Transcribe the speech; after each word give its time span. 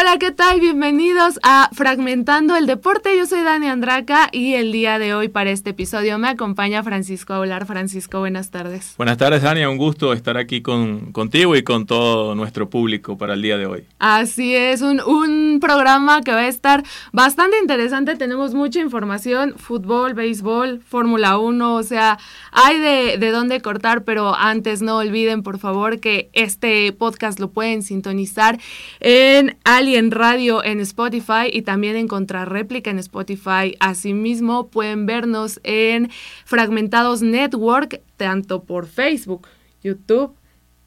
Hola, 0.00 0.16
¿qué 0.18 0.30
tal? 0.30 0.60
Bienvenidos 0.60 1.38
a 1.42 1.68
Fragmentando 1.74 2.56
el 2.56 2.66
Deporte. 2.66 3.14
Yo 3.18 3.26
soy 3.26 3.42
Dani 3.42 3.66
Andraca 3.66 4.30
y 4.32 4.54
el 4.54 4.72
día 4.72 4.98
de 4.98 5.12
hoy 5.12 5.28
para 5.28 5.50
este 5.50 5.70
episodio 5.70 6.18
me 6.18 6.28
acompaña 6.28 6.82
Francisco 6.82 7.34
Aular. 7.34 7.66
Francisco, 7.66 8.18
buenas 8.18 8.50
tardes. 8.50 8.94
Buenas 8.96 9.18
tardes, 9.18 9.42
Dani. 9.42 9.62
Un 9.66 9.76
gusto 9.76 10.14
estar 10.14 10.38
aquí 10.38 10.62
con, 10.62 11.12
contigo 11.12 11.54
y 11.54 11.62
con 11.62 11.84
todo 11.84 12.34
nuestro 12.34 12.70
público 12.70 13.18
para 13.18 13.34
el 13.34 13.42
día 13.42 13.58
de 13.58 13.66
hoy. 13.66 13.84
Así 13.98 14.54
es, 14.56 14.80
un, 14.80 15.02
un 15.02 15.60
programa 15.60 16.22
que 16.22 16.32
va 16.32 16.40
a 16.40 16.48
estar 16.48 16.82
bastante 17.12 17.58
interesante. 17.58 18.16
Tenemos 18.16 18.54
mucha 18.54 18.80
información, 18.80 19.56
fútbol, 19.58 20.14
béisbol, 20.14 20.80
Fórmula 20.80 21.36
1, 21.36 21.74
o 21.74 21.82
sea, 21.82 22.18
hay 22.52 22.78
de, 22.78 23.18
de 23.18 23.30
dónde 23.32 23.60
cortar, 23.60 24.04
pero 24.04 24.34
antes 24.34 24.80
no 24.80 24.96
olviden, 24.96 25.42
por 25.42 25.58
favor, 25.58 26.00
que 26.00 26.30
este 26.32 26.90
podcast 26.92 27.38
lo 27.38 27.50
pueden 27.50 27.82
sintonizar 27.82 28.58
en 29.00 29.58
en 29.96 30.10
Radio 30.10 30.64
en 30.64 30.80
Spotify 30.80 31.50
y 31.52 31.62
también 31.62 31.96
en 31.96 32.08
Contrarréplica 32.08 32.90
en 32.90 32.98
Spotify. 32.98 33.76
Asimismo, 33.80 34.68
pueden 34.68 35.06
vernos 35.06 35.60
en 35.62 36.10
Fragmentados 36.44 37.22
Network, 37.22 38.00
tanto 38.16 38.64
por 38.64 38.86
Facebook, 38.86 39.48
YouTube, 39.82 40.34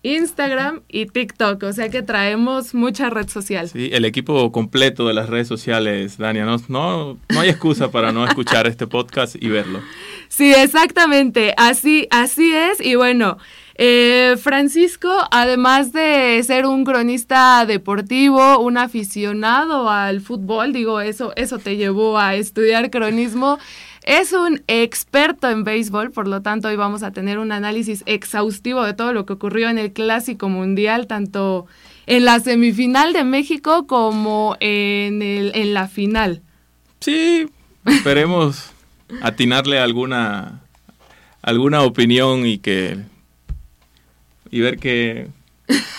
Instagram 0.04 0.82
y 0.90 1.06
TikTok, 1.06 1.64
o 1.64 1.72
sea 1.72 1.90
que 1.90 2.02
traemos 2.02 2.74
mucha 2.74 3.10
red 3.10 3.30
social. 3.30 3.70
Sí, 3.70 3.90
el 3.94 4.04
equipo 4.04 4.52
completo 4.52 5.08
de 5.08 5.14
las 5.14 5.30
redes 5.30 5.48
sociales, 5.48 6.18
Dania, 6.18 6.44
no, 6.44 6.58
no, 6.68 7.18
no 7.30 7.40
hay 7.40 7.50
excusa 7.50 7.90
para 7.90 8.12
no 8.12 8.26
escuchar 8.28 8.68
este 8.68 8.86
podcast 8.86 9.36
y 9.40 9.48
verlo. 9.48 9.80
Sí, 10.28 10.54
exactamente, 10.54 11.54
así, 11.58 12.08
así 12.12 12.54
es, 12.54 12.82
y 12.82 12.96
bueno, 12.96 13.38
eh, 13.76 14.36
Francisco, 14.40 15.10
además 15.32 15.94
de 15.94 16.42
ser 16.44 16.66
un 16.68 16.84
cronista 16.84 17.66
deportivo, 17.66 18.60
un 18.60 18.78
aficionado 18.78 19.90
al 19.90 20.22
fútbol, 20.22 20.74
digo, 20.74 21.02
eso, 21.02 21.34
eso 21.36 21.58
te 21.58 21.76
llevó 21.76 22.20
a 22.20 22.36
estudiar 22.36 22.92
cronismo. 22.92 23.58
Es 24.04 24.34
un 24.34 24.62
experto 24.68 25.50
en 25.50 25.64
béisbol, 25.64 26.12
por 26.12 26.28
lo 26.28 26.42
tanto 26.42 26.68
hoy 26.68 26.76
vamos 26.76 27.04
a 27.04 27.12
tener 27.12 27.40
un 27.40 27.52
análisis 27.52 28.04
exhaustivo 28.06 28.84
de 28.84 28.94
todo 28.94 29.14
lo 29.14 29.26
que 29.26 29.34
ocurrió 29.34 29.70
en 29.70 29.78
el 29.78 29.94
Clásico 29.94 30.50
Mundial, 30.50 31.08
tanto 31.08 31.66
en 32.06 32.26
la 32.26 32.40
semifinal 32.42 33.14
de 33.14 33.24
México 33.24 33.88
como 33.88 34.58
en, 34.60 35.22
el, 35.22 35.52
en 35.56 35.74
la 35.74 35.88
final. 35.88 36.42
Sí, 37.00 37.48
esperemos 37.86 38.72
atinarle 39.22 39.80
alguna, 39.80 40.62
alguna 41.42 41.82
opinión 41.84 42.46
y 42.46 42.58
que 42.58 42.98
y 44.54 44.62
ver 44.62 44.78
qué, 44.78 45.30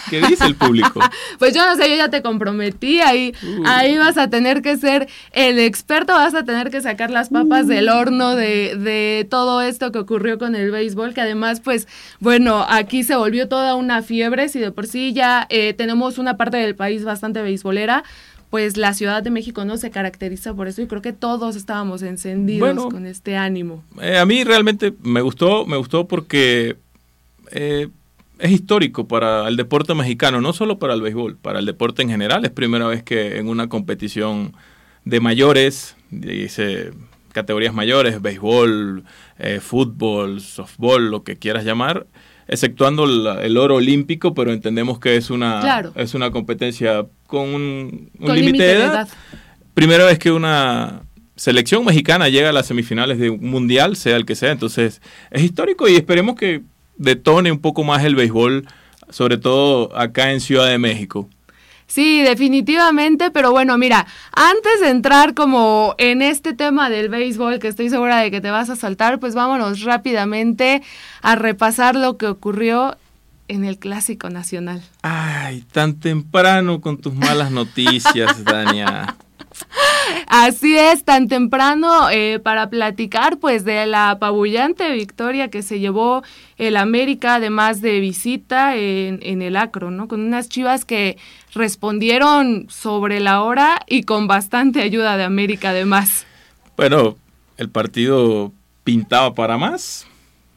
qué 0.09 0.21
dice 0.21 0.47
el 0.47 0.55
público. 0.55 1.01
pues 1.41 1.53
yo 1.53 1.67
no 1.67 1.75
sé, 1.75 1.91
yo 1.91 1.97
ya 1.97 2.09
te 2.09 2.23
comprometí, 2.23 3.01
ahí, 3.01 3.35
ahí 3.67 3.99
vas 3.99 4.17
a 4.17 4.31
tener 4.31 4.63
que 4.63 4.77
ser 4.77 5.09
el 5.33 5.59
experto, 5.59 6.13
vas 6.13 6.37
a 6.37 6.45
tener 6.45 6.71
que 6.71 6.81
sacar 6.81 7.11
las 7.11 7.31
papas 7.31 7.67
del 7.67 7.89
horno 7.89 8.37
de, 8.37 8.77
de 8.77 9.27
todo 9.29 9.61
esto 9.61 9.91
que 9.91 9.99
ocurrió 9.99 10.39
con 10.39 10.55
el 10.55 10.71
béisbol, 10.71 11.15
que 11.15 11.21
además, 11.21 11.59
pues, 11.59 11.89
bueno, 12.21 12.65
aquí 12.69 13.03
se 13.03 13.17
volvió 13.17 13.49
toda 13.49 13.75
una 13.75 14.03
fiebre, 14.03 14.49
si 14.49 14.61
de 14.61 14.71
por 14.71 14.87
sí 14.87 15.13
ya 15.13 15.49
eh, 15.51 15.75
tenemos 15.75 16.19
una 16.19 16.37
parte 16.37 16.59
del 16.59 16.77
país 16.77 17.05
bastante 17.05 17.43
beisbolera, 17.43 18.05
pues 18.51 18.77
la 18.77 18.95
Ciudad 18.95 19.21
de 19.21 19.31
México 19.31 19.65
no 19.65 19.79
se 19.79 19.91
caracteriza 19.91 20.55
por 20.55 20.69
eso 20.69 20.81
y 20.81 20.87
creo 20.87 21.03
que 21.03 21.13
todos 21.13 21.57
estábamos 21.57 22.03
encendidos 22.03 22.87
con 22.87 23.05
este 23.05 23.37
ánimo. 23.37 23.83
Eh, 24.01 24.17
a 24.17 24.25
mí 24.25 24.45
realmente 24.45 24.95
me 25.03 25.23
gustó, 25.23 25.67
me 25.67 25.77
gustó 25.77 26.07
porque 26.07 26.77
eh, 27.51 27.89
es 28.39 28.51
histórico 28.51 29.07
para 29.07 29.49
el 29.49 29.57
deporte 29.57 29.95
mexicano, 29.95 30.41
no 30.41 30.53
solo 30.53 30.79
para 30.79 30.95
el 30.95 31.03
béisbol, 31.03 31.37
para 31.37 31.59
el 31.59 31.67
deporte 31.67 32.03
en 32.03 32.09
general. 32.09 32.45
Es 32.45 32.51
primera 32.51 32.87
vez 32.87 33.03
que 33.03 33.39
en 33.39 33.49
una 33.49 33.69
competición 33.69 34.55
de 35.05 35.21
mayores, 35.21 35.97
dice 36.11 36.93
categorías 37.33 37.75
mayores, 37.75 38.23
béisbol, 38.23 39.05
eh, 39.39 39.61
fútbol, 39.61 40.41
softball, 40.41 41.11
lo 41.11 41.25
que 41.25 41.37
quieras 41.37 41.65
llamar, 41.65 42.07
exceptuando 42.47 43.05
el 43.41 43.57
oro 43.57 43.77
olímpico, 43.77 44.35
pero 44.35 44.53
entendemos 44.53 45.01
que 45.01 45.17
es 45.17 45.31
una, 45.31 45.91
es 45.97 46.15
una 46.15 46.31
competencia 46.31 47.07
con 47.27 47.55
un, 47.55 48.11
límite 48.21 48.63
de 48.63 48.73
edad. 48.75 49.09
Primera 49.75 50.05
vez 50.05 50.19
que 50.19 50.31
una 50.31 51.03
selección 51.35 51.85
mexicana 51.85 52.29
llega 52.29 52.51
a 52.51 52.53
las 52.53 52.67
semifinales 52.67 53.19
de 53.19 53.31
un 53.31 53.51
mundial, 53.51 53.97
sea 53.97 54.17
el 54.17 54.25
que 54.25 54.37
sea, 54.37 54.53
entonces 54.53 55.03
es 55.31 55.43
histórico 55.43 55.89
y 55.89 55.97
esperemos 55.97 56.37
que 56.37 56.63
detone 56.97 57.53
un 57.53 57.59
poco 57.59 57.85
más 57.85 58.05
el 58.05 58.15
béisbol, 58.15 58.67
sobre 59.11 59.39
todo 59.39 59.97
acá 59.97 60.33
en 60.33 60.41
Ciudad 60.41 60.69
de 60.69 60.79
México. 60.79 61.29
Sí, 61.87 62.23
definitivamente, 62.23 63.31
pero 63.31 63.53
bueno, 63.53 63.77
mira, 63.77 64.07
antes 64.33 64.81
de 64.81 64.89
entrar 64.89 65.35
como 65.35 65.95
en 65.99 66.23
este 66.23 66.55
tema 66.55 66.89
del 66.89 67.09
béisbol, 67.09 67.59
que 67.59 67.69
estoy 67.69 67.91
segura 67.91 68.19
de 68.19 68.31
que 68.31 68.41
te 68.41 68.51
vas 68.51 68.71
a 68.71 68.77
saltar, 68.77 69.21
pues 69.21 69.35
vámonos 69.35 69.83
rápidamente 69.83 70.83
a 71.23 71.37
repasar 71.37 71.95
lo 71.95 72.17
que 72.17 72.27
ocurrió 72.27 72.97
en 73.49 73.65
el 73.65 73.79
Clásico 73.79 74.31
Nacional. 74.31 74.83
Ay, 75.03 75.65
tan 75.73 76.01
temprano 76.01 76.81
con 76.81 76.97
tus 76.99 77.15
malas 77.15 77.51
noticias, 77.51 78.43
Dania. 78.45 79.17
Así 80.27 80.77
es, 80.77 81.05
tan 81.05 81.29
temprano 81.29 82.11
eh, 82.11 82.39
para 82.43 82.69
platicar 82.69 83.39
pues 83.39 83.65
de 83.65 83.87
la 83.87 84.11
apabullante 84.11 84.91
victoria 84.93 85.49
que 85.49 85.63
se 85.63 85.81
llevó 85.81 86.23
el 86.57 86.77
América, 86.77 87.37
además 87.37 87.81
de 87.81 88.01
visita 88.01 88.77
en, 88.77 89.21
en 89.23 89.43
el 89.43 89.57
Acro, 89.57 89.91
¿no? 89.91 90.09
Con 90.09 90.21
unas 90.21 90.49
chivas 90.49 90.85
que 90.85 91.17
respondieron 91.55 92.67
sobre 92.69 93.21
la 93.21 93.43
hora 93.43 93.81
y 93.87 94.03
con 94.03 94.27
bastante 94.27 94.83
ayuda 94.83 95.17
de 95.17 95.25
América 95.25 95.71
además. 95.71 96.27
Bueno, 96.77 97.17
el 97.57 97.69
partido 97.69 98.53
pintaba 98.83 99.35
para 99.35 99.57
más, 99.57 100.07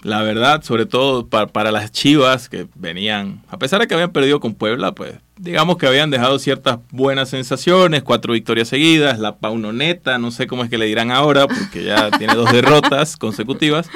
la 0.03 0.21
verdad, 0.21 0.63
sobre 0.63 0.85
todo 0.85 1.27
para, 1.27 1.47
para, 1.47 1.71
las 1.71 1.91
Chivas 1.91 2.49
que 2.49 2.67
venían, 2.75 3.41
a 3.49 3.57
pesar 3.57 3.81
de 3.81 3.87
que 3.87 3.93
habían 3.93 4.11
perdido 4.11 4.39
con 4.39 4.53
Puebla, 4.53 4.93
pues 4.93 5.15
digamos 5.37 5.77
que 5.77 5.87
habían 5.87 6.09
dejado 6.09 6.39
ciertas 6.39 6.79
buenas 6.91 7.29
sensaciones, 7.29 8.03
cuatro 8.03 8.33
victorias 8.33 8.67
seguidas, 8.67 9.19
la 9.19 9.37
paunoneta, 9.37 10.17
no 10.17 10.31
sé 10.31 10.47
cómo 10.47 10.63
es 10.63 10.69
que 10.69 10.77
le 10.77 10.85
dirán 10.85 11.11
ahora, 11.11 11.47
porque 11.47 11.83
ya 11.83 12.11
tiene 12.17 12.35
dos 12.35 12.51
derrotas 12.51 13.17
consecutivas. 13.17 13.89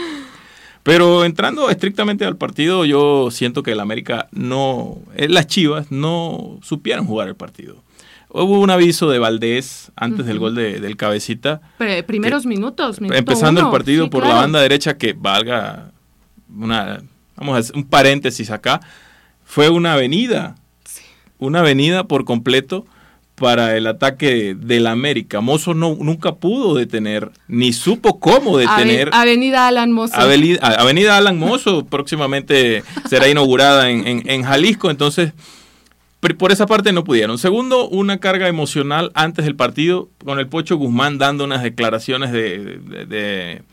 Pero 0.84 1.26
entrando 1.26 1.70
estrictamente 1.70 2.26
al 2.26 2.38
partido, 2.38 2.86
yo 2.86 3.30
siento 3.30 3.62
que 3.62 3.74
el 3.74 3.80
América 3.80 4.28
no, 4.32 4.98
eh, 5.16 5.30
las 5.30 5.46
Chivas 5.46 5.92
no 5.92 6.60
supieron 6.64 7.06
jugar 7.06 7.28
el 7.28 7.36
partido. 7.36 7.84
Hubo 8.34 8.60
un 8.60 8.70
aviso 8.70 9.10
de 9.10 9.20
Valdés 9.20 9.92
antes 9.96 10.26
del 10.26 10.40
gol 10.40 10.56
de, 10.56 10.80
del 10.80 10.96
cabecita. 10.96 11.62
primeros 12.08 12.46
minutos. 12.46 12.98
Empezando 13.02 13.60
el 13.60 13.70
partido 13.70 14.10
por 14.10 14.26
la 14.26 14.36
banda 14.36 14.62
derecha, 14.62 14.98
que 14.98 15.14
valga 15.14 15.91
una, 16.56 17.02
vamos 17.36 17.56
a 17.56 17.60
hacer 17.60 17.76
un 17.76 17.84
paréntesis 17.84 18.50
acá, 18.52 18.82
fue 19.44 19.70
una 19.70 19.94
avenida 19.94 20.56
una 21.42 21.60
avenida 21.60 22.06
por 22.06 22.24
completo 22.24 22.86
para 23.36 23.76
el 23.76 23.88
ataque 23.88 24.56
del 24.56 24.86
América. 24.86 25.42
Mozo 25.42 25.74
no, 25.74 25.98
nunca 26.00 26.36
pudo 26.36 26.76
detener, 26.76 27.32
ni 27.48 27.74
supo 27.74 28.20
cómo 28.20 28.58
detener. 28.58 29.10
Avenida 29.12 29.68
Alan 29.68 29.92
Mozo. 29.92 30.14
Avenida, 30.16 31.18
Alan 31.18 31.40
Mozo 31.40 31.86
próximamente 31.90 32.84
será 33.10 33.28
inaugurada 33.28 33.90
en, 33.90 34.44
Jalisco, 34.44 34.92
entonces 34.92 35.34
por 36.38 36.52
esa 36.52 36.68
parte 36.68 36.94
no 36.94 37.04
pudieron. 37.04 37.40
Segundo, 37.40 37.90
una 37.90 38.20
carga 38.20 38.48
emocional 38.48 39.12
antes 39.16 39.44
del 39.44 39.56
partido, 39.56 40.10
con 40.24 40.38
el 40.38 40.48
Pocho 40.48 40.78
Guzmán 40.78 41.18
dando 41.18 41.44
unas 41.44 41.64
declaraciones 41.64 42.32
de 42.32 43.64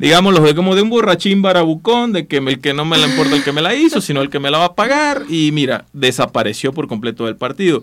digámoslo, 0.00 0.54
como 0.54 0.74
de 0.74 0.80
un 0.80 0.88
borrachín 0.88 1.42
barabucón, 1.42 2.14
de 2.14 2.26
que 2.26 2.38
el 2.38 2.60
que 2.60 2.72
no 2.72 2.86
me 2.86 2.96
la 2.96 3.06
importa 3.06 3.36
el 3.36 3.44
que 3.44 3.52
me 3.52 3.60
la 3.60 3.74
hizo, 3.74 4.00
sino 4.00 4.22
el 4.22 4.30
que 4.30 4.40
me 4.40 4.50
la 4.50 4.56
va 4.56 4.64
a 4.64 4.74
pagar, 4.74 5.24
y 5.28 5.52
mira, 5.52 5.84
desapareció 5.92 6.72
por 6.72 6.88
completo 6.88 7.26
del 7.26 7.36
partido. 7.36 7.82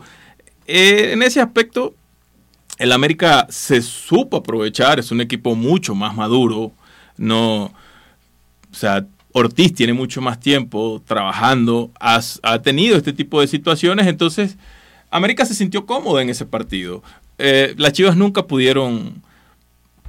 Eh, 0.66 1.12
en 1.14 1.22
ese 1.22 1.40
aspecto, 1.42 1.94
el 2.80 2.92
América 2.92 3.46
se 3.52 3.84
supo 3.84 4.38
aprovechar, 4.38 4.98
es 4.98 5.12
un 5.12 5.22
equipo 5.22 5.54
mucho 5.54 5.94
más 5.94 6.16
maduro, 6.16 6.72
no, 7.18 7.66
o 7.66 7.72
sea, 8.72 9.06
Ortiz 9.32 9.76
tiene 9.76 9.94
mucho 9.94 10.20
más 10.20 10.40
tiempo 10.40 11.04
trabajando, 11.06 11.92
ha 12.00 12.60
tenido 12.64 12.98
este 12.98 13.14
tipo 13.14 13.42
de 13.42 13.48
situaciones, 13.48 14.08
entonces 14.08 14.58
América 15.12 15.46
se 15.46 15.54
sintió 15.54 15.86
cómoda 15.86 16.24
en 16.24 16.30
ese 16.30 16.48
partido. 16.48 17.04
Eh, 17.38 17.76
las 17.78 17.94
Chivas 17.94 18.18
nunca 18.18 18.48
pudieron 18.48 19.22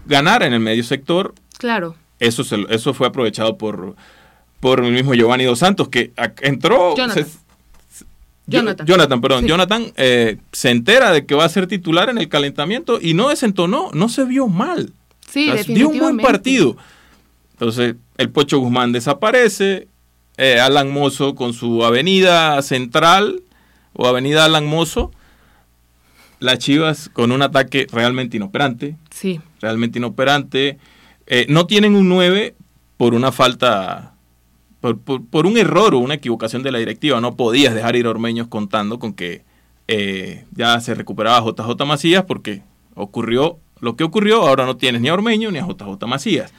ganar 0.06 0.42
en 0.42 0.54
el 0.54 0.60
medio 0.60 0.82
sector, 0.84 1.34
Claro. 1.58 1.94
Eso, 2.20 2.42
eso 2.68 2.94
fue 2.94 3.06
aprovechado 3.06 3.58
por, 3.58 3.94
por 4.60 4.84
el 4.84 4.92
mismo 4.92 5.14
Giovanni 5.14 5.44
Dos 5.44 5.58
Santos, 5.58 5.88
que 5.88 6.12
entró... 6.40 6.96
Jonathan. 6.96 7.26
Jonathan. 8.46 8.86
Jonathan, 8.86 9.20
perdón. 9.20 9.46
Jonathan 9.46 9.92
eh, 9.96 10.38
se 10.52 10.70
entera 10.70 11.12
de 11.12 11.26
que 11.26 11.34
va 11.34 11.44
a 11.44 11.48
ser 11.50 11.66
titular 11.66 12.08
en 12.08 12.16
el 12.16 12.30
calentamiento 12.30 12.98
y 13.00 13.12
no 13.12 13.28
desentonó, 13.28 13.90
no 13.92 14.08
se 14.08 14.24
vio 14.24 14.48
mal. 14.48 14.92
Sí, 15.28 15.52
Dio 15.66 15.90
un 15.90 15.98
buen 15.98 16.16
partido. 16.16 16.76
Entonces, 17.52 17.96
el 18.16 18.30
Pocho 18.30 18.58
Guzmán 18.58 18.92
desaparece, 18.92 19.88
eh, 20.38 20.60
Alan 20.60 20.90
Mozo 20.90 21.34
con 21.34 21.52
su 21.52 21.84
avenida 21.84 22.62
central 22.62 23.42
o 23.92 24.06
avenida 24.06 24.46
Alan 24.46 24.64
Mozo 24.64 25.10
las 26.40 26.58
Chivas 26.58 27.08
con 27.12 27.32
un 27.32 27.42
ataque 27.42 27.86
realmente 27.90 28.36
inoperante. 28.36 28.96
Sí. 29.10 29.40
Realmente 29.60 29.98
inoperante. 29.98 30.78
Eh, 31.30 31.44
no 31.50 31.66
tienen 31.66 31.94
un 31.94 32.08
9 32.08 32.54
por 32.96 33.14
una 33.14 33.32
falta, 33.32 34.14
por, 34.80 35.46
un 35.46 35.58
error 35.58 35.94
o 35.94 35.98
una 35.98 36.14
equivocación 36.14 36.62
de 36.62 36.72
la 36.72 36.78
directiva. 36.78 37.20
No 37.20 37.36
podías 37.36 37.74
dejar 37.74 37.96
ir 37.96 38.06
a 38.06 38.10
Ormeños 38.10 38.48
contando 38.48 38.98
con 38.98 39.12
que 39.12 39.44
eh, 39.88 40.46
ya 40.52 40.80
se 40.80 40.94
recuperaba 40.94 41.44
JJ 41.44 41.84
Macías 41.86 42.24
porque 42.24 42.62
ocurrió 42.94 43.58
lo 43.80 43.94
que 43.94 44.04
ocurrió. 44.04 44.48
Ahora 44.48 44.64
no 44.64 44.78
tienes 44.78 45.02
ni 45.02 45.08
a 45.08 45.14
Ormeño 45.14 45.50
ni 45.50 45.58
a 45.58 45.66
JJ 45.66 46.06
Macías. 46.06 46.50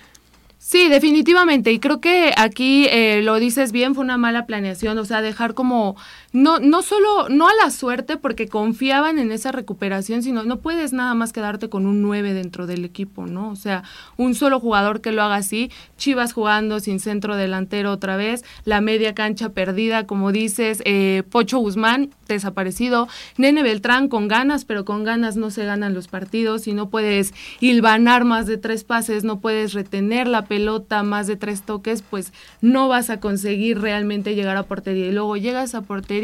Sí, 0.59 0.89
definitivamente. 0.89 1.71
Y 1.71 1.79
creo 1.79 1.99
que 1.99 2.33
aquí 2.37 2.85
eh, 2.91 3.21
lo 3.23 3.39
dices 3.39 3.71
bien, 3.71 3.95
fue 3.95 4.03
una 4.03 4.17
mala 4.17 4.45
planeación, 4.45 4.97
o 4.97 5.05
sea, 5.05 5.21
dejar 5.21 5.53
como, 5.53 5.95
no, 6.31 6.59
no 6.59 6.83
solo, 6.83 7.27
no 7.29 7.47
a 7.47 7.53
la 7.55 7.71
suerte 7.71 8.17
porque 8.17 8.47
confiaban 8.47 9.17
en 9.17 9.31
esa 9.31 9.51
recuperación, 9.51 10.21
sino 10.21 10.43
no 10.43 10.59
puedes 10.59 10.93
nada 10.93 11.15
más 11.15 11.33
quedarte 11.33 11.69
con 11.69 11.87
un 11.87 12.03
9 12.03 12.33
dentro 12.33 12.67
del 12.67 12.85
equipo, 12.85 13.25
¿no? 13.25 13.49
O 13.49 13.55
sea, 13.55 13.83
un 14.15 14.35
solo 14.35 14.59
jugador 14.59 15.01
que 15.01 15.11
lo 15.11 15.23
haga 15.23 15.35
así, 15.35 15.71
Chivas 15.97 16.33
jugando 16.33 16.79
sin 16.79 16.99
centro 16.99 17.35
delantero 17.35 17.91
otra 17.91 18.15
vez, 18.15 18.45
la 18.63 18.79
media 18.79 19.15
cancha 19.15 19.49
perdida, 19.49 20.05
como 20.05 20.31
dices, 20.31 20.83
eh, 20.85 21.23
Pocho 21.31 21.57
Guzmán 21.57 22.11
desaparecido, 22.27 23.07
Nene 23.37 23.63
Beltrán 23.63 24.07
con 24.07 24.27
ganas, 24.27 24.65
pero 24.65 24.85
con 24.85 25.03
ganas 25.03 25.35
no 25.35 25.49
se 25.49 25.65
ganan 25.65 25.95
los 25.95 26.07
partidos 26.07 26.67
y 26.67 26.73
no 26.73 26.89
puedes 26.89 27.33
hilvanar 27.59 28.23
más 28.23 28.45
de 28.45 28.57
tres 28.57 28.83
pases, 28.83 29.23
no 29.23 29.39
puedes 29.39 29.73
retener 29.73 30.27
la 30.27 30.45
pelota 30.45 31.01
más 31.01 31.25
de 31.25 31.37
tres 31.37 31.63
toques, 31.63 32.03
pues 32.07 32.33
no 32.61 32.87
vas 32.87 33.09
a 33.09 33.19
conseguir 33.19 33.81
realmente 33.81 34.35
llegar 34.35 34.57
a 34.57 34.63
portería. 34.63 35.07
Y 35.07 35.11
luego 35.11 35.35
llegas 35.37 35.73
a 35.73 35.81
portería 35.81 36.18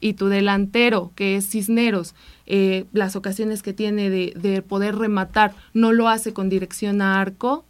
y 0.00 0.14
tu 0.14 0.28
delantero, 0.28 1.12
que 1.14 1.36
es 1.36 1.48
Cisneros, 1.48 2.14
eh, 2.46 2.86
las 2.92 3.16
ocasiones 3.16 3.62
que 3.62 3.72
tiene 3.72 4.10
de, 4.10 4.32
de 4.36 4.62
poder 4.62 4.96
rematar, 4.96 5.54
no 5.74 5.92
lo 5.92 6.08
hace 6.08 6.32
con 6.32 6.48
dirección 6.48 7.02
a 7.02 7.20
arco. 7.20 7.64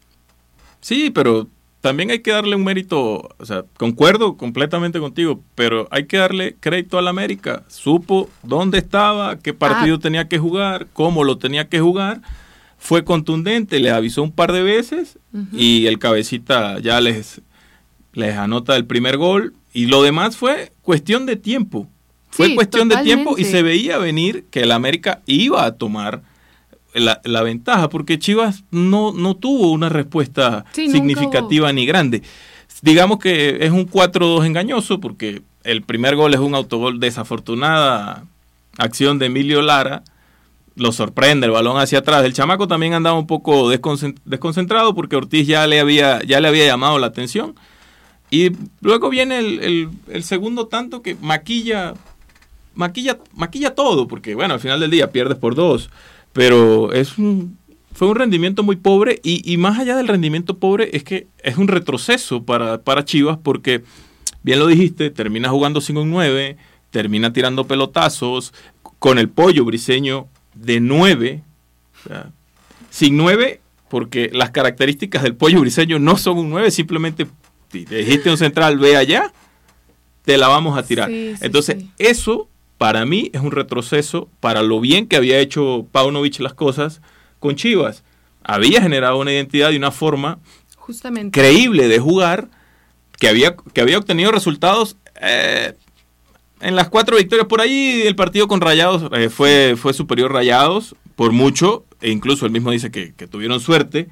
Sí, 0.80 1.10
pero 1.10 1.48
también 1.80 2.10
hay 2.10 2.20
que 2.20 2.30
darle 2.30 2.56
un 2.56 2.64
mérito, 2.64 3.28
o 3.38 3.44
sea, 3.44 3.64
concuerdo 3.76 4.36
completamente 4.36 5.00
contigo, 5.00 5.42
pero 5.54 5.88
hay 5.90 6.06
que 6.06 6.16
darle 6.16 6.56
crédito 6.58 6.98
al 6.98 7.08
América. 7.08 7.64
Supo 7.68 8.30
dónde 8.42 8.78
estaba, 8.78 9.38
qué 9.38 9.52
partido 9.52 9.96
ah. 9.96 10.00
tenía 10.00 10.28
que 10.28 10.38
jugar, 10.38 10.86
cómo 10.92 11.24
lo 11.24 11.38
tenía 11.38 11.68
que 11.68 11.80
jugar 11.80 12.22
fue 12.82 13.04
contundente, 13.04 13.78
le 13.78 13.90
avisó 13.90 14.24
un 14.24 14.32
par 14.32 14.50
de 14.50 14.64
veces 14.64 15.16
y 15.52 15.86
el 15.86 16.00
cabecita 16.00 16.80
ya 16.80 17.00
les, 17.00 17.40
les 18.12 18.36
anota 18.36 18.76
el 18.76 18.86
primer 18.86 19.16
gol 19.16 19.54
y 19.72 19.86
lo 19.86 20.02
demás 20.02 20.36
fue 20.36 20.72
cuestión 20.82 21.26
de 21.26 21.36
tiempo. 21.36 21.88
Fue 22.30 22.54
cuestión 22.54 22.88
de 22.88 22.96
tiempo 22.98 23.36
y 23.36 23.44
se 23.44 23.62
veía 23.62 23.98
venir 23.98 24.46
que 24.50 24.60
el 24.60 24.72
América 24.72 25.20
iba 25.26 25.66
a 25.66 25.74
tomar 25.74 26.22
la, 26.94 27.42
ventaja 27.42 27.88
porque 27.90 28.18
Chivas 28.18 28.64
no, 28.70 29.12
no 29.12 29.36
tuvo 29.36 29.70
una 29.70 29.90
respuesta 29.90 30.64
significativa 30.72 31.72
ni 31.72 31.84
grande. 31.84 32.22
Digamos 32.80 33.18
que 33.18 33.58
es 33.60 33.70
un 33.70 33.88
4-2 33.88 34.46
engañoso 34.46 34.98
porque 34.98 35.42
el 35.62 35.82
primer 35.82 36.16
gol 36.16 36.32
es 36.32 36.40
un 36.40 36.54
autogol 36.54 37.00
desafortunada 37.00 38.24
acción 38.78 39.18
de 39.18 39.26
Emilio 39.26 39.60
Lara 39.60 40.02
lo 40.74 40.92
sorprende 40.92 41.46
el 41.46 41.52
balón 41.52 41.78
hacia 41.78 41.98
atrás. 41.98 42.24
El 42.24 42.32
chamaco 42.32 42.66
también 42.66 42.94
andaba 42.94 43.18
un 43.18 43.26
poco 43.26 43.68
desconcentrado 43.68 44.94
porque 44.94 45.16
Ortiz 45.16 45.46
ya 45.46 45.66
le 45.66 45.80
había, 45.80 46.22
ya 46.22 46.40
le 46.40 46.48
había 46.48 46.66
llamado 46.66 46.98
la 46.98 47.08
atención. 47.08 47.54
Y 48.32 48.50
luego 48.80 49.10
viene 49.10 49.40
el, 49.40 50.24
segundo 50.24 50.66
tanto 50.66 51.02
que 51.02 51.16
maquilla, 51.16 51.92
maquilla, 52.74 53.18
maquilla 53.34 53.74
todo, 53.74 54.08
porque 54.08 54.34
bueno, 54.34 54.54
al 54.54 54.60
final 54.60 54.80
del 54.80 54.90
día 54.90 55.12
pierdes 55.12 55.36
por 55.36 55.54
dos. 55.54 55.90
Pero 56.32 56.94
es 56.94 57.18
un, 57.18 57.58
fue 57.92 58.08
un 58.08 58.14
rendimiento 58.14 58.62
muy 58.62 58.76
pobre 58.76 59.20
y, 59.22 59.54
más 59.58 59.78
allá 59.78 59.98
del 59.98 60.08
rendimiento 60.08 60.56
pobre 60.56 60.88
es 60.94 61.04
que 61.04 61.26
es 61.42 61.58
un 61.58 61.68
retroceso 61.68 62.42
para, 62.42 62.80
para 62.80 63.04
Chivas 63.04 63.36
porque, 63.36 63.84
bien 64.42 64.60
lo 64.60 64.66
dijiste, 64.66 65.10
termina 65.10 65.50
jugando 65.50 65.82
sin 65.82 65.98
un 65.98 66.08
9, 66.08 66.56
termina 66.90 67.34
tirando 67.34 67.66
pelotazos, 67.66 68.54
con 68.98 69.18
el 69.18 69.28
pollo 69.28 69.66
briseño 69.66 70.26
de 70.54 70.80
9, 70.80 71.42
sin 72.88 73.18
9, 73.18 73.60
porque 73.90 74.30
las 74.32 74.52
características 74.52 75.22
del 75.22 75.34
pollo 75.34 75.60
briseño 75.60 75.98
no 75.98 76.16
son 76.16 76.38
un 76.38 76.48
9, 76.48 76.70
simplemente 76.70 77.26
te 77.72 77.96
dijiste 77.96 78.30
un 78.30 78.36
central, 78.36 78.78
ve 78.78 78.96
allá, 78.96 79.32
te 80.24 80.38
la 80.38 80.48
vamos 80.48 80.78
a 80.78 80.82
tirar. 80.82 81.10
Entonces, 81.10 81.84
eso 81.98 82.48
para 82.78 83.04
mí 83.04 83.30
es 83.32 83.40
un 83.40 83.50
retroceso 83.50 84.28
para 84.40 84.62
lo 84.62 84.80
bien 84.80 85.06
que 85.06 85.16
había 85.16 85.38
hecho 85.38 85.86
Paunovic 85.92 86.40
las 86.40 86.54
cosas 86.54 87.00
con 87.38 87.56
Chivas. 87.56 88.02
Había 88.44 88.82
generado 88.82 89.18
una 89.18 89.32
identidad 89.32 89.70
y 89.70 89.76
una 89.76 89.90
forma 89.90 90.38
Justamente. 90.76 91.38
creíble 91.38 91.88
de 91.88 91.98
jugar 91.98 92.48
que 93.18 93.28
había, 93.28 93.54
que 93.54 93.80
había 93.80 93.98
obtenido 93.98 94.32
resultados 94.32 94.96
eh, 95.20 95.74
en 96.62 96.76
las 96.76 96.88
cuatro 96.88 97.16
victorias 97.16 97.46
por 97.46 97.60
ahí, 97.60 98.02
el 98.04 98.16
partido 98.16 98.48
con 98.48 98.60
Rayados 98.60 99.10
eh, 99.12 99.28
fue, 99.28 99.74
fue 99.76 99.92
superior 99.92 100.32
Rayados 100.32 100.94
por 101.16 101.32
mucho, 101.32 101.84
e 102.00 102.10
incluso 102.10 102.46
él 102.46 102.52
mismo 102.52 102.70
dice 102.70 102.90
que, 102.90 103.12
tuvieron 103.28 103.60
suerte. 103.60 104.08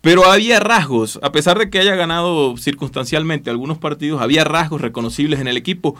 Pero 0.00 0.24
había 0.24 0.60
rasgos, 0.60 1.18
a 1.22 1.32
pesar 1.32 1.58
de 1.58 1.68
que 1.68 1.78
haya 1.78 1.94
ganado 1.94 2.56
circunstancialmente 2.56 3.50
algunos 3.50 3.78
partidos, 3.78 4.22
había 4.22 4.44
rasgos 4.44 4.80
reconocibles 4.80 5.40
en 5.40 5.48
el 5.48 5.56
equipo, 5.56 5.94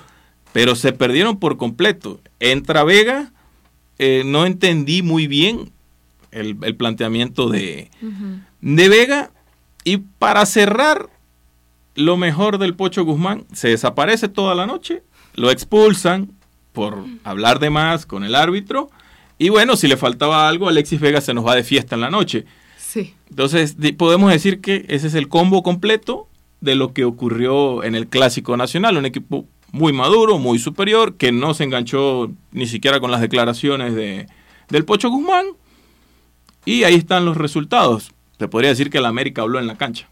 pero 0.53 0.75
se 0.75 0.93
perdieron 0.93 1.39
por 1.39 1.59
completo. 1.59 2.21
Entra 2.39 2.83
Vega, 2.85 3.33
eh, 3.99 4.23
no 4.25 4.47
entendí 4.47 5.03
muy 5.03 5.27
bien 5.27 5.71
el, 6.31 6.57
planteamiento 6.77 7.49
de, 7.49 7.91
de 8.61 8.89
Vega. 8.89 9.31
Y 9.85 9.99
para 9.99 10.47
cerrar, 10.47 11.11
lo 11.95 12.17
mejor 12.17 12.59
del 12.59 12.75
Pocho 12.75 13.05
Guzmán 13.05 13.45
se 13.53 13.69
desaparece 13.69 14.29
toda 14.29 14.55
la 14.55 14.67
noche 14.67 15.03
lo 15.35 15.51
expulsan 15.51 16.33
por 16.73 17.05
hablar 17.25 17.59
de 17.59 17.71
más 17.71 18.07
con 18.07 18.25
el 18.25 18.35
árbitro. 18.35 18.91
Y 19.39 19.49
bueno, 19.49 19.77
si 19.77 19.89
le 19.89 19.97
faltaba 19.97 20.49
algo, 20.49 20.69
Alexis 20.69 21.01
Vega 21.01 21.21
se 21.21 21.35
nos 21.35 21.47
va 21.47 21.55
de 21.55 21.65
fiesta 21.65 21.95
en 21.95 22.03
la 22.03 22.11
noche. 22.11 22.45
Sí. 22.91 23.15
Entonces, 23.29 23.77
podemos 23.97 24.33
decir 24.33 24.61
que 24.61 24.85
ese 24.89 25.07
es 25.07 25.15
el 25.15 25.29
combo 25.29 25.63
completo 25.63 26.27
de 26.61 26.75
lo 26.75 26.93
que 26.93 27.05
ocurrió 27.05 27.85
en 27.85 27.95
el 27.95 28.09
Clásico 28.09 28.57
Nacional. 28.57 28.97
Un 28.97 29.07
equipo 29.07 29.47
muy 29.71 29.93
maduro, 29.93 30.39
muy 30.39 30.59
superior, 30.59 31.15
que 31.15 31.31
no 31.31 31.55
se 31.55 31.63
enganchó 31.63 32.33
ni 32.51 32.67
siquiera 32.67 32.99
con 32.99 33.13
las 33.13 33.21
declaraciones 33.21 33.95
de, 33.95 34.27
del 34.71 34.85
Pocho 34.85 35.09
Guzmán. 35.09 35.47
Y 36.65 36.83
ahí 36.83 36.97
están 36.97 37.25
los 37.25 37.37
resultados. 37.37 38.11
Te 38.39 38.49
podría 38.49 38.71
decir 38.71 38.91
que 38.91 38.99
el 38.99 39.07
América 39.07 39.43
habló 39.43 39.61
en 39.61 39.69
la 39.69 39.77
cancha. 39.77 40.09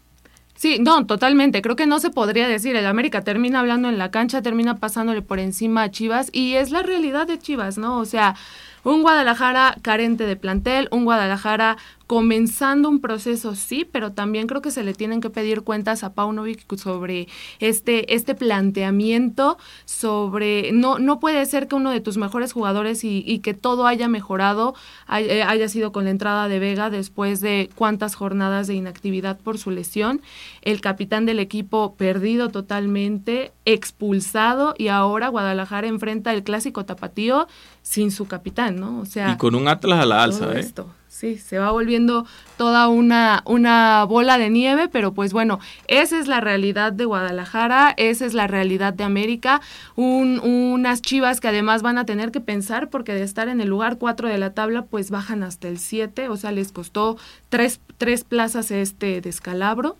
Sí, 0.55 0.77
no, 0.79 1.05
totalmente. 1.05 1.61
Creo 1.61 1.75
que 1.75 1.85
no 1.85 1.99
se 1.99 2.11
podría 2.11 2.47
decir. 2.47 2.77
El 2.77 2.85
América 2.85 3.25
termina 3.25 3.59
hablando 3.59 3.89
en 3.89 3.97
la 3.97 4.09
cancha, 4.09 4.41
termina 4.41 4.77
pasándole 4.77 5.21
por 5.21 5.39
encima 5.39 5.83
a 5.83 5.91
Chivas 5.91 6.29
y 6.31 6.53
es 6.53 6.71
la 6.71 6.81
realidad 6.81 7.27
de 7.27 7.39
Chivas, 7.39 7.77
¿no? 7.77 7.97
O 7.99 8.05
sea, 8.05 8.37
un 8.85 9.01
Guadalajara 9.01 9.75
carente 9.81 10.25
de 10.25 10.35
plantel, 10.37 10.87
un 10.91 11.03
Guadalajara 11.03 11.77
comenzando 12.09 12.89
un 12.89 13.01
proceso, 13.01 13.53
sí, 13.53 13.87
pero 13.89 14.13
también 14.13 14.47
creo 14.47 14.63
que 14.63 14.71
se 14.71 14.83
le 14.83 14.95
tienen 14.95 15.21
que 15.21 15.29
pedir 15.29 15.61
cuentas 15.61 16.03
a 16.03 16.13
Paunovic 16.15 16.65
sobre 16.75 17.27
este, 17.59 18.15
este 18.15 18.33
planteamiento, 18.33 19.59
sobre, 19.85 20.71
no, 20.71 20.97
no 20.97 21.19
puede 21.19 21.45
ser 21.45 21.67
que 21.67 21.75
uno 21.75 21.91
de 21.91 22.01
tus 22.01 22.17
mejores 22.17 22.51
jugadores 22.51 23.03
y, 23.03 23.37
que 23.43 23.53
todo 23.53 23.85
haya 23.85 24.07
mejorado 24.07 24.73
eh, 25.19 25.43
haya, 25.43 25.69
sido 25.69 25.91
con 25.91 26.05
la 26.05 26.09
entrada 26.09 26.47
de 26.47 26.57
Vega 26.57 26.89
después 26.89 27.41
de 27.41 27.69
cuántas 27.75 28.15
jornadas 28.15 28.65
de 28.65 28.73
inactividad 28.73 29.37
por 29.37 29.59
su 29.59 29.69
lesión, 29.69 30.23
el 30.63 30.81
capitán 30.81 31.27
del 31.27 31.37
equipo 31.37 31.93
perdido 31.93 32.49
totalmente, 32.49 33.51
expulsado 33.65 34.73
y 34.79 34.87
ahora 34.87 35.27
Guadalajara 35.27 35.85
enfrenta 35.85 36.33
el 36.33 36.41
clásico 36.41 36.85
tapatío 36.85 37.47
sin 37.83 38.09
su 38.09 38.25
capitán, 38.25 38.79
¿no? 38.79 38.99
O 38.99 39.05
sea... 39.05 39.33
Y 39.33 39.37
con 39.37 39.53
un 39.53 39.67
Atlas 39.67 39.99
a 39.99 40.05
la 40.07 40.23
alza, 40.23 40.59
¿eh? 40.59 40.73
Sí, 41.19 41.37
se 41.37 41.59
va 41.59 41.71
volviendo 41.71 42.25
toda 42.57 42.87
una, 42.87 43.43
una 43.45 44.05
bola 44.05 44.37
de 44.37 44.49
nieve, 44.49 44.87
pero 44.87 45.13
pues 45.13 45.33
bueno, 45.33 45.59
esa 45.87 46.17
es 46.17 46.27
la 46.27 46.39
realidad 46.39 46.93
de 46.93 47.05
Guadalajara, 47.05 47.93
esa 47.97 48.25
es 48.25 48.33
la 48.33 48.47
realidad 48.47 48.93
de 48.93 49.03
América, 49.03 49.61
unas 49.95 51.01
chivas 51.01 51.41
que 51.41 51.49
además 51.49 51.81
van 51.81 51.97
a 51.97 52.05
tener 52.05 52.31
que 52.31 52.39
pensar 52.39 52.89
porque 52.89 53.13
de 53.13 53.23
estar 53.23 53.49
en 53.49 53.59
el 53.59 53.67
lugar 53.67 53.97
4 53.97 54.29
de 54.29 54.37
la 54.37 54.53
tabla, 54.53 54.83
pues 54.83 55.11
bajan 55.11 55.43
hasta 55.43 55.67
el 55.67 55.77
7, 55.77 56.29
o 56.29 56.37
sea, 56.37 56.51
les 56.51 56.71
costó 56.71 57.17
tres, 57.49 57.81
tres 57.97 58.23
plazas 58.23 58.71
este 58.71 59.19
descalabro. 59.19 59.97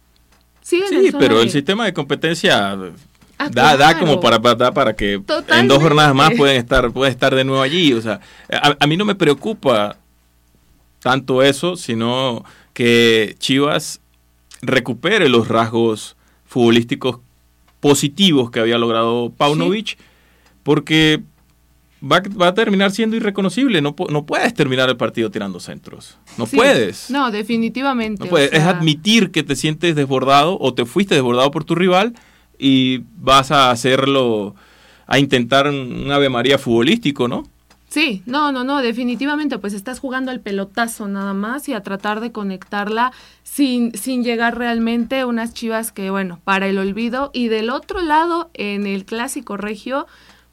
Sí, 0.61 0.81
pero 1.17 1.41
el 1.41 1.49
sistema 1.49 1.85
de 1.85 1.93
competencia 1.93 2.77
ah, 3.37 3.49
da, 3.49 3.75
da, 3.75 3.97
como 3.97 4.19
para, 4.19 4.39
para 4.39 4.95
que 4.95 5.21
en 5.49 5.67
dos 5.67 5.81
jornadas 5.81 6.13
más 6.13 6.31
pueden 6.37 6.57
estar, 6.57 6.91
pueden 6.91 7.11
estar 7.11 7.33
de 7.33 7.43
nuevo 7.43 7.61
allí. 7.61 7.91
O 7.93 8.01
sea, 8.01 8.19
a 8.79 8.85
mí 8.85 8.95
no 8.95 9.03
me 9.03 9.15
preocupa 9.15 9.97
tanto 11.01 11.43
eso, 11.43 11.75
sino 11.75 12.43
que 12.73 13.35
Chivas 13.39 14.01
recupere 14.61 15.29
los 15.29 15.47
rasgos 15.47 16.15
futbolísticos 16.45 17.19
positivos 17.79 18.51
que 18.51 18.59
había 18.59 18.77
logrado 18.77 19.31
Paunovic, 19.37 19.97
porque 20.63 21.21
va, 22.03 22.21
va, 22.39 22.47
a 22.47 22.53
terminar 22.53 22.91
siendo 22.91 23.15
irreconocible. 23.15 23.81
No, 23.81 23.95
no 24.09 24.25
puedes 24.25 24.53
terminar 24.53 24.89
el 24.89 24.97
partido 24.97 25.31
tirando 25.31 25.59
centros. 25.59 26.17
No 26.37 26.45
puedes. 26.45 27.09
No, 27.09 27.31
definitivamente. 27.31 28.23
No 28.23 28.29
puedes. 28.29 28.51
Es 28.53 28.63
admitir 28.63 29.31
que 29.31 29.43
te 29.43 29.55
sientes 29.55 29.95
desbordado 29.95 30.57
o 30.59 30.73
te 30.73 30.85
fuiste 30.85 31.15
desbordado 31.15 31.51
por 31.51 31.63
tu 31.63 31.75
rival 31.75 32.13
y 32.57 33.03
vas 33.17 33.51
a 33.51 33.71
hacerlo, 33.71 34.55
a 35.07 35.19
intentar 35.19 35.67
un 35.67 36.11
Ave 36.11 36.29
María 36.29 36.57
futbolístico, 36.57 37.27
¿no? 37.27 37.47
Sí, 37.89 38.21
no, 38.27 38.51
no, 38.51 38.63
no, 38.63 38.81
definitivamente, 38.83 39.57
pues 39.57 39.73
estás 39.73 39.99
jugando 39.99 40.29
al 40.29 40.41
pelotazo 40.41 41.07
nada 41.07 41.33
más 41.33 41.67
y 41.67 41.73
a 41.73 41.81
tratar 41.81 42.19
de 42.19 42.31
conectarla 42.31 43.11
sin, 43.41 43.97
sin 43.97 44.23
llegar 44.23 44.59
realmente 44.59 45.25
unas 45.25 45.55
chivas 45.55 45.91
que, 45.91 46.11
bueno, 46.11 46.39
para 46.43 46.67
el 46.67 46.77
olvido. 46.77 47.31
Y 47.33 47.47
del 47.47 47.71
otro 47.71 48.01
lado, 48.01 48.51
en 48.53 48.85
el 48.85 49.05
clásico 49.05 49.57
regio, 49.57 50.05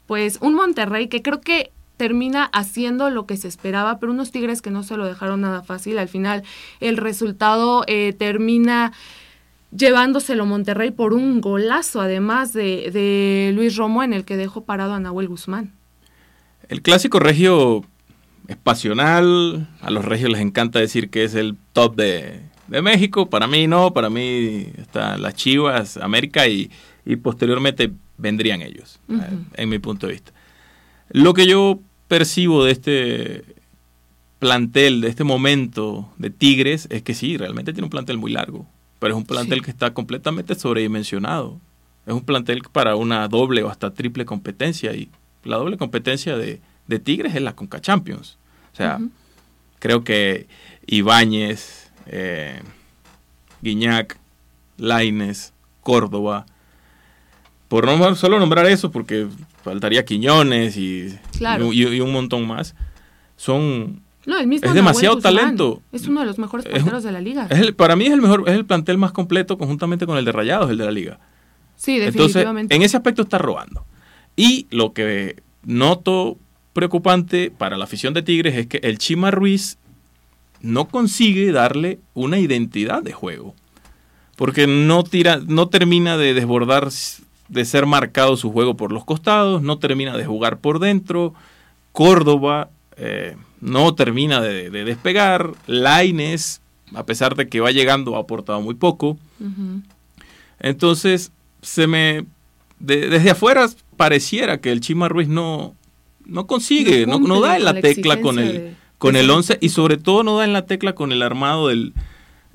pues 0.07 0.39
un 0.41 0.55
Monterrey 0.55 1.09
que 1.09 1.21
creo 1.21 1.39
que 1.39 1.71
termina 1.95 2.45
haciendo 2.45 3.11
lo 3.11 3.27
que 3.27 3.37
se 3.37 3.47
esperaba, 3.47 3.99
pero 3.99 4.11
unos 4.11 4.31
Tigres 4.31 4.63
que 4.63 4.71
no 4.71 4.81
se 4.81 4.97
lo 4.97 5.05
dejaron 5.05 5.41
nada 5.41 5.61
fácil. 5.61 5.99
Al 5.99 6.07
final 6.07 6.41
el 6.79 6.97
resultado 6.97 7.83
eh, 7.85 8.15
termina 8.17 8.93
llevándoselo 9.75 10.47
Monterrey 10.47 10.89
por 10.89 11.13
un 11.13 11.39
golazo, 11.39 12.01
además 12.01 12.53
de, 12.53 12.89
de 12.91 13.51
Luis 13.53 13.75
Romo, 13.75 14.01
en 14.01 14.13
el 14.13 14.25
que 14.25 14.37
dejó 14.37 14.63
parado 14.63 14.93
a 14.93 14.99
Nahuel 14.99 15.27
Guzmán. 15.27 15.77
El 16.69 16.81
clásico 16.81 17.19
regio 17.19 17.85
es 18.47 18.57
pasional, 18.57 19.69
a 19.81 19.89
los 19.91 20.05
regios 20.05 20.31
les 20.31 20.41
encanta 20.41 20.79
decir 20.79 21.09
que 21.09 21.23
es 21.23 21.35
el 21.35 21.55
top 21.73 21.95
de, 21.95 22.41
de 22.67 22.81
México, 22.81 23.29
para 23.29 23.47
mí 23.47 23.67
no, 23.67 23.93
para 23.93 24.09
mí 24.09 24.67
están 24.77 25.21
las 25.21 25.35
Chivas, 25.35 25.97
América 25.97 26.47
y, 26.47 26.69
y 27.05 27.15
posteriormente 27.17 27.91
vendrían 28.17 28.61
ellos, 28.61 28.99
uh 29.07 29.13
-huh. 29.13 29.45
en 29.53 29.69
mi 29.69 29.79
punto 29.79 30.07
de 30.07 30.13
vista. 30.13 30.31
Lo 31.09 31.33
que 31.33 31.45
yo 31.45 31.79
percibo 32.07 32.65
de 32.65 32.71
este 32.71 33.43
plantel, 34.39 35.01
de 35.01 35.07
este 35.07 35.23
momento 35.23 36.09
de 36.17 36.29
Tigres, 36.29 36.87
es 36.89 37.01
que 37.01 37.13
sí, 37.13 37.37
realmente 37.37 37.73
tiene 37.73 37.85
un 37.85 37.89
plantel 37.89 38.17
muy 38.17 38.31
largo, 38.31 38.65
pero 38.99 39.13
es 39.13 39.17
un 39.17 39.25
plantel 39.25 39.59
sí. 39.59 39.65
que 39.65 39.71
está 39.71 39.93
completamente 39.93 40.55
sobredimensionado. 40.55 41.59
Es 42.05 42.13
un 42.13 42.23
plantel 42.23 42.61
para 42.71 42.95
una 42.95 43.27
doble 43.27 43.63
o 43.63 43.69
hasta 43.69 43.93
triple 43.93 44.25
competencia 44.25 44.93
y 44.93 45.09
la 45.47 45.57
doble 45.57 45.77
competencia 45.77 46.37
de, 46.37 46.61
de 46.87 46.99
Tigres 46.99 47.35
es 47.35 47.41
la 47.41 47.55
Conca 47.55 47.79
Champions. 47.81 48.37
O 48.73 48.75
sea, 48.75 48.97
uh 48.99 49.03
-huh. 49.03 49.09
creo 49.79 50.03
que 50.03 50.47
Ibáñez, 50.85 51.91
eh, 52.05 52.61
Guiñac, 53.61 54.17
Laines, 54.77 55.53
Córdoba, 55.81 56.45
por 57.67 57.85
no 57.85 58.15
solo 58.15 58.39
nombrar 58.39 58.65
eso, 58.65 58.91
porque 58.91 59.27
faltaría 59.63 60.05
Quiñones 60.05 60.77
y, 60.77 61.17
claro. 61.37 61.73
y, 61.73 61.83
y, 61.87 61.99
un 61.99 62.13
montón 62.13 62.47
más, 62.47 62.75
son... 63.35 64.01
No, 64.25 64.37
el 64.37 64.47
mismo 64.47 64.67
es 64.67 64.73
demasiado 64.73 65.17
talento. 65.19 65.81
Es 65.91 66.07
uno 66.07 66.19
de 66.19 66.25
los 66.25 66.37
mejores 66.37 66.65
porteros 66.65 67.03
de 67.03 67.11
la 67.13 67.21
liga. 67.21 67.47
Es 67.49 67.59
el, 67.59 67.73
para 67.73 67.95
mí 67.95 68.05
es 68.05 68.13
el 68.13 68.21
mejor, 68.21 68.43
es 68.47 68.55
el 68.55 68.65
plantel 68.65 68.97
más 68.97 69.13
completo 69.13 69.57
conjuntamente 69.57 70.05
con 70.05 70.17
el 70.17 70.25
de 70.25 70.33
Rayados, 70.33 70.69
el 70.69 70.77
de 70.77 70.85
la 70.85 70.91
liga. 70.91 71.19
Sí, 71.77 71.97
definitivamente. 71.97 72.61
Entonces, 72.61 72.75
en 72.75 72.81
ese 72.81 72.97
aspecto 72.97 73.21
está 73.21 73.37
robando. 73.37 73.85
Y 74.37 74.67
lo 74.69 74.93
que 74.93 75.41
noto 75.65 76.37
preocupante 76.71 77.51
para 77.51 77.75
la 77.75 77.85
afición 77.85 78.13
de 78.13 78.21
Tigres 78.21 78.55
es 78.55 78.67
que 78.67 78.77
el 78.83 78.99
Chima 78.99 79.31
Ruiz 79.31 79.79
no 80.61 80.87
consigue 80.87 81.51
darle 81.51 81.99
una 82.13 82.39
identidad 82.39 83.01
de 83.01 83.13
juego. 83.13 83.55
Porque 84.35 84.67
no, 84.67 85.03
tira, 85.03 85.41
no 85.45 85.69
termina 85.69 86.17
de 86.17 86.35
desbordar 86.35 86.89
de 87.49 87.65
ser 87.65 87.87
marcado 87.87 88.37
su 88.37 88.51
juego 88.51 88.77
por 88.77 88.91
los 88.91 89.03
costados, 89.03 89.63
no 89.63 89.79
termina 89.79 90.15
de 90.15 90.25
jugar 90.25 90.59
por 90.59 90.77
dentro, 90.77 91.33
Córdoba 91.91 92.69
eh, 92.95 93.35
no 93.59 93.95
termina 93.95 94.39
de, 94.39 94.69
de, 94.69 94.85
despegar, 94.85 95.53
Laines, 95.65 96.61
a 96.93 97.07
pesar 97.07 97.35
de 97.35 97.47
que 97.49 97.59
va 97.59 97.71
llegando, 97.71 98.15
ha 98.15 98.19
aportado 98.19 98.61
muy 98.61 98.75
poco. 98.75 99.17
Uh 99.39 99.45
-huh. 99.45 99.81
Entonces, 100.59 101.31
se 101.63 101.87
me 101.87 102.25
de, 102.79 103.09
desde 103.09 103.31
afuera 103.31 103.67
pareciera 103.97 104.61
que 104.61 104.71
el 104.71 104.79
Chima 104.81 105.09
Ruiz 105.09 105.27
no, 105.27 105.75
no 106.25 106.47
consigue, 106.47 107.05
no, 107.05 107.19
no, 107.19 107.27
no 107.27 107.41
da 107.41 107.57
en 107.57 107.65
la, 107.65 107.73
la 107.73 107.81
tecla 107.81 108.21
con 108.21 108.39
el, 108.39 108.53
de, 108.53 108.73
con 108.97 109.15
el 109.15 109.29
11 109.29 109.57
y 109.61 109.69
sobre 109.69 109.97
todo 109.97 110.23
no 110.23 110.37
da 110.37 110.45
en 110.45 110.53
la 110.53 110.65
tecla 110.65 110.95
con 110.95 111.11
el 111.11 111.21
armado 111.21 111.67
del, 111.67 111.93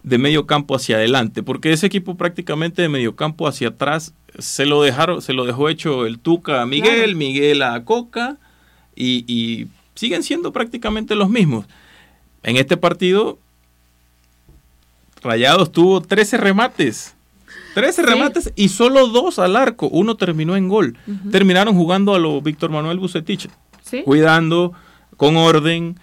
de 0.02 0.18
medio 0.18 0.46
campo 0.46 0.75
hacia 0.75 0.96
adelante, 0.96 1.42
porque 1.42 1.72
ese 1.72 1.87
equipo 1.87 2.16
prácticamente 2.16 2.82
de 2.82 2.88
medio 2.88 3.14
campo 3.14 3.46
hacia 3.46 3.68
atrás 3.68 4.14
se 4.38 4.66
lo 4.66 4.82
dejaron, 4.82 5.22
se 5.22 5.32
lo 5.32 5.44
dejó 5.44 5.68
hecho 5.68 6.06
el 6.06 6.18
Tuca 6.18 6.62
a 6.62 6.66
Miguel, 6.66 7.02
claro. 7.02 7.16
Miguel 7.16 7.62
a 7.62 7.84
Coca, 7.84 8.38
y, 8.96 9.25
y, 9.32 9.68
siguen 9.94 10.22
siendo 10.22 10.52
prácticamente 10.52 11.14
los 11.14 11.28
mismos. 11.28 11.66
En 12.42 12.56
este 12.56 12.76
partido, 12.76 13.38
Rayados 15.22 15.70
tuvo 15.70 16.00
13 16.00 16.38
remates. 16.38 17.14
13 17.75 18.02
sí. 18.02 18.09
remates 18.09 18.52
y 18.57 18.69
solo 18.69 19.09
dos 19.09 19.38
al 19.38 19.57
arco. 19.57 19.88
Uno 19.88 20.17
terminó 20.17 20.57
en 20.57 20.69
gol. 20.69 20.97
Uh 21.07 21.11
-huh. 21.11 21.31
Terminaron 21.31 21.75
jugando 21.75 22.14
a 22.14 22.19
lo 22.19 22.41
Víctor 22.41 22.71
Manuel 22.71 22.99
Bucetich. 22.99 23.49
¿Sí? 23.83 24.02
Cuidando, 24.05 24.73
con 25.17 25.37
orden, 25.37 25.99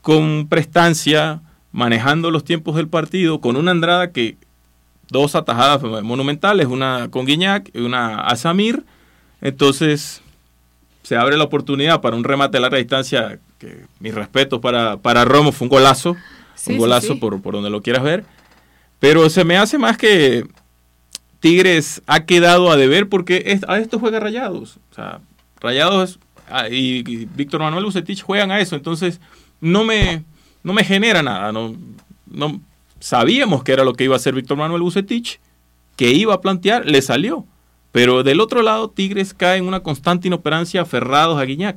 con 0.00 0.48
prestancia, 0.48 1.40
manejando 1.72 2.30
los 2.30 2.44
tiempos 2.44 2.76
del 2.76 2.88
partido, 2.88 3.40
con 3.40 3.56
una 3.56 3.72
Andrada 3.72 4.12
que 4.12 4.36
dos 5.10 5.34
atajadas 5.34 5.82
monumentales, 6.02 6.66
una 6.66 7.08
con 7.10 7.26
Guiñac 7.26 7.70
y 7.74 7.80
una 7.80 8.20
a 8.20 8.36
Samir. 8.36 8.84
Entonces 9.40 10.22
se 11.02 11.16
abre 11.16 11.36
la 11.36 11.44
oportunidad 11.44 12.00
para 12.00 12.16
un 12.16 12.24
remate 12.24 12.56
a 12.56 12.60
larga 12.60 12.78
distancia, 12.78 13.38
que 13.58 13.84
mi 14.00 14.10
respeto 14.10 14.60
para, 14.60 14.96
para 14.96 15.24
Romo, 15.24 15.52
fue 15.52 15.66
un 15.66 15.70
golazo, 15.70 16.16
sí, 16.54 16.72
un 16.72 16.78
golazo. 16.78 17.18
Por, 17.18 17.40
por 17.42 17.54
donde 17.54 17.70
lo 17.70 17.82
quieras 17.82 18.02
ver. 18.02 18.24
Pero 19.00 19.28
se 19.28 19.44
me 19.44 19.56
hace 19.56 19.76
más 19.76 19.98
que 19.98 20.46
Tigres 21.44 22.00
ha 22.06 22.24
quedado 22.24 22.70
a 22.70 22.76
deber 22.78 23.10
porque 23.10 23.60
a 23.68 23.78
esto 23.78 23.98
juega 23.98 24.18
Rayados. 24.18 24.78
O 24.90 24.94
sea, 24.94 25.20
Rayados 25.60 26.18
ah, 26.48 26.70
y, 26.70 27.02
Víctor 27.02 27.60
Manuel 27.60 27.84
Bucetich 27.84 28.22
juegan 28.22 28.50
a 28.50 28.60
eso. 28.60 28.76
Entonces 28.76 29.20
no 29.60 29.84
me, 29.84 30.24
no 30.62 30.72
me 30.72 30.84
genera 30.84 31.22
nada. 31.22 31.52
No, 31.52 31.76
no, 32.30 32.62
sabíamos 32.98 33.62
que 33.62 33.72
era 33.72 33.84
lo 33.84 33.92
que 33.92 34.04
iba 34.04 34.14
a 34.14 34.16
hacer 34.16 34.32
Víctor 34.32 34.56
Manuel 34.56 34.80
Bucetich, 34.80 35.38
que 35.96 36.12
iba 36.12 36.32
a 36.32 36.40
plantear, 36.40 36.86
le 36.86 37.02
salió. 37.02 37.44
Pero 37.92 38.22
del 38.22 38.40
otro 38.40 38.62
lado, 38.62 38.88
Tigres 38.88 39.34
cae 39.34 39.58
en 39.58 39.68
una 39.68 39.80
constante 39.80 40.28
inoperancia 40.28 40.80
aferrados 40.80 41.38
a 41.38 41.44
Guiñac. 41.44 41.76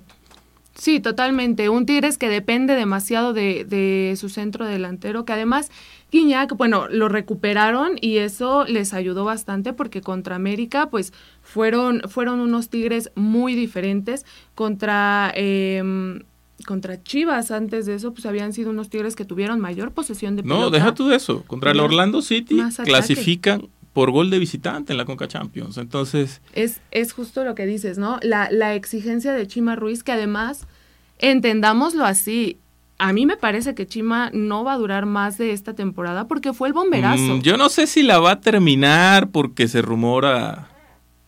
Sí, 0.77 0.99
totalmente. 0.99 1.69
Un 1.69 1.85
Tigres 1.85 2.17
que 2.17 2.29
depende 2.29 2.75
demasiado 2.75 3.33
de, 3.33 3.65
de, 3.65 4.15
su 4.15 4.29
centro 4.29 4.65
delantero, 4.65 5.25
que 5.25 5.33
además 5.33 5.71
Guiñac, 6.11 6.55
bueno, 6.55 6.87
lo 6.87 7.09
recuperaron 7.09 7.93
y 7.99 8.17
eso 8.17 8.63
les 8.65 8.93
ayudó 8.93 9.25
bastante 9.25 9.73
porque 9.73 10.01
contra 10.01 10.35
América, 10.35 10.89
pues 10.89 11.13
fueron, 11.41 12.01
fueron 12.07 12.39
unos 12.39 12.69
Tigres 12.69 13.11
muy 13.15 13.55
diferentes. 13.55 14.25
Contra, 14.53 15.31
eh, 15.35 15.83
contra 16.65 17.01
Chivas, 17.01 17.49
antes 17.49 17.87
de 17.87 17.95
eso, 17.95 18.13
pues 18.13 18.25
habían 18.27 18.53
sido 18.53 18.69
unos 18.69 18.89
Tigres 18.89 19.15
que 19.15 19.25
tuvieron 19.25 19.59
mayor 19.59 19.91
posesión 19.91 20.35
de 20.35 20.43
pelota. 20.43 20.61
No, 20.61 20.69
deja 20.69 20.93
tú 20.93 21.07
de 21.07 21.15
eso. 21.15 21.43
Contra 21.47 21.71
el 21.71 21.79
Orlando 21.79 22.21
City 22.21 22.61
clasifican 22.83 23.67
por 23.97 24.11
gol 24.11 24.29
de 24.29 24.37
visitante 24.37 24.93
en 24.93 24.97
la 24.97 25.05
Conca 25.05 25.27
Champions. 25.27 25.79
Entonces. 25.79 26.39
Es, 26.53 26.81
es 26.91 27.13
justo 27.13 27.43
lo 27.43 27.55
que 27.55 27.65
dices, 27.65 27.97
¿no? 27.97 28.19
La, 28.21 28.47
la 28.51 28.75
exigencia 28.75 29.33
de 29.33 29.47
Chima 29.47 29.75
Ruiz, 29.75 30.03
que 30.03 30.11
además, 30.11 30.67
entendámoslo 31.17 32.05
así. 32.05 32.59
A 32.99 33.11
mí 33.11 33.25
me 33.25 33.37
parece 33.37 33.73
que 33.73 33.87
Chima 33.87 34.29
no 34.33 34.63
va 34.63 34.73
a 34.73 34.77
durar 34.77 35.07
más 35.07 35.39
de 35.39 35.51
esta 35.51 35.73
temporada 35.73 36.27
porque 36.27 36.53
fue 36.53 36.67
el 36.67 36.75
bomberazo. 36.75 37.37
Mm, 37.37 37.41
yo 37.41 37.57
no 37.57 37.69
sé 37.69 37.87
si 37.87 38.03
la 38.03 38.19
va 38.19 38.33
a 38.33 38.39
terminar 38.39 39.31
porque 39.31 39.67
se 39.67 39.81
rumora, 39.81 40.69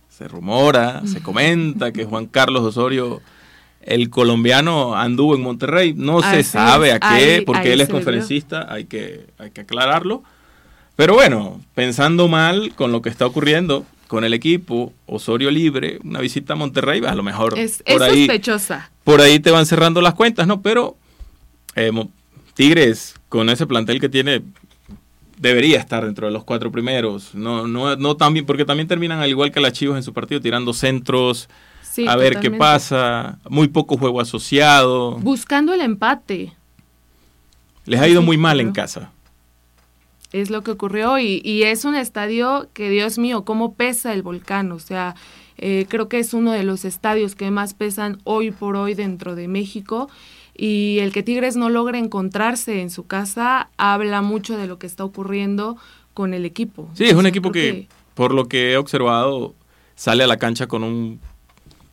se 0.08 0.28
rumora, 0.28 1.02
se 1.08 1.22
comenta 1.24 1.92
que 1.92 2.06
Juan 2.06 2.28
Carlos 2.28 2.62
Osorio, 2.62 3.20
el 3.82 4.12
colombiano, 4.12 4.96
anduvo 4.96 5.34
en 5.34 5.42
Monterrey. 5.42 5.96
No 5.98 6.20
Así 6.20 6.36
se 6.36 6.44
sabe 6.44 6.92
a 6.92 7.00
qué, 7.00 7.08
ahí, 7.08 7.42
porque 7.42 7.70
ahí 7.70 7.72
él 7.72 7.82
es 7.82 7.90
conferencista, 7.90 8.72
hay 8.72 8.86
que, 8.86 9.26
hay 9.40 9.50
que 9.50 9.62
aclararlo. 9.62 10.22
Pero 11.00 11.14
bueno, 11.14 11.62
pensando 11.76 12.28
mal 12.28 12.74
con 12.76 12.92
lo 12.92 13.02
que 13.02 13.08
está 13.08 13.26
ocurriendo 13.26 13.86
con 14.10 14.26
el 14.26 14.34
equipo, 14.34 14.92
Osorio 15.06 15.50
libre, 15.50 15.98
una 16.04 16.20
visita 16.20 16.52
a 16.52 16.56
Monterrey, 16.58 17.02
a 17.08 17.16
lo 17.16 17.24
mejor 17.24 17.58
es, 17.58 17.82
por 17.84 17.96
es 17.96 18.02
ahí, 18.02 18.26
sospechosa. 18.26 18.92
Por 19.06 19.22
ahí 19.22 19.40
te 19.40 19.50
van 19.50 19.66
cerrando 19.66 20.02
las 20.02 20.14
cuentas, 20.14 20.46
¿no? 20.46 20.62
Pero 20.62 20.98
eh, 21.78 21.90
Tigres, 22.54 23.16
con 23.30 23.50
ese 23.50 23.66
plantel 23.66 24.02
que 24.02 24.10
tiene, 24.10 24.42
debería 25.38 25.80
estar 25.80 26.04
dentro 26.04 26.28
de 26.28 26.34
los 26.34 26.44
cuatro 26.44 26.70
primeros. 26.70 27.34
No, 27.34 27.66
no, 27.66 27.96
no 27.96 28.18
también, 28.18 28.46
porque 28.46 28.66
también 28.66 28.90
terminan 28.90 29.22
al 29.22 29.30
igual 29.30 29.54
que 29.54 29.62
las 29.62 29.72
Chivas 29.72 29.96
en 29.96 30.04
su 30.04 30.12
partido, 30.12 30.42
tirando 30.42 30.74
centros, 30.74 31.48
sí, 31.82 32.10
a 32.10 32.18
ver 32.18 32.34
totalmente. 32.34 32.52
qué 32.52 32.58
pasa, 32.58 33.40
muy 33.48 33.70
poco 33.70 33.96
juego 33.96 34.20
asociado. 34.20 35.12
Buscando 35.20 35.74
el 35.74 35.80
empate. 35.80 36.52
Les 37.86 38.02
ha 38.02 38.08
ido 38.10 38.20
sí, 38.20 38.26
muy 38.26 38.36
mal 38.36 38.60
en 38.60 38.74
casa 38.74 39.14
es 40.32 40.50
lo 40.50 40.62
que 40.64 40.72
ocurrió 40.72 41.18
y, 41.20 41.42
y, 41.44 41.64
es 41.64 41.86
un 41.86 41.96
estadio 41.96 42.68
que, 42.74 42.90
Dios 42.90 43.18
mío, 43.18 43.46
cómo 43.46 43.74
pesa 43.74 44.14
el 44.14 44.22
volcán. 44.22 44.72
O 44.72 44.80
sea, 44.80 45.16
Eh, 45.62 45.88
creo 45.90 46.08
que 46.08 46.20
es 46.20 46.34
uno 46.34 46.54
de 46.54 46.64
los 46.64 46.86
estadios 46.86 47.36
que 47.36 47.52
más 47.52 47.74
pesan 47.74 48.20
hoy 48.24 48.52
por 48.52 48.78
hoy 48.78 48.94
dentro 48.94 49.36
de 49.36 49.50
México 49.50 50.08
y 50.56 51.00
el 51.02 51.12
que 51.12 51.22
Tigres 51.22 51.58
no 51.58 51.68
logre 51.68 52.00
encontrarse 52.00 52.80
en 52.80 52.90
su 52.90 53.08
casa 53.08 53.70
habla 53.76 54.22
mucho 54.22 54.58
de 54.58 54.68
lo 54.68 54.78
que 54.80 54.88
está 54.88 55.04
ocurriendo 55.04 55.76
con 56.14 56.34
el 56.34 56.46
equipo. 56.46 56.88
Sí, 56.94 57.04
es 57.04 57.14
un 57.14 57.26
equipo 57.26 57.52
que, 57.52 57.90
por 58.14 58.34
lo 58.34 58.46
que 58.46 58.72
he 58.72 58.78
observado, 58.78 59.54
sale 59.96 60.24
a 60.24 60.28
la 60.28 60.38
cancha 60.38 60.68
con 60.68 60.82
un 60.82 61.20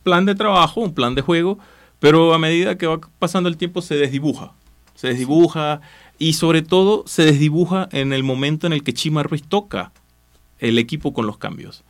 plan 0.03 0.25
de 0.25 0.35
trabajo, 0.35 0.79
un 0.79 0.93
plan 0.93 1.13
de 1.13 1.21
juego, 1.21 1.59
pero 1.99 2.33
a 2.33 2.39
medida 2.39 2.77
que 2.77 2.87
va 2.87 3.01
pasando 3.19 3.49
el 3.49 3.57
tiempo 3.57 3.81
se 3.81 3.95
desdibuja. 3.95 4.53
Se 4.97 5.09
desdibuja 5.09 5.79
y 6.17 6.33
sobre 6.33 6.63
todo 6.63 7.03
se 7.05 7.23
desdibuja 7.23 7.87
en 7.91 8.13
el 8.13 8.23
momento 8.23 8.65
en 8.65 8.73
el 8.73 8.83
que 8.83 8.93
Chima 8.93 9.21
Ruiz 9.21 9.43
toca 9.43 9.91
el 10.57 10.79
equipo 10.79 11.13
con 11.13 11.27
los 11.27 11.37
cambios. 11.37 11.83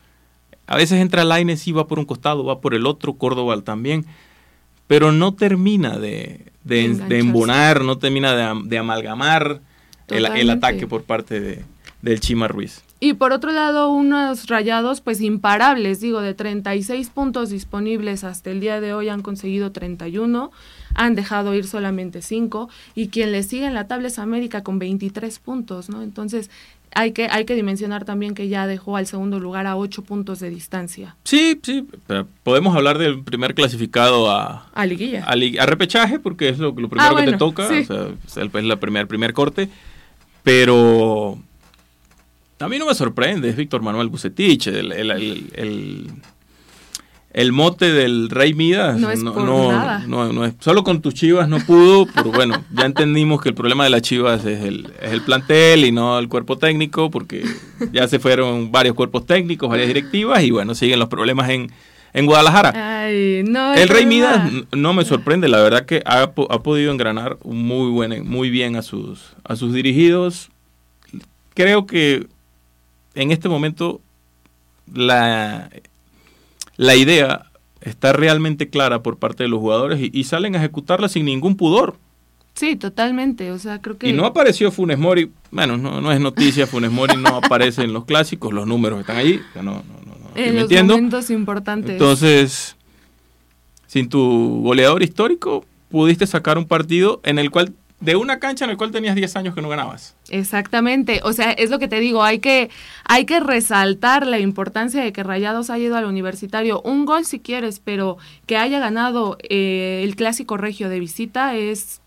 A 0.65 0.75
veces 0.75 0.99
entra 0.99 1.23
Laines 1.23 1.65
y 1.67 1.71
va 1.71 1.87
por 1.87 1.99
un 1.99 2.05
costado, 2.05 2.43
va 2.43 2.59
por 2.59 2.75
el 2.75 2.85
otro, 2.85 3.13
Córdoba 3.13 3.61
también, 3.61 4.05
pero 4.87 5.13
no 5.13 5.33
termina 5.33 5.97
de, 5.97 6.51
de, 6.65 6.83
embonar, 7.17 7.85
no 7.85 7.97
termina 7.97 8.35
de, 8.35 8.77
amalgamar 8.77 9.61
el, 10.09 10.49
ataque 10.49 10.85
por 10.85 11.03
parte 11.03 11.39
de, 11.39 11.65
del 12.01 12.19
Chima 12.19 12.49
Ruiz. 12.49 12.83
Y 12.99 13.13
por 13.13 13.31
otro 13.31 13.51
lado, 13.51 13.89
unos 13.89 14.47
rayados 14.47 14.99
pues 14.99 15.21
imparables, 15.21 16.01
digo, 16.01 16.19
de 16.19 16.33
36 16.33 17.09
puntos 17.11 17.49
disponibles 17.49 18.25
hasta 18.25 18.49
el 18.49 18.59
día 18.59 18.81
de 18.81 18.93
hoy 18.93 19.07
han 19.07 19.21
conseguido 19.21 19.71
31, 19.71 20.51
han 20.96 21.15
dejado 21.15 21.53
ir 21.53 21.65
solamente 21.65 22.22
5 22.22 22.70
y 22.96 23.10
quien 23.10 23.32
le 23.32 23.44
sigue 23.44 23.65
en 23.65 23.74
la 23.74 23.88
tabla 23.88 24.08
es 24.08 24.20
América 24.20 24.63
con 24.63 24.79
23 24.79 25.39
puntos, 25.39 25.89
¿no? 25.89 26.01
Entonces, 26.01 26.50
hay 26.94 27.12
que, 27.12 27.27
hay 27.29 27.46
que 27.46 27.53
dimensionar 27.53 28.06
también 28.06 28.34
que 28.34 28.48
ya 28.48 28.65
dejó 28.65 28.98
al 28.98 29.08
segundo 29.08 29.39
lugar 29.39 29.67
a 29.67 29.75
8 29.75 30.03
puntos 30.03 30.39
de 30.39 30.50
distancia. 30.50 31.15
Sí, 31.24 31.60
sí, 31.62 31.86
podemos 32.44 32.75
hablar 32.75 32.98
del 32.98 33.24
primer 33.24 33.53
clasificado 33.53 34.32
a... 34.32 34.70
A 34.74 34.86
liguilla. 34.86 35.25
A, 35.25 35.65
repechaje, 35.65 36.20
porque 36.20 36.50
es 36.50 36.60
lo, 36.60 36.67
lo 36.67 36.89
primero 36.89 37.17
ah, 37.17 37.24
que 37.24 37.32
te 37.32 37.38
toca, 37.38 37.65
o 37.65 37.84
sea, 37.84 38.08
es 38.25 38.38
el, 38.38 38.50
primer, 38.50 39.08
primer 39.08 39.34
corte, 39.34 39.70
pero 40.44 41.38
a 42.60 42.67
mí 42.67 42.79
no 42.79 42.88
me 42.88 42.96
sorprende, 42.96 43.50
es 43.50 43.56
Víctor 43.56 43.82
Manuel 43.82 44.08
Bucetich, 44.08 44.67
el, 44.67 44.91
el, 44.91 45.12
el, 45.12 46.08
mote 47.51 47.91
del 47.91 48.29
Rey 48.29 48.53
Midas. 48.53 49.00
No 49.00 49.12
es 49.12 49.24
por 49.24 49.43
nada. 49.43 50.03
No, 50.07 50.46
es, 50.46 50.53
solo 50.60 50.84
con 50.84 51.01
tus 51.01 51.13
chivas 51.13 51.48
no 51.48 51.60
pudo, 51.60 52.07
pero 52.07 52.31
bueno, 52.31 52.63
ya 52.72 52.86
entendimos 52.86 53.41
que 53.41 53.50
el 53.50 53.55
problema 53.55 53.84
de 53.84 53.89
las 53.89 54.01
chivas 54.01 54.43
es 54.46 54.63
el, 54.63 54.91
es 55.01 55.12
el 55.12 55.22
plantel 55.22 55.86
y 55.86 55.91
no 55.91 56.17
el 56.19 56.29
cuerpo 56.29 56.57
técnico, 56.57 57.12
porque 57.12 57.43
ya 57.91 58.07
se 58.07 58.19
fueron 58.19 58.72
varios 58.72 58.96
cuerpos 58.96 59.25
técnicos, 59.25 59.69
varias 59.69 59.88
directivas 59.88 60.43
y 60.43 60.51
bueno, 60.51 60.74
siguen 60.74 61.00
los 61.00 61.10
problemas 61.10 61.50
en, 61.50 61.72
en 62.13 62.25
Guadalajara. 62.25 63.03
Ay, 63.05 63.43
no, 63.48 63.74
el 63.74 63.89
Rey 63.89 64.05
Midas 64.05 64.51
no 64.72 64.93
me 64.93 65.05
sorprende, 65.05 65.48
la 65.48 65.62
verdad 65.62 65.86
que 65.86 66.01
ha, 66.05 66.24
ha 66.24 66.63
podido 66.63 66.91
engranar 66.91 67.38
muy, 67.43 67.91
buen, 67.91 68.27
muy 68.27 68.50
bien 68.50 68.75
a 68.75 68.81
sus, 68.81 69.36
a 69.43 69.55
sus 69.55 69.74
dirigidos. 69.74 70.50
Creo 71.53 71.86
que 71.86 72.27
en 73.13 73.31
este 73.31 73.50
momento 73.50 74.01
la, 74.93 75.69
la 76.77 76.96
idea 76.96 77.51
está 77.81 78.13
realmente 78.13 78.69
clara 78.69 79.03
por 79.03 79.17
parte 79.17 79.43
de 79.43 79.50
los 79.50 79.60
jugadores 79.60 80.00
y, 80.01 80.24
salen 80.24 80.55
a 80.55 80.60
ejecutarla 80.60 81.10
sin 81.10 81.25
ningún 81.25 81.55
pudor. 81.55 81.98
Sí, 82.53 82.75
totalmente. 82.75 83.51
O 83.51 83.60
sea, 83.60 83.81
creo 83.81 83.98
que. 83.98 84.10
Y 84.10 84.13
no 84.13 84.25
apareció 84.25 84.72
Funes 84.72 84.98
Mori. 84.98 85.31
Bueno, 85.51 85.77
no, 85.77 86.01
no 86.01 86.12
es 86.12 86.19
noticia. 86.19 86.65
Funes 86.65 86.91
Mori 86.91 87.15
no 87.15 87.29
aparece 87.38 87.84
en 87.84 87.93
los 87.93 88.05
clásicos. 88.05 88.51
Los 88.53 88.65
números 88.65 89.00
están 89.00 89.17
allí. 89.17 89.39
no, 89.56 89.63
no, 89.63 89.73
no, 89.73 89.84
en 90.36 90.56
los 90.56 90.71
momentos 90.71 91.30
importantes. 91.30 91.91
Entonces, 91.91 92.75
sin 93.86 94.10
tu 94.10 94.62
goleador 94.63 95.04
histórico, 95.04 95.65
pudiste 95.89 96.25
sacar 96.25 96.58
un 96.58 96.65
partido 96.65 97.21
en 97.23 97.39
el 97.39 97.51
cual 97.51 97.73
de 97.99 98.15
una 98.15 98.39
cancha 98.39 98.65
en 98.65 98.71
la 98.71 98.77
cual 98.77 98.91
tenías 98.91 99.15
10 99.15 99.36
años 99.38 99.55
que 99.55 99.62
no 99.62 99.69
ganabas. 99.69 100.15
Exactamente, 100.29 101.21
o 101.23 101.33
sea, 101.33 101.51
es 101.51 101.69
lo 101.69 101.79
que 101.79 101.88
te 101.88 101.99
digo, 101.99 102.23
hay 102.23 102.39
que, 102.39 102.69
hay 103.05 103.25
que 103.25 103.39
resaltar 103.39 104.27
la 104.27 104.39
importancia 104.39 105.01
de 105.03 105.12
que 105.12 105.23
Rayados 105.23 105.69
haya 105.69 105.86
ido 105.86 105.97
al 105.97 106.05
universitario. 106.05 106.81
Un 106.81 107.05
gol 107.05 107.25
si 107.25 107.39
quieres, 107.39 107.81
pero 107.83 108.17
que 108.45 108.57
haya 108.57 108.79
ganado 108.79 109.38
eh, 109.49 110.01
el 110.03 110.15
clásico 110.15 110.57
regio 110.57 110.89
de 110.89 110.99
visita 110.99 111.55
es... 111.55 112.01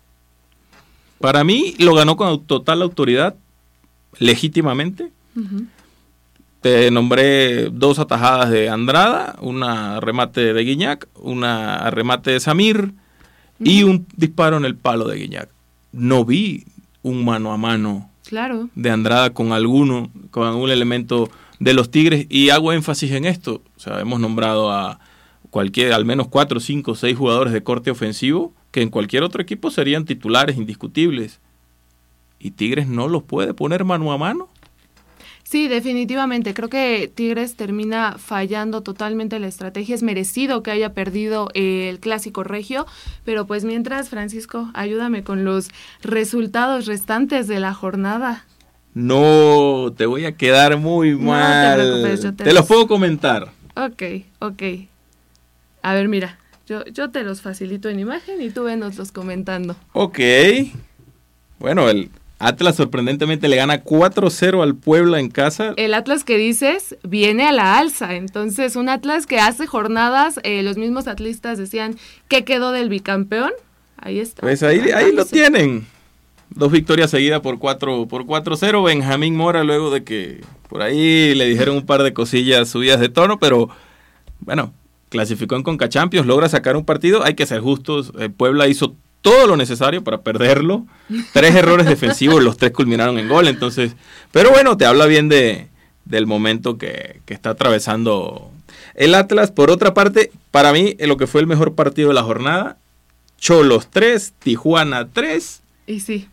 Para 1.19 1.43
mí 1.43 1.75
lo 1.77 1.93
ganó 1.93 2.15
con 2.15 2.45
total 2.45 2.81
autoridad, 2.81 3.35
legítimamente. 4.17 5.11
Te 6.61 6.89
nombré 6.89 7.69
dos 7.69 7.99
atajadas 7.99 8.49
de 8.49 8.69
Andrada, 8.69 9.35
una 9.39 9.99
remate 9.99 10.53
de 10.53 10.63
Guiñac, 10.63 11.07
una 11.15 11.91
remate 11.91 12.31
de 12.31 12.39
Samir 12.39 12.93
y 13.59 13.83
un 13.83 14.07
disparo 14.15 14.57
en 14.57 14.65
el 14.65 14.75
palo 14.75 15.07
de 15.07 15.17
Guiñac 15.17 15.49
no 15.91 16.25
vi 16.25 16.65
un 17.03 17.25
mano 17.25 17.51
a 17.51 17.57
mano 17.57 18.09
claro. 18.25 18.69
de 18.75 18.89
Andrada 18.89 19.33
con 19.33 19.51
alguno, 19.51 20.09
con 20.29 20.47
algún 20.47 20.69
elemento 20.69 21.29
de 21.59 21.73
los 21.73 21.91
Tigres. 21.91 22.25
Y 22.29 22.49
hago 22.49 22.73
énfasis 22.73 23.11
en 23.11 23.25
esto. 23.25 23.61
O 23.75 23.79
sea, 23.79 23.99
hemos 23.99 24.19
nombrado 24.19 24.71
a 24.71 24.99
cualquier, 25.49 25.93
al 25.93 26.05
menos 26.05 26.27
cuatro, 26.27 26.59
cinco, 26.59 26.95
seis 26.95 27.17
jugadores 27.17 27.53
de 27.53 27.63
corte 27.63 27.91
ofensivo 27.91 28.53
que 28.71 28.81
en 28.81 28.89
cualquier 28.89 29.23
otro 29.23 29.41
equipo 29.41 29.69
serían 29.69 30.05
titulares 30.05 30.57
indiscutibles. 30.57 31.39
Y 32.39 32.51
Tigres 32.51 32.87
no 32.87 33.07
los 33.07 33.23
puede 33.23 33.53
poner 33.53 33.83
mano 33.83 34.11
a 34.11 34.17
mano. 34.17 34.49
Sí, 35.51 35.67
definitivamente. 35.67 36.53
Creo 36.53 36.69
que 36.69 37.11
Tigres 37.13 37.57
termina 37.57 38.15
fallando 38.17 38.83
totalmente 38.83 39.37
la 39.37 39.47
estrategia. 39.47 39.95
Es 39.95 40.01
merecido 40.01 40.63
que 40.63 40.71
haya 40.71 40.93
perdido 40.93 41.49
el 41.53 41.99
clásico 41.99 42.45
regio, 42.45 42.85
pero 43.25 43.45
pues 43.45 43.65
mientras, 43.65 44.07
Francisco, 44.07 44.71
ayúdame 44.73 45.25
con 45.25 45.43
los 45.43 45.67
resultados 46.03 46.85
restantes 46.85 47.49
de 47.49 47.59
la 47.59 47.73
jornada. 47.73 48.45
No, 48.93 49.93
te 49.97 50.05
voy 50.05 50.23
a 50.23 50.37
quedar 50.37 50.77
muy 50.77 51.17
mal. 51.17 52.01
te, 52.01 52.31
te 52.31 52.53
los 52.53 52.65
puedo 52.65 52.87
comentar. 52.87 53.51
Ok, 53.75 54.03
ok. 54.39 54.63
A 55.81 55.93
ver, 55.93 56.07
mira, 56.07 56.39
yo, 56.65 56.85
yo 56.85 57.11
te 57.11 57.23
los 57.23 57.41
facilito 57.41 57.89
en 57.89 57.99
imagen 57.99 58.41
y 58.41 58.51
tú 58.51 58.63
venoslos 58.63 59.11
comentando. 59.11 59.75
Ok. 59.91 60.17
Bueno, 61.59 61.89
el, 61.89 62.09
Atlas 62.41 62.75
sorprendentemente 62.75 63.47
le 63.47 63.55
gana 63.55 63.83
4-0 63.83 64.63
al 64.63 64.75
Puebla 64.75 65.19
en 65.19 65.29
casa. 65.29 65.73
El 65.77 65.93
Atlas 65.93 66.23
que 66.23 66.37
dices 66.37 66.97
viene 67.03 67.47
a 67.47 67.51
la 67.51 67.77
alza, 67.77 68.15
entonces 68.15 68.75
un 68.75 68.89
Atlas 68.89 69.27
que 69.27 69.39
hace 69.39 69.67
jornadas, 69.67 70.39
eh, 70.43 70.63
los 70.63 70.77
mismos 70.77 71.07
atlistas 71.07 71.57
decían, 71.57 71.97
¿qué 72.27 72.43
quedó 72.43 72.71
del 72.71 72.89
bicampeón? 72.89 73.51
Ahí 73.97 74.19
está. 74.19 74.41
Pues 74.41 74.63
ahí, 74.63 74.79
ahí 74.91 75.11
lo 75.13 75.25
tienen. 75.25 75.85
Dos 76.49 76.71
victorias 76.71 77.11
seguidas 77.11 77.39
por 77.41 77.59
4 77.59 78.07
por 78.07 78.25
4-0. 78.25 78.83
Benjamín 78.83 79.35
Mora 79.35 79.63
luego 79.63 79.91
de 79.91 80.03
que 80.03 80.41
por 80.67 80.81
ahí 80.81 81.35
le 81.35 81.45
dijeron 81.45 81.77
un 81.77 81.85
par 81.85 82.01
de 82.03 82.13
cosillas 82.13 82.69
subidas 82.69 82.99
de 82.99 83.09
tono, 83.09 83.39
pero 83.39 83.69
bueno, 84.39 84.73
clasificó 85.09 85.55
en 85.55 85.63
Conca 85.63 85.89
Champions, 85.89 86.25
logra 86.25 86.49
sacar 86.49 86.75
un 86.75 86.85
partido, 86.85 87.23
hay 87.23 87.35
que 87.35 87.45
ser 87.45 87.61
justos, 87.61 88.11
el 88.17 88.31
Puebla 88.31 88.67
hizo 88.67 88.95
todo 89.21 89.47
lo 89.47 89.55
necesario 89.57 90.03
para 90.03 90.21
perderlo. 90.21 90.85
Tres 91.33 91.55
errores 91.55 91.85
defensivos, 91.85 92.43
los 92.43 92.57
tres 92.57 92.71
culminaron 92.71 93.17
en 93.19 93.29
gol. 93.29 93.47
Entonces, 93.47 93.95
pero 94.31 94.51
bueno, 94.51 94.77
te 94.77 94.85
habla 94.85 95.05
bien 95.05 95.29
de, 95.29 95.69
del 96.05 96.27
momento 96.27 96.77
que, 96.77 97.21
está 97.27 97.51
atravesando 97.51 98.51
el 98.95 99.15
Atlas. 99.15 99.51
Por 99.51 99.71
otra 99.71 99.93
parte, 99.93 100.31
para 100.51 100.73
mí, 100.73 100.95
lo 100.99 101.17
que 101.17 101.27
fue 101.27 101.41
el 101.41 101.47
mejor 101.47 101.75
partido 101.75 102.09
de 102.09 102.15
la 102.15 102.23
jornada, 102.23 102.77
Cholos 103.37 103.87
3, 103.89 104.33
Tijuana 104.39 105.07
3. 105.07 105.61
Y 105.87 105.99
sí. 105.99 106.27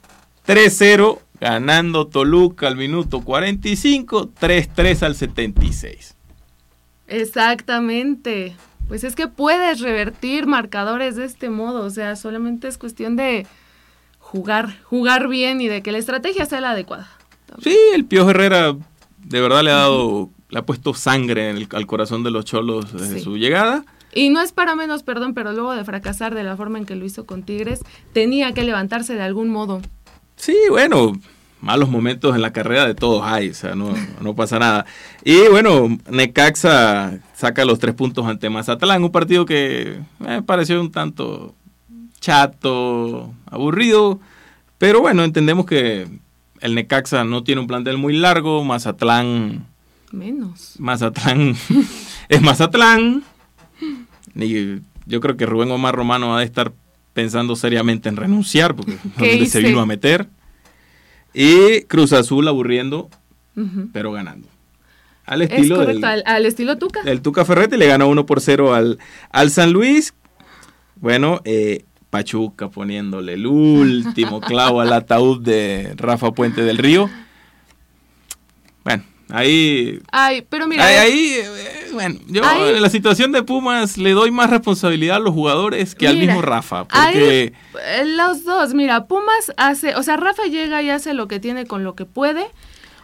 3-0, 0.47 1.19
ganando 1.41 2.07
Toluca 2.07 2.67
al 2.67 2.77
minuto 2.77 3.21
45, 3.21 4.31
3-3 4.41 5.03
al 5.03 5.15
76. 5.15 6.15
Exactamente. 7.07 8.57
Pues 8.89 9.05
es 9.05 9.15
que 9.15 9.29
puedes 9.29 9.81
revertir 9.81 10.47
marcadores 10.47 11.15
de 11.17 11.27
este 11.27 11.51
modo, 11.51 11.85
o 11.85 11.91
sea, 11.91 12.17
solamente 12.17 12.69
es 12.69 12.79
cuestión 12.79 13.17
de 13.17 13.47
jugar, 14.19 14.83
jugar 14.85 15.29
bien 15.29 15.61
y 15.61 15.69
de 15.69 15.83
que 15.83 15.93
la 15.93 15.99
estrategia 15.99 16.47
sea 16.47 16.61
la 16.61 16.71
adecuada. 16.71 17.09
Sí, 17.63 17.77
el 17.95 18.07
Pío 18.07 18.29
Herrera 18.29 18.75
de 19.25 19.41
verdad 19.41 19.63
le 19.63 19.71
ha 19.71 19.77
dado, 19.77 20.31
le 20.49 20.59
ha 20.59 20.67
puesto 20.67 20.95
sangre 20.95 21.67
al 21.71 21.87
corazón 21.87 22.23
de 22.23 22.31
los 22.31 22.45
cholos 22.47 22.93
desde 22.93 23.21
su 23.21 23.37
llegada. 23.37 23.85
Y 24.15 24.31
no 24.31 24.41
es 24.41 24.53
para 24.53 24.75
menos, 24.75 25.03
perdón, 25.03 25.35
pero 25.35 25.53
luego 25.53 25.75
de 25.75 25.85
fracasar 25.85 26.35
de 26.35 26.43
la 26.43 26.57
forma 26.57 26.79
en 26.79 26.87
que 26.87 26.97
lo 26.97 27.05
hizo 27.05 27.27
con 27.27 27.43
Tigres, 27.43 27.81
tenía 28.15 28.55
que 28.55 28.65
levantarse 28.65 29.15
de 29.15 29.23
algún 29.23 29.51
modo. 29.51 29.83
Sí, 30.37 30.57
bueno, 30.71 31.13
malos 31.61 31.89
momentos 31.89 32.35
en 32.35 32.43
la 32.43 32.53
carrera 32.53 32.87
de 32.87 32.95
todos 32.95 33.23
hay, 33.25 33.51
o 33.51 33.55
sea, 33.55 33.75
no, 33.75 33.95
no 34.21 34.35
pasa 34.35 34.59
nada. 34.59 34.87
Y 35.25 35.49
bueno, 35.51 35.99
Necaxa 36.11 37.19
saca 37.35 37.65
los 37.65 37.79
tres 37.79 37.95
puntos 37.95 38.27
ante 38.27 38.51
Mazatlán, 38.51 39.03
un 39.03 39.11
partido 39.11 39.45
que 39.45 40.01
me 40.19 40.43
pareció 40.43 40.81
un 40.81 40.93
tanto 40.93 41.55
chato, 42.21 43.33
aburrido, 43.47 44.21
pero 44.79 45.01
bueno, 45.01 45.25
entendemos 45.25 45.67
que 45.67 46.09
el 46.61 46.75
Necaxa 46.75 47.25
no 47.25 47.45
tiene 47.45 47.61
un 47.61 47.67
plantel 47.67 47.99
muy 47.99 48.17
largo, 48.17 48.65
Mazatlán... 48.65 49.67
Menos. 50.11 50.77
Mazatlán 50.79 51.55
es 52.29 52.41
Mazatlán, 52.41 53.23
ni 54.35 54.81
yo 55.07 55.21
creo 55.21 55.37
que 55.37 55.47
Rubén 55.47 55.71
Omar 55.71 55.95
Romano 55.95 56.29
va 56.29 56.39
a 56.39 56.45
estar 56.45 56.73
pensando 57.13 57.57
seriamente 57.57 58.09
en 58.09 58.17
renunciar 58.17 58.77
porque 58.77 58.97
donde 59.17 59.47
se 59.47 59.61
vino 59.61 59.81
a 59.81 59.87
meter. 59.87 60.29
Y 61.41 61.83
Cruz 61.83 62.13
Azul 62.13 62.49
aburriendo, 62.49 63.09
pero 63.93 64.11
ganando. 64.11 64.49
Al 65.25 65.43
estilo, 65.43 65.81
al, 65.83 66.47
estilo 66.47 66.79
Tuca. 66.79 67.03
El 67.05 67.23
Tuca 67.23 67.45
Ferretti 67.45 67.77
le 67.77 67.87
ganó 67.87 68.09
1 68.09 68.27
por 68.27 68.41
0 68.41 68.75
al, 68.75 68.99
al 69.31 69.51
San 69.53 69.73
Luis. 69.73 70.15
Bueno, 70.97 71.41
eh, 71.45 71.85
Pachuca 72.11 72.71
poniéndole 72.71 73.35
el 73.35 73.47
último 73.47 74.41
clavo 74.49 74.81
al 74.81 74.93
ataúd 74.93 75.41
de 75.41 75.95
Rafa 75.97 76.33
Puente 76.33 76.63
del 76.63 76.77
Río. 76.77 77.09
Bueno, 78.83 79.05
ahí. 79.29 80.01
Ay, 80.11 80.45
pero 80.49 80.67
mira. 80.67 80.85
Ahí, 80.85 81.35
eh, 81.37 81.78
bueno, 81.93 82.19
yo 82.27 82.43
en 82.45 82.83
la 82.83 82.91
situación 82.91 83.33
de 83.33 83.43
Pumas 83.43 83.99
le 83.99 84.13
doy 84.13 84.31
más 84.31 84.51
responsabilidad 84.51 85.17
a 85.17 85.21
los 85.21 85.35
jugadores 85.35 85.95
que 85.95 86.09
al 86.09 86.19
mismo 86.19 86.43
Rafa. 86.43 86.85
Porque. 86.85 87.53
Eh, 87.91 88.05
los 88.05 88.45
dos, 88.45 88.75
mira, 88.75 89.07
Pumas 89.07 89.53
hace. 89.57 89.95
O 89.97 90.03
sea, 90.03 90.17
Rafa 90.17 90.45
llega 90.45 90.83
y 90.83 90.91
hace 90.91 91.15
lo 91.15 91.29
que 91.29 91.41
tiene 91.41 91.67
con 91.67 91.85
lo 91.85 91.95
que 91.95 92.05
puede 92.05 92.47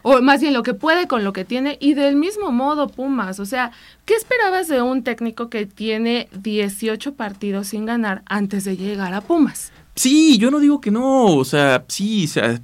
o 0.05 0.21
más 0.21 0.43
bien 0.43 0.53
lo 0.53 0.63
que 0.63 0.75
puede 0.75 1.09
con 1.09 1.25
lo 1.25 1.33
que 1.33 1.47
tiene, 1.47 1.79
y 1.81 1.95
del 1.95 2.15
mismo 2.15 2.53
modo 2.53 2.89
Pumas, 2.89 3.41
o 3.41 3.47
sea, 3.47 3.73
¿qué 4.05 4.15
esperabas 4.15 4.69
de 4.69 4.83
un 4.83 5.03
técnico 5.03 5.49
que 5.49 5.65
tiene 5.65 6.29
18 6.43 7.15
partidos 7.15 7.69
sin 7.69 7.87
ganar 7.87 8.23
antes 8.27 8.65
de 8.65 8.77
llegar 8.77 9.15
a 9.15 9.23
Pumas? 9.23 9.73
Sí, 9.97 10.37
yo 10.37 10.51
no 10.51 10.61
digo 10.61 10.79
que 10.83 10.91
no, 10.91 11.37
o 11.37 11.45
sea, 11.47 11.87
sí, 11.89 12.27
o 12.27 12.29
sea, 12.29 12.61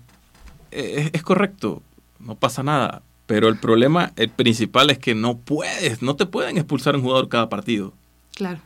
es, 0.71 1.11
es 1.15 1.23
correcto, 1.23 1.83
no 2.19 2.35
pasa 2.35 2.63
nada, 2.63 3.01
pero 3.31 3.47
el 3.47 3.59
problema, 3.59 4.13
el 4.17 4.29
principal 4.29 4.91
es 4.91 4.99
que 4.99 5.15
no 5.15 5.39
puedes, 5.39 6.03
no 6.03 6.17
te 6.17 6.27
pueden 6.27 6.57
expulsar 6.57 6.97
un 6.97 7.03
jugador 7.03 7.29
cada 7.29 7.49
partido. 7.49 7.93
Claro. 8.35 8.59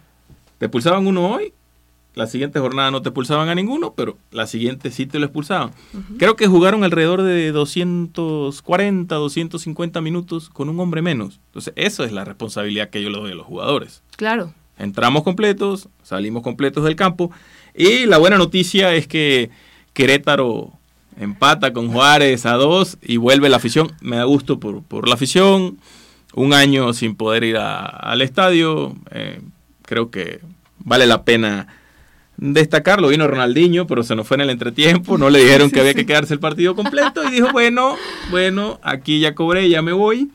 Te 0.56 0.64
expulsaban 0.64 1.06
uno 1.06 1.28
hoy, 1.28 1.52
la 2.14 2.26
siguiente 2.26 2.60
jornada 2.60 2.90
no 2.90 3.02
te 3.02 3.10
expulsaban 3.10 3.50
a 3.50 3.54
ninguno, 3.54 3.92
pero 3.94 4.16
la 4.30 4.46
siguiente 4.46 4.90
sí 4.90 5.04
te 5.04 5.18
lo 5.18 5.26
expulsaban. 5.26 5.72
Creo 6.16 6.34
que 6.36 6.46
jugaron 6.46 6.82
alrededor 6.82 7.20
de 7.20 7.52
240, 7.52 9.14
250 9.14 10.00
minutos 10.00 10.48
con 10.48 10.70
un 10.70 10.80
hombre 10.80 11.02
menos. 11.02 11.40
Entonces, 11.48 11.74
eso 11.76 12.02
es 12.02 12.12
la 12.12 12.24
responsabilidad 12.24 12.88
que 12.88 13.02
yo 13.02 13.10
le 13.10 13.18
doy 13.18 13.32
a 13.32 13.34
los 13.34 13.46
jugadores. 13.46 14.02
Claro. 14.16 14.54
Entramos 14.78 15.24
completos, 15.24 15.90
salimos 16.02 16.42
completos 16.42 16.84
del 16.84 16.96
campo. 16.96 17.30
Y 17.74 18.06
la 18.06 18.16
buena 18.16 18.38
noticia 18.38 18.94
es 18.94 19.06
que 19.06 19.50
Querétaro 19.92 20.72
empata 21.18 21.72
con 21.72 21.92
Juárez 21.92 22.46
a 22.46 22.54
dos 22.54 22.98
y 23.02 23.16
vuelve 23.16 23.48
la 23.48 23.56
afición. 23.56 23.92
Me 24.00 24.16
da 24.16 24.24
gusto 24.24 24.58
por, 24.60 25.08
la 25.08 25.14
afición. 25.14 25.78
Un 26.34 26.52
año 26.52 26.92
sin 26.92 27.14
poder 27.14 27.44
ir 27.44 27.56
al 27.56 28.22
estadio. 28.22 28.96
Eh, 29.10 29.40
creo 29.82 30.10
que 30.10 30.40
vale 30.78 31.06
la 31.06 31.22
pena 31.22 31.68
destacarlo. 32.36 33.08
Vino 33.08 33.26
Ronaldinho, 33.26 33.86
pero 33.86 34.02
se 34.02 34.14
nos 34.14 34.26
fue 34.26 34.36
en 34.36 34.42
el 34.42 34.50
entretiempo. 34.50 35.18
No 35.18 35.30
le 35.30 35.40
dijeron 35.40 35.70
que 35.70 35.80
había 35.80 35.94
que 35.94 36.06
quedarse 36.06 36.34
el 36.34 36.40
partido 36.40 36.74
completo. 36.74 37.22
Y 37.24 37.30
dijo, 37.30 37.48
bueno, 37.52 37.96
bueno, 38.30 38.80
aquí 38.82 39.20
ya 39.20 39.34
cobré, 39.34 39.68
ya 39.68 39.82
me 39.82 39.92
voy. 39.92 40.30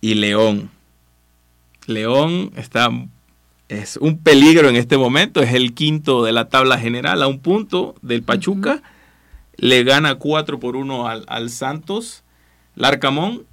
Y 0.00 0.14
León. 0.14 0.70
León 1.86 2.52
está. 2.56 2.90
Es 3.68 3.96
un 3.96 4.18
peligro 4.18 4.68
en 4.68 4.76
este 4.76 4.98
momento. 4.98 5.42
Es 5.42 5.54
el 5.54 5.74
quinto 5.74 6.22
de 6.24 6.32
la 6.32 6.48
tabla 6.48 6.78
general 6.78 7.22
a 7.22 7.28
un 7.28 7.40
punto 7.40 7.94
del 8.02 8.22
Pachuca. 8.22 8.82
Le 9.56 9.84
gana 9.84 10.16
4 10.16 10.58
por 10.60 10.76
1 10.76 11.08
al, 11.08 11.24
al 11.28 11.50
Santos. 11.50 12.22
Larcamón 12.74 13.46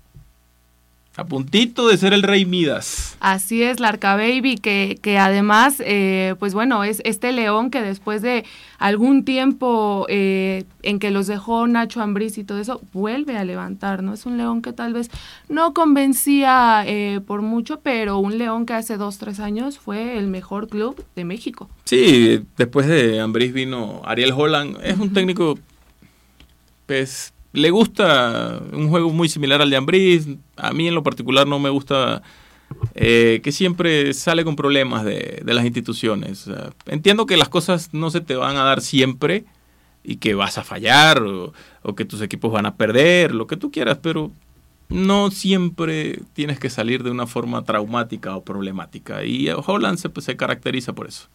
a 1.17 1.25
puntito 1.25 1.89
de 1.89 1.97
ser 1.97 2.13
el 2.13 2.23
rey 2.23 2.45
Midas. 2.45 3.17
Así 3.19 3.63
es, 3.63 3.81
Larca 3.81 4.15
Baby, 4.15 4.55
que, 4.55 4.97
que 5.01 5.17
además, 5.17 5.81
eh, 5.85 6.35
pues 6.39 6.53
bueno, 6.53 6.85
es 6.85 7.01
este 7.03 7.33
león 7.33 7.69
que 7.69 7.81
después 7.81 8.21
de 8.21 8.45
algún 8.79 9.25
tiempo 9.25 10.05
eh, 10.07 10.63
en 10.83 10.99
que 10.99 11.11
los 11.11 11.27
dejó 11.27 11.67
Nacho 11.67 12.01
Ambriz 12.01 12.37
y 12.37 12.45
todo 12.45 12.59
eso, 12.59 12.81
vuelve 12.93 13.37
a 13.37 13.43
levantar, 13.43 14.03
¿no? 14.03 14.13
Es 14.13 14.25
un 14.25 14.37
león 14.37 14.61
que 14.61 14.71
tal 14.71 14.93
vez 14.93 15.09
no 15.49 15.73
convencía 15.73 16.83
eh, 16.87 17.19
por 17.27 17.41
mucho, 17.41 17.81
pero 17.81 18.17
un 18.17 18.37
león 18.37 18.65
que 18.65 18.73
hace 18.73 18.95
dos, 18.95 19.17
tres 19.17 19.41
años 19.41 19.79
fue 19.79 20.17
el 20.17 20.27
mejor 20.27 20.69
club 20.69 21.03
de 21.17 21.25
México. 21.25 21.69
Sí, 21.83 22.41
después 22.55 22.87
de 22.87 23.19
Ambriz 23.19 23.51
vino 23.51 24.01
Ariel 24.05 24.31
Holland, 24.31 24.77
es 24.81 24.97
un 24.97 25.11
técnico, 25.11 25.59
pues 26.91 27.33
le 27.53 27.69
gusta 27.69 28.61
un 28.73 28.89
juego 28.89 29.11
muy 29.11 29.29
similar 29.29 29.61
al 29.61 29.69
de 29.69 29.77
Ambris. 29.77 30.27
A 30.57 30.73
mí 30.73 30.89
en 30.89 30.93
lo 30.93 31.03
particular 31.03 31.47
no 31.47 31.57
me 31.57 31.69
gusta 31.69 32.21
eh, 32.95 33.39
que 33.45 33.53
siempre 33.53 34.13
sale 34.13 34.43
con 34.43 34.57
problemas 34.57 35.05
de, 35.05 35.41
las 35.45 35.63
instituciones. 35.63 36.49
entiendo 36.87 37.25
que 37.25 37.37
las 37.37 37.47
cosas 37.47 37.93
no 37.93 38.09
se 38.09 38.19
te 38.19 38.35
van 38.35 38.57
a 38.57 38.65
dar 38.65 38.81
siempre 38.81 39.45
y 40.03 40.17
que 40.17 40.33
vas 40.33 40.57
a 40.57 40.65
fallar 40.65 41.23
o, 41.23 41.53
que 41.95 42.03
tus 42.03 42.19
equipos 42.21 42.51
van 42.51 42.65
a 42.65 42.75
perder, 42.75 43.33
lo 43.33 43.47
que 43.47 43.55
tú 43.55 43.71
quieras, 43.71 43.97
pero 44.01 44.29
no 44.89 45.31
siempre 45.31 46.19
tienes 46.33 46.59
que 46.59 46.69
salir 46.69 47.03
de 47.03 47.11
una 47.11 47.25
forma 47.25 47.63
traumática 47.63 48.35
o 48.35 48.43
problemática. 48.43 49.23
Y 49.23 49.47
Holland 49.49 49.97
se, 49.97 50.09
se 50.19 50.35
caracteriza 50.35 50.91
por 50.91 51.07
eso. 51.07 51.29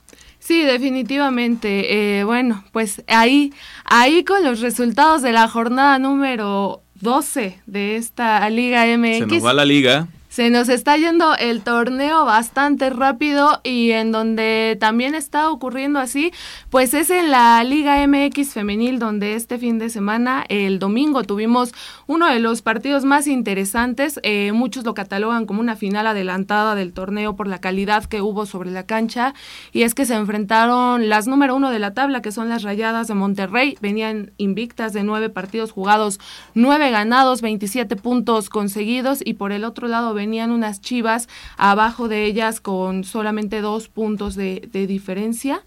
Sí, 0.46 0.62
definitivamente. 0.62 2.20
Eh, 2.20 2.24
bueno, 2.24 2.62
pues 2.70 3.02
ahí, 3.08 3.52
ahí 3.84 4.22
con 4.22 4.44
los 4.44 4.60
resultados 4.60 5.20
de 5.22 5.32
la 5.32 5.48
jornada 5.48 5.98
número 5.98 6.82
12 7.00 7.58
de 7.66 7.96
esta 7.96 8.48
Liga 8.48 8.84
MX. 8.96 9.18
Se 9.18 9.26
nos 9.26 9.44
va 9.44 9.52
la 9.52 9.64
liga. 9.64 10.06
Se 10.36 10.50
nos 10.50 10.68
está 10.68 10.98
yendo 10.98 11.34
el 11.34 11.62
torneo 11.62 12.26
bastante 12.26 12.90
rápido 12.90 13.58
y 13.64 13.92
en 13.92 14.12
donde 14.12 14.76
también 14.78 15.14
está 15.14 15.48
ocurriendo 15.48 15.98
así, 15.98 16.30
pues 16.68 16.92
es 16.92 17.08
en 17.08 17.30
la 17.30 17.64
Liga 17.64 18.06
MX 18.06 18.52
femenil 18.52 18.98
donde 18.98 19.32
este 19.32 19.56
fin 19.56 19.78
de 19.78 19.88
semana, 19.88 20.44
el 20.50 20.78
domingo, 20.78 21.22
tuvimos 21.22 21.72
uno 22.06 22.26
de 22.26 22.38
los 22.38 22.60
partidos 22.60 23.06
más 23.06 23.28
interesantes. 23.28 24.20
Eh, 24.24 24.52
muchos 24.52 24.84
lo 24.84 24.92
catalogan 24.92 25.46
como 25.46 25.60
una 25.60 25.74
final 25.74 26.06
adelantada 26.06 26.74
del 26.74 26.92
torneo 26.92 27.34
por 27.34 27.48
la 27.48 27.62
calidad 27.62 28.04
que 28.04 28.20
hubo 28.20 28.44
sobre 28.44 28.70
la 28.70 28.84
cancha 28.84 29.32
y 29.72 29.84
es 29.84 29.94
que 29.94 30.04
se 30.04 30.16
enfrentaron 30.16 31.08
las 31.08 31.26
número 31.26 31.56
uno 31.56 31.70
de 31.70 31.78
la 31.78 31.94
tabla, 31.94 32.20
que 32.20 32.30
son 32.30 32.50
las 32.50 32.62
Rayadas 32.62 33.08
de 33.08 33.14
Monterrey. 33.14 33.78
Venían 33.80 34.32
invictas 34.36 34.92
de 34.92 35.02
nueve 35.02 35.30
partidos 35.30 35.72
jugados, 35.72 36.20
nueve 36.52 36.90
ganados, 36.90 37.40
27 37.40 37.96
puntos 37.96 38.50
conseguidos 38.50 39.20
y 39.24 39.32
por 39.32 39.50
el 39.50 39.64
otro 39.64 39.88
lado 39.88 40.12
tenían 40.26 40.50
unas 40.50 40.80
chivas 40.80 41.28
abajo 41.56 42.08
de 42.08 42.24
ellas 42.24 42.60
con 42.60 43.04
solamente 43.04 43.60
dos 43.60 43.86
puntos 43.86 44.34
de, 44.34 44.68
diferencia. 44.72 45.62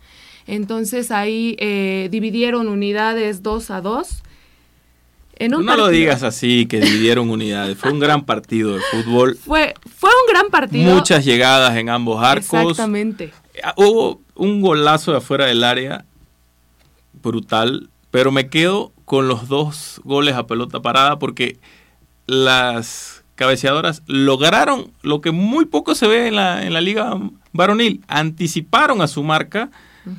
Entonces 0.48 1.12
ahí 1.12 1.56
eh, 1.60 2.10
dividieron 2.12 2.68
unidades 2.68 3.42
dos 3.42 3.72
a 3.72 3.80
dos. 3.80 4.22
no 5.40 5.62
lo 5.62 5.88
digas 5.88 6.24
así, 6.24 6.66
que 6.66 6.82
dividieron 6.82 7.30
unidades. 7.30 7.78
Fue 7.78 7.90
un 7.90 8.00
gran 8.00 8.26
partido 8.26 8.74
de 8.74 8.82
fútbol. 8.82 9.38
Fue, 9.38 9.74
fue 9.96 10.10
un 10.10 10.34
gran 10.34 10.50
partido. 10.50 10.94
Muchas 10.94 11.24
llegadas 11.24 11.78
en 11.78 11.88
ambos 11.88 12.22
arcos. 12.22 12.72
Exactamente. 12.72 13.32
Ah, 13.64 13.74
hubo 13.78 14.20
un 14.36 14.60
golazo 14.60 15.12
de 15.12 15.20
afuera 15.20 15.46
del 15.46 15.64
área 15.64 16.04
brutal, 17.14 17.90
pero 18.12 18.34
me 18.34 18.50
quedo 18.50 18.92
con 19.06 19.30
los 19.30 19.48
dos 19.48 20.02
goles 20.04 20.36
a 20.36 20.48
pelota 20.48 20.82
parada 20.82 21.18
porque 21.18 21.60
las 22.28 23.19
cabeceadoras 23.40 24.04
lograron 24.06 24.92
lo 25.02 25.22
que 25.22 25.32
muy 25.32 25.64
poco 25.64 25.96
se 25.96 26.08
ve 26.08 26.28
en 26.28 26.36
la, 26.36 26.66
en 26.66 26.74
la 26.74 26.82
liga 26.82 27.18
varonil, 27.54 28.02
anticiparon 28.10 29.02
a 29.02 29.08
su 29.08 29.24
marca 29.24 29.72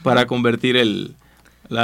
para 0.03 0.27
convertir 0.27 0.79
el 0.79 1.15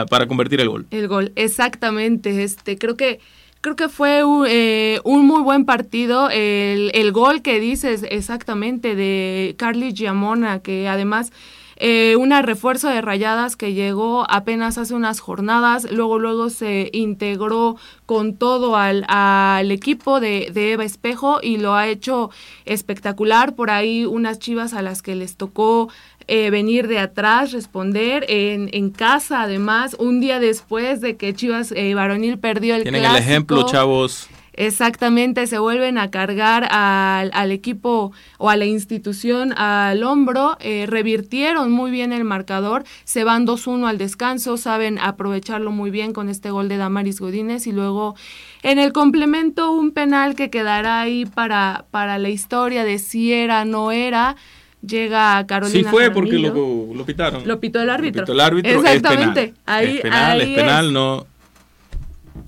para 0.08 0.26
convertir 0.26 0.62
el 0.62 0.70
gol. 0.70 0.86
El 0.90 1.08
gol, 1.08 1.32
exactamente. 1.36 2.42
Este, 2.42 2.78
creo 2.78 2.96
que 2.96 3.20
creo 3.60 3.76
que 3.76 3.90
fue 3.90 4.24
un, 4.24 4.46
eh, 4.48 4.98
un 5.04 5.26
muy 5.26 5.42
buen 5.42 5.66
partido. 5.66 6.30
El, 6.30 6.90
el, 6.94 7.12
gol 7.12 7.42
que 7.42 7.60
dices 7.60 8.04
exactamente 8.10 8.96
de 8.96 9.54
Carly 9.58 9.92
Giamona, 9.92 10.60
que 10.60 10.88
además 10.88 11.32
eh, 11.76 12.16
una 12.16 12.40
refuerzo 12.40 12.88
de 12.88 13.02
rayadas 13.02 13.54
que 13.54 13.74
llegó 13.74 14.24
apenas 14.30 14.78
hace 14.78 14.94
unas 14.94 15.20
jornadas, 15.20 15.86
luego 15.90 16.18
luego 16.18 16.48
se 16.48 16.88
integró 16.92 17.76
con 18.06 18.36
todo 18.36 18.76
al, 18.76 19.04
al 19.08 19.70
equipo 19.70 20.18
de, 20.20 20.50
de, 20.52 20.72
Eva 20.72 20.84
Espejo 20.84 21.40
y 21.42 21.58
lo 21.58 21.74
ha 21.74 21.88
hecho 21.88 22.30
espectacular. 22.64 23.54
Por 23.54 23.70
ahí 23.70 24.06
unas 24.06 24.38
chivas 24.38 24.72
a 24.72 24.80
las 24.80 25.02
que 25.02 25.14
les 25.14 25.36
tocó 25.36 25.88
eh, 26.28 26.50
venir 26.50 26.88
de 26.88 26.98
atrás, 26.98 27.52
responder 27.52 28.24
en, 28.28 28.68
en, 28.72 28.90
casa, 28.90 29.42
además, 29.42 29.94
un 29.98 30.20
día 30.20 30.40
después 30.40 31.00
de 31.00 31.16
que 31.16 31.34
Chivas 31.34 31.72
eh, 31.72 31.94
Varonil 31.94 32.38
perdió 32.38 32.74
el 32.74 32.82
Tienen 32.82 33.04
el 33.04 33.16
ejemplo, 33.16 33.64
chavos. 33.66 34.28
Exactamente, 34.56 35.46
se 35.46 35.58
vuelven 35.58 35.98
a 35.98 36.10
cargar 36.10 36.66
al, 36.70 37.52
equipo 37.52 38.12
o 38.38 38.48
a 38.48 38.56
la 38.56 38.64
institución 38.64 39.52
al 39.56 40.02
hombro, 40.02 40.56
eh, 40.60 40.86
revirtieron 40.88 41.70
muy 41.70 41.90
bien 41.90 42.12
el 42.12 42.24
marcador, 42.24 42.84
se 43.04 43.22
van 43.22 43.46
2-1 43.46 43.86
al 43.86 43.98
descanso, 43.98 44.56
saben 44.56 44.98
aprovecharlo 44.98 45.70
muy 45.70 45.90
bien 45.90 46.14
con 46.14 46.30
este 46.30 46.50
gol 46.50 46.68
de 46.68 46.78
Damaris 46.78 47.20
Godínez 47.20 47.66
y 47.66 47.72
luego 47.72 48.16
en 48.62 48.78
el 48.78 48.92
complemento 48.92 49.70
un 49.72 49.92
penal 49.92 50.34
que 50.34 50.48
quedará 50.48 51.02
ahí 51.02 51.26
para, 51.26 51.84
para 51.90 52.18
la 52.18 52.30
historia 52.30 52.84
de 52.84 52.98
si 52.98 53.34
era, 53.34 53.66
no 53.66 53.92
era, 53.92 54.36
llega 54.80 55.46
Carolina 55.46 55.78
Sí 55.78 55.84
fue 55.84 56.10
porque 56.10 56.38
lo, 56.38 56.94
lo, 56.94 57.04
pitaron. 57.04 57.46
Lo 57.46 57.60
pitó 57.60 57.82
el 57.82 57.90
árbitro. 57.90 58.22
Lo 58.22 58.24
pitó 58.24 58.32
el 58.32 58.40
árbitro. 58.40 58.72
Exactamente. 58.72 59.42
Es 59.42 59.50
penal. 59.50 59.64
Ahí, 59.66 59.96
es 59.96 60.00
penal, 60.00 60.40
es 60.40 60.48
penal, 60.56 60.92
no. 60.92 61.26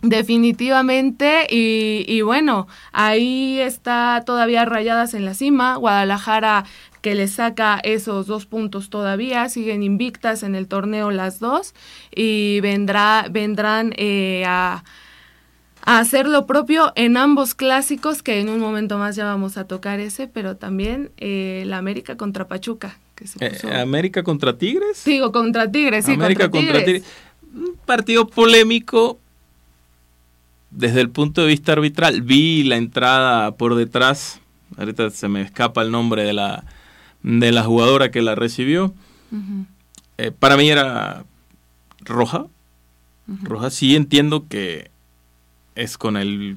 Definitivamente, 0.02 1.46
y, 1.50 2.04
y, 2.06 2.22
bueno, 2.22 2.68
ahí 2.92 3.58
está 3.60 4.22
todavía 4.24 4.64
rayadas 4.64 5.12
en 5.12 5.24
la 5.24 5.34
cima, 5.34 5.74
Guadalajara 5.76 6.64
que 7.00 7.14
le 7.14 7.28
saca 7.28 7.80
esos 7.82 8.26
dos 8.26 8.46
puntos 8.46 8.90
todavía, 8.90 9.48
siguen 9.48 9.82
invictas 9.82 10.42
en 10.42 10.54
el 10.54 10.66
torneo 10.68 11.10
las 11.10 11.38
dos 11.38 11.74
y 12.14 12.60
vendrá, 12.60 13.26
vendrán 13.30 13.92
eh, 13.96 14.44
a, 14.46 14.84
a, 15.84 15.98
hacer 15.98 16.26
lo 16.26 16.46
propio 16.46 16.92
en 16.96 17.16
ambos 17.16 17.54
clásicos, 17.54 18.22
que 18.22 18.40
en 18.40 18.48
un 18.48 18.60
momento 18.60 18.98
más 18.98 19.16
ya 19.16 19.24
vamos 19.24 19.56
a 19.56 19.66
tocar 19.66 20.00
ese, 20.00 20.26
pero 20.26 20.56
también 20.56 21.10
eh, 21.16 21.62
la 21.66 21.78
América 21.78 22.16
contra 22.16 22.48
Pachuca. 22.48 22.98
Que 23.14 23.26
se 23.26 23.44
eh, 23.44 23.80
¿América 23.80 24.22
contra 24.22 24.56
Tigres? 24.56 25.04
Digo, 25.04 25.32
contra 25.32 25.70
Tigres, 25.70 26.04
sí, 26.04 26.12
América 26.12 26.50
contra 26.50 26.84
Tigres. 26.84 27.04
Un 27.54 27.76
partido 27.86 28.26
polémico 28.26 29.18
desde 30.70 31.00
el 31.00 31.10
punto 31.10 31.40
de 31.42 31.48
vista 31.48 31.72
arbitral. 31.72 32.22
Vi 32.22 32.62
la 32.64 32.76
entrada 32.76 33.52
por 33.52 33.74
detrás, 33.74 34.40
ahorita 34.76 35.10
se 35.10 35.28
me 35.28 35.42
escapa 35.42 35.82
el 35.82 35.90
nombre 35.90 36.24
de 36.24 36.32
la 36.32 36.64
de 37.22 37.50
la 37.52 37.64
jugadora 37.64 38.10
que 38.10 38.22
la 38.22 38.34
recibió. 38.34 38.94
eh, 40.18 40.30
para 40.38 40.56
mí 40.56 40.70
era 40.70 41.24
roja. 42.00 42.46
Roja, 43.42 43.70
sí 43.70 43.94
entiendo 43.96 44.46
que 44.48 44.90
es 45.74 45.98
con 45.98 46.16
el, 46.16 46.56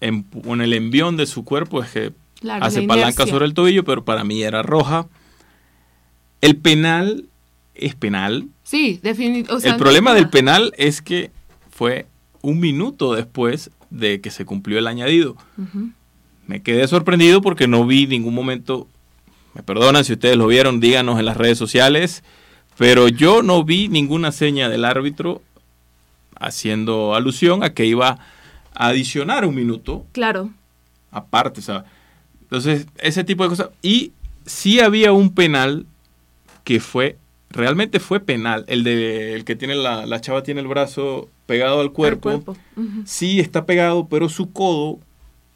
en, 0.00 0.22
con 0.22 0.60
el 0.60 0.72
envión 0.74 1.16
de 1.16 1.26
su 1.26 1.44
cuerpo, 1.44 1.82
es 1.82 1.90
que 1.90 2.12
Claro, 2.40 2.64
hace 2.64 2.82
la 2.82 2.88
palanca 2.88 3.26
sobre 3.26 3.46
el 3.46 3.54
tobillo, 3.54 3.84
pero 3.84 4.04
para 4.04 4.24
mí 4.24 4.42
era 4.42 4.62
roja. 4.62 5.06
El 6.40 6.56
penal 6.56 7.26
es 7.74 7.94
penal. 7.94 8.48
Sí, 8.64 9.00
definitivamente. 9.02 9.68
el 9.68 9.76
problema 9.76 10.12
del 10.14 10.28
penal 10.28 10.72
es 10.76 11.02
que 11.02 11.30
fue 11.70 12.06
un 12.42 12.60
minuto 12.60 13.14
después 13.14 13.70
de 13.90 14.20
que 14.20 14.30
se 14.30 14.44
cumplió 14.44 14.78
el 14.78 14.86
añadido. 14.86 15.36
Me 16.46 16.62
quedé 16.62 16.86
sorprendido 16.88 17.40
porque 17.40 17.68
no 17.68 17.86
vi 17.86 18.06
ningún 18.06 18.34
momento, 18.34 18.88
me 19.54 19.62
perdonan 19.62 20.04
si 20.04 20.12
ustedes 20.12 20.36
lo 20.36 20.46
vieron, 20.48 20.80
díganos 20.80 21.18
en 21.18 21.24
las 21.24 21.36
redes 21.36 21.56
sociales, 21.56 22.22
pero 22.76 23.08
yo 23.08 23.42
no 23.42 23.64
vi 23.64 23.88
ninguna 23.88 24.32
seña 24.32 24.68
del 24.68 24.84
árbitro 24.84 25.40
haciendo 26.34 27.14
alusión 27.14 27.62
a 27.62 27.72
que 27.72 27.86
iba 27.86 28.18
a 28.74 28.88
adicionar 28.88 29.44
un 29.44 29.54
minuto 29.54 30.04
Claro, 30.12 30.50
aparte, 31.10 31.60
o 31.60 31.62
sea, 31.62 31.84
entonces 32.40 32.86
ese 32.98 33.24
tipo 33.24 33.44
de 33.44 33.50
cosas. 33.50 33.70
Y 33.82 34.12
sí 34.44 34.80
había 34.80 35.12
un 35.12 35.34
penal 35.34 35.86
que 36.64 36.80
fue, 36.80 37.16
realmente 37.50 38.00
fue 38.00 38.20
penal, 38.20 38.64
el 38.66 38.82
de 38.82 39.34
el 39.34 39.44
que 39.44 39.54
tiene 39.54 39.74
la, 39.74 40.06
la 40.06 40.20
chava 40.20 40.42
tiene 40.42 40.60
el 40.60 40.66
brazo 40.66 41.28
pegado 41.52 41.80
al 41.80 41.92
cuerpo, 41.92 42.30
al 42.30 42.42
cuerpo. 42.42 42.60
Ujú. 42.76 43.02
sí 43.04 43.40
está 43.40 43.64
pegado, 43.66 44.06
pero 44.08 44.28
su 44.28 44.52
codo 44.52 44.98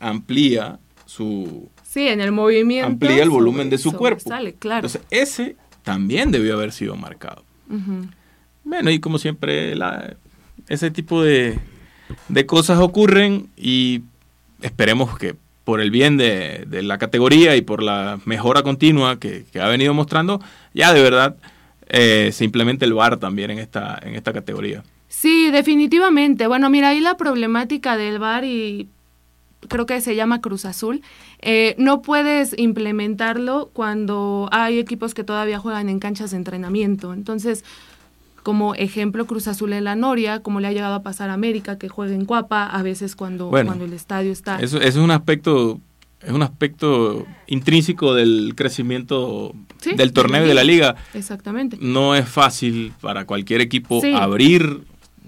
amplía 0.01 0.79
su 1.07 1.69
Sí, 1.83 2.09
en 2.09 2.21
el 2.21 2.33
movimiento. 2.33 2.87
amplía 2.87 3.23
el 3.23 3.31
volumen 3.31 3.71
de 3.71 3.79
su 3.79 3.93
cuerpo. 3.93 4.29
Sale, 4.29 4.53
claro. 4.55 4.87
Entonces, 4.87 5.03
ese 5.11 5.57
también 5.83 6.31
debió 6.31 6.55
haber 6.55 6.73
sido 6.73 6.95
marcado. 6.97 7.43
Bueno, 8.65 8.91
y 8.91 8.99
como 8.99 9.19
siempre, 9.19 9.75
la- 9.77 10.15
ese 10.69 10.91
tipo 10.91 11.23
de, 11.23 11.59
de 12.29 12.47
cosas 12.47 12.79
ocurren 12.81 13.49
y 13.57 14.03
esperemos 14.61 15.17
que 15.19 15.37
por 15.65 15.81
el 15.81 15.91
bien 15.91 16.17
de, 16.17 16.65
de 16.69 16.83
la 16.83 16.99
categoría 16.99 17.57
y 17.57 17.63
por 17.63 17.83
la 17.83 18.19
mejora 18.25 18.63
continua 18.63 19.19
que, 19.19 19.45
que 19.53 19.61
ha 19.61 19.69
venido 19.69 19.95
mostrando, 19.95 20.41
ya 20.75 20.93
de 20.93 21.03
verdad 21.03 21.37
eh, 21.89 22.31
se 22.33 22.45
implemente 22.45 22.85
el 22.85 22.93
VAR 22.95 23.17
también 23.17 23.51
en 23.51 23.59
esta, 23.59 23.99
en 24.03 24.15
esta 24.15 24.33
categoría. 24.33 24.83
Sí, 25.19 25.51
definitivamente. 25.51 26.47
Bueno, 26.47 26.69
mira, 26.69 26.91
ahí 26.91 27.01
la 27.01 27.17
problemática 27.17 27.97
del 27.97 28.19
VAR 28.19 28.45
y 28.45 28.87
creo 29.69 29.87
que 29.87 30.01
se 30.03 30.15
llama 30.15 30.43
Cruz 30.43 30.67
Azul. 30.67 31.01
eh, 31.41 31.75
no 31.79 32.03
puedes 32.03 32.55
implementarlo 32.59 33.71
cuando 33.73 34.49
hay 34.53 34.79
equipos 34.79 35.15
que 35.15 35.25
todavía 35.25 35.59
juegan 35.59 35.89
en 35.89 36.01
canchas 36.01 36.33
de 36.33 36.37
entrenamiento. 36.37 37.15
Entonces, 37.15 37.65
como 38.43 38.75
ejemplo, 38.75 39.27
Cruz 39.27 39.49
Azul 39.49 39.73
en 39.73 39.85
la 39.85 39.97
Noria, 39.97 40.41
como 40.43 40.61
le 40.61 40.69
ha 40.69 40.73
llegado 40.73 40.95
a 40.95 41.03
pasar 41.03 41.31
a 41.31 41.33
América, 41.35 41.79
que 41.79 41.89
juega 41.89 42.15
en 42.15 42.27
Cuapa, 42.27 42.67
a 42.67 42.83
veces 42.83 43.17
cuando, 43.17 43.47
Bueno, 43.49 43.69
cuando 43.69 43.87
el 43.87 43.93
estadio 43.95 44.33
está... 44.33 44.57
Eso, 44.61 44.77
eso 44.77 44.87
es 44.87 44.97
un 44.97 45.11
aspecto 45.11 45.81
es 46.23 46.33
un 46.33 46.43
aspecto 46.43 47.25
intrínseco 47.47 48.15
del 48.15 48.55
crecimiento 48.57 49.53
Sí, 49.81 49.93
del 49.95 50.13
torneo 50.13 50.45
y 50.45 50.49
de 50.49 50.55
la 50.55 50.65
liga. 50.65 50.97
Exactamente. 51.15 51.77
No 51.81 52.15
es 52.17 52.29
fácil 52.29 52.93
para 53.01 53.27
cualquier 53.27 53.61
equipo 53.61 54.01
Sí. 54.01 54.13
abrir 54.13 54.81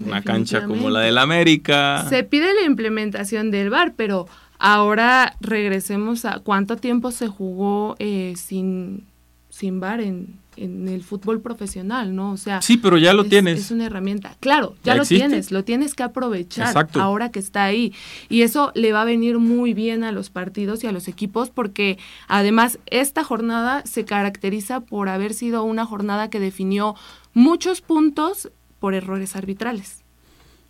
una 0.05 0.21
cancha 0.21 0.65
como 0.65 0.89
la 0.89 1.01
del 1.01 1.17
América. 1.17 2.05
Se 2.09 2.23
pide 2.23 2.53
la 2.53 2.65
implementación 2.65 3.51
del 3.51 3.69
VAR, 3.69 3.93
pero 3.95 4.27
ahora 4.57 5.35
regresemos 5.41 6.25
a 6.25 6.39
cuánto 6.39 6.77
tiempo 6.77 7.11
se 7.11 7.27
jugó 7.27 7.95
eh, 7.99 8.33
sin, 8.37 9.05
sin 9.49 9.79
VAR 9.79 10.01
en, 10.01 10.39
en 10.57 10.89
el 10.89 11.03
fútbol 11.03 11.39
profesional, 11.41 12.13
¿no? 12.15 12.31
O 12.33 12.37
sea, 12.37 12.61
Sí, 12.61 12.75
pero 12.75 12.97
ya 12.97 13.13
lo 13.13 13.23
es, 13.23 13.29
tienes. 13.29 13.59
Es 13.59 13.71
una 13.71 13.85
herramienta. 13.85 14.35
Claro, 14.41 14.75
ya, 14.83 14.91
¿Ya 14.91 14.95
lo 14.95 15.01
existe? 15.03 15.25
tienes, 15.27 15.51
lo 15.51 15.63
tienes 15.63 15.95
que 15.95 16.03
aprovechar 16.03 16.67
Exacto. 16.67 17.01
ahora 17.01 17.31
que 17.31 17.39
está 17.39 17.63
ahí. 17.63 17.93
Y 18.27 18.41
eso 18.41 18.71
le 18.75 18.91
va 18.91 19.03
a 19.03 19.05
venir 19.05 19.39
muy 19.39 19.73
bien 19.73 20.03
a 20.03 20.11
los 20.11 20.29
partidos 20.29 20.83
y 20.83 20.87
a 20.87 20.91
los 20.91 21.07
equipos 21.07 21.49
porque 21.49 21.97
además 22.27 22.79
esta 22.87 23.23
jornada 23.23 23.83
se 23.85 24.03
caracteriza 24.03 24.81
por 24.81 25.07
haber 25.07 25.33
sido 25.33 25.63
una 25.63 25.85
jornada 25.85 26.29
que 26.29 26.41
definió 26.41 26.95
muchos 27.33 27.79
puntos 27.79 28.49
por 28.79 28.93
errores 28.93 29.35
arbitrales. 29.35 30.03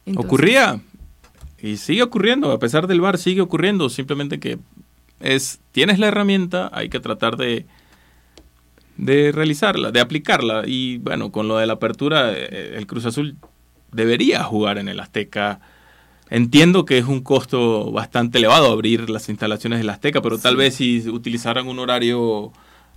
Entonces, 0.06 0.26
Ocurría 0.26 0.82
y 1.62 1.78
sigue 1.78 2.04
ocurriendo, 2.04 2.52
a 2.52 2.60
pesar 2.60 2.88
del 2.88 3.02
VAR 3.02 3.17
sigue 3.17 3.41
ocurriendo, 3.41 3.89
simplemente 3.89 4.39
que 4.39 4.60
es 5.19 5.60
tienes 5.72 6.00
la 6.00 6.08
herramienta, 6.08 6.69
hay 6.74 6.89
que 6.89 7.00
tratar 7.00 7.38
de 7.38 7.65
de 9.00 9.32
realizarla, 9.32 9.91
de 9.91 10.02
aplicarla 10.02 10.63
y 10.67 10.98
bueno, 10.98 11.32
con 11.32 11.48
lo 11.48 11.58
de 11.58 11.65
la 11.65 11.74
apertura 11.74 12.34
eh, 12.34 12.74
el 12.76 12.86
Cruz 12.86 13.06
Azul 13.06 13.38
debería 13.93 14.43
jugar 14.43 14.78
en 14.78 14.89
el 14.89 15.00
Azteca. 15.00 15.62
Entiendo 16.30 16.84
que 16.84 16.98
es 16.98 17.06
un 17.06 17.22
costo 17.22 17.91
bastante 17.93 18.39
elevado 18.39 18.72
abrir 18.72 19.10
las 19.10 19.30
instalaciones 19.30 19.80
del 19.80 19.89
Azteca, 19.89 20.22
pero 20.22 20.38
tal 20.38 20.58
vez 20.58 20.76
si 20.76 21.08
utilizaran 21.10 21.67
un 21.67 21.80
horario 21.80 22.52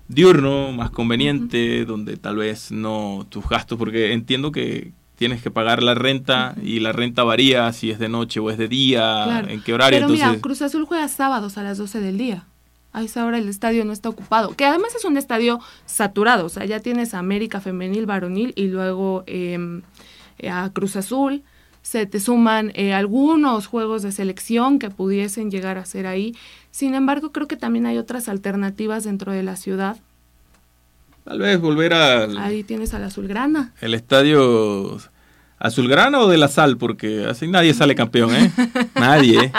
diurno, 0.08 0.72
más 0.72 0.90
conveniente, 0.90 1.84
donde 1.84 2.16
tal 2.16 2.36
vez 2.36 2.72
no 2.72 3.24
tus 3.30 3.48
gastos, 3.48 3.78
porque 3.78 4.12
entiendo 4.12 4.50
que 4.50 4.92
tienes 5.22 5.40
que 5.40 5.52
pagar 5.52 5.84
la 5.84 5.94
renta 5.94 6.56
y 6.60 6.80
la 6.80 6.90
renta 6.90 7.22
varía 7.22 7.72
si 7.72 7.92
es 7.92 8.00
de 8.00 8.08
noche 8.08 8.40
o 8.40 8.50
es 8.50 8.58
de 8.58 8.66
día, 8.66 9.22
Claro. 9.24 9.48
en 9.48 9.62
qué 9.62 9.72
horario. 9.72 9.98
Pero 10.00 10.08
mira, 10.08 10.24
entonces, 10.24 10.42
Cruz 10.42 10.62
Azul 10.62 10.84
juega 10.84 11.06
sábados 11.06 11.56
a 11.58 11.62
las 11.62 11.78
12 11.78 12.00
del 12.00 12.18
día. 12.18 12.44
A 12.92 13.02
esa 13.02 13.24
hora 13.24 13.38
el 13.38 13.48
estadio 13.48 13.84
no 13.84 13.92
está 13.92 14.08
ocupado. 14.08 14.54
Que 14.56 14.64
además 14.64 14.94
es 14.96 15.04
un 15.04 15.16
estadio 15.16 15.60
saturado. 15.86 16.44
O 16.46 16.48
sea, 16.48 16.64
ya 16.64 16.80
tienes 16.80 17.14
América 17.14 17.60
Femenil, 17.60 18.04
Varonil 18.04 18.52
y 18.56 18.66
luego 18.66 19.22
eh, 19.28 19.80
a 20.50 20.68
Cruz 20.72 20.96
Azul. 20.96 21.42
Se 21.82 22.04
te 22.06 22.18
suman 22.20 22.72
eh, 22.74 22.92
algunos 22.94 23.66
juegos 23.68 24.02
de 24.02 24.10
selección 24.12 24.78
que 24.80 24.90
pudiesen 24.90 25.50
llegar 25.52 25.78
a 25.78 25.84
ser 25.84 26.06
ahí. 26.08 26.34
Sin 26.72 26.94
embargo, 26.94 27.30
creo 27.32 27.46
que 27.46 27.56
también 27.56 27.86
hay 27.86 27.96
otras 27.96 28.28
alternativas 28.28 29.04
dentro 29.04 29.30
de 29.32 29.42
la 29.44 29.54
ciudad. 29.56 29.96
tal 31.24 31.38
vez 31.38 31.60
volver 31.60 31.94
al 31.94 32.36
Ahí 32.36 32.62
tienes 32.64 32.92
al 32.94 33.04
Azulgrana. 33.04 33.72
el 33.80 33.94
estadio 33.94 34.98
azulgrana 35.62 36.20
o 36.20 36.28
de 36.28 36.36
la 36.38 36.48
sal, 36.48 36.76
porque 36.76 37.24
así 37.24 37.46
nadie 37.46 37.72
sale 37.72 37.94
campeón, 37.94 38.34
¿eh? 38.34 38.50
Nadie. 38.94 39.44
¿eh? 39.44 39.52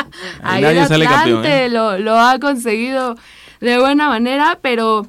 Ahí 0.43 0.61
nadie 0.61 0.81
el 0.81 0.87
sale 0.87 1.05
campeón. 1.05 1.45
¿eh? 1.45 1.69
lo, 1.69 1.97
lo 1.97 2.19
ha 2.19 2.37
conseguido 2.39 3.15
de 3.61 3.79
buena 3.79 4.09
manera, 4.09 4.59
pero 4.61 5.07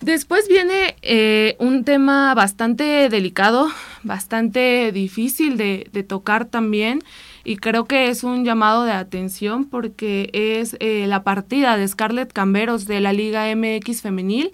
después 0.00 0.48
viene 0.48 0.96
eh, 1.02 1.56
un 1.58 1.84
tema 1.84 2.34
bastante 2.34 3.08
delicado, 3.10 3.68
bastante 4.02 4.90
difícil 4.90 5.58
de, 5.58 5.88
de 5.92 6.02
tocar 6.02 6.46
también. 6.46 7.02
Y 7.44 7.58
creo 7.58 7.84
que 7.84 8.08
es 8.08 8.24
un 8.24 8.44
llamado 8.44 8.84
de 8.84 8.92
atención 8.92 9.66
porque 9.66 10.30
es 10.32 10.76
eh, 10.80 11.04
la 11.06 11.22
partida 11.22 11.76
de 11.76 11.86
Scarlett 11.86 12.32
Camberos 12.32 12.86
de 12.86 13.00
la 13.00 13.12
Liga 13.12 13.54
MX 13.54 14.02
Femenil. 14.02 14.52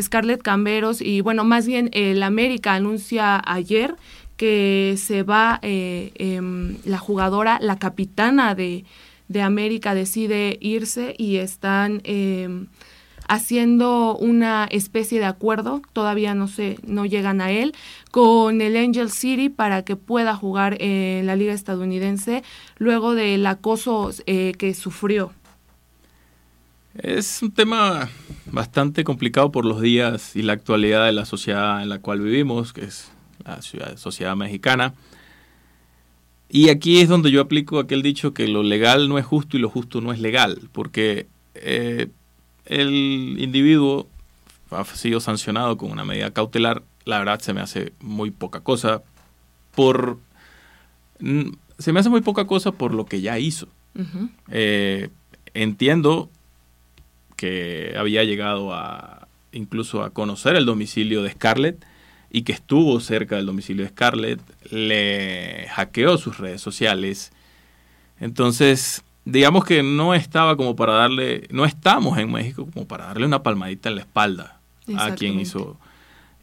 Scarlett 0.00 0.42
Camberos 0.42 1.00
y 1.00 1.20
bueno, 1.22 1.42
más 1.42 1.66
bien 1.66 1.90
el 1.92 2.22
América 2.22 2.74
anuncia 2.74 3.42
ayer 3.44 3.96
que 4.38 4.94
se 4.96 5.24
va 5.24 5.58
eh, 5.62 6.12
em, 6.14 6.78
la 6.84 6.96
jugadora, 6.96 7.58
la 7.60 7.78
capitana 7.78 8.54
de, 8.54 8.84
de 9.26 9.42
América 9.42 9.94
decide 9.94 10.56
irse 10.60 11.14
y 11.18 11.36
están 11.36 12.00
em, 12.04 12.68
haciendo 13.26 14.16
una 14.16 14.66
especie 14.70 15.18
de 15.18 15.26
acuerdo, 15.26 15.82
todavía 15.92 16.34
no 16.34 16.46
no 16.86 17.04
llegan 17.04 17.40
a 17.40 17.50
él, 17.50 17.74
con 18.12 18.62
el 18.62 18.76
Angel 18.76 19.10
City 19.10 19.48
para 19.48 19.82
que 19.84 19.96
pueda 19.96 20.36
jugar 20.36 20.80
en 20.80 21.26
la 21.26 21.34
liga 21.34 21.52
estadounidense 21.52 22.44
luego 22.78 23.16
del 23.16 23.44
acoso 23.44 24.10
eh, 24.26 24.54
que 24.56 24.72
sufrió. 24.72 25.32
Es 26.94 27.42
un 27.42 27.50
tema 27.50 28.08
bastante 28.46 29.02
complicado 29.02 29.50
por 29.50 29.64
los 29.64 29.80
días 29.80 30.36
y 30.36 30.42
la 30.42 30.52
actualidad 30.52 31.06
de 31.06 31.12
la 31.12 31.26
sociedad 31.26 31.82
en 31.82 31.88
la 31.88 31.98
cual 31.98 32.20
vivimos, 32.20 32.72
que 32.72 32.84
es 32.84 33.10
la 33.56 33.96
sociedad 33.96 34.36
mexicana. 34.36 34.94
Y 36.50 36.70
aquí 36.70 37.00
es 37.00 37.08
donde 37.08 37.30
yo 37.30 37.40
aplico 37.40 37.78
aquel 37.78 38.02
dicho 38.02 38.32
que 38.32 38.48
lo 38.48 38.62
legal 38.62 39.08
no 39.08 39.18
es 39.18 39.26
justo 39.26 39.56
y 39.56 39.60
lo 39.60 39.68
justo 39.68 40.00
no 40.00 40.12
es 40.12 40.20
legal, 40.20 40.68
porque 40.72 41.26
eh, 41.54 42.08
el 42.64 43.36
individuo 43.38 44.08
ha 44.70 44.84
sido 44.84 45.20
sancionado 45.20 45.76
con 45.76 45.90
una 45.90 46.04
medida 46.04 46.30
cautelar, 46.30 46.82
la 47.04 47.18
verdad 47.18 47.40
se 47.40 47.52
me 47.52 47.60
hace 47.60 47.92
muy 48.00 48.30
poca 48.30 48.60
cosa 48.60 49.02
por 49.74 50.18
se 51.78 51.92
me 51.92 52.00
hace 52.00 52.08
muy 52.08 52.20
poca 52.20 52.46
cosa 52.46 52.72
por 52.72 52.94
lo 52.94 53.06
que 53.06 53.20
ya 53.20 53.38
hizo. 53.38 53.68
Eh, 54.50 55.08
entiendo 55.54 56.30
que 57.36 57.94
había 57.98 58.22
llegado 58.24 58.72
a 58.72 59.26
incluso 59.52 60.02
a 60.02 60.10
conocer 60.10 60.54
el 60.56 60.66
domicilio 60.66 61.22
de 61.22 61.30
Scarlett 61.30 61.84
y 62.30 62.42
que 62.42 62.52
estuvo 62.52 63.00
cerca 63.00 63.36
del 63.36 63.46
domicilio 63.46 63.84
de 63.84 63.90
Scarlett, 63.90 64.40
le 64.70 65.66
hackeó 65.70 66.18
sus 66.18 66.38
redes 66.38 66.60
sociales. 66.60 67.32
Entonces, 68.20 69.02
digamos 69.24 69.64
que 69.64 69.82
no 69.82 70.14
estaba 70.14 70.56
como 70.56 70.76
para 70.76 70.94
darle, 70.94 71.48
no 71.50 71.64
estamos 71.64 72.18
en 72.18 72.30
México 72.30 72.68
como 72.72 72.86
para 72.86 73.06
darle 73.06 73.26
una 73.26 73.42
palmadita 73.42 73.88
en 73.88 73.96
la 73.96 74.02
espalda 74.02 74.60
a 74.96 75.14
quien 75.14 75.40
hizo. 75.40 75.78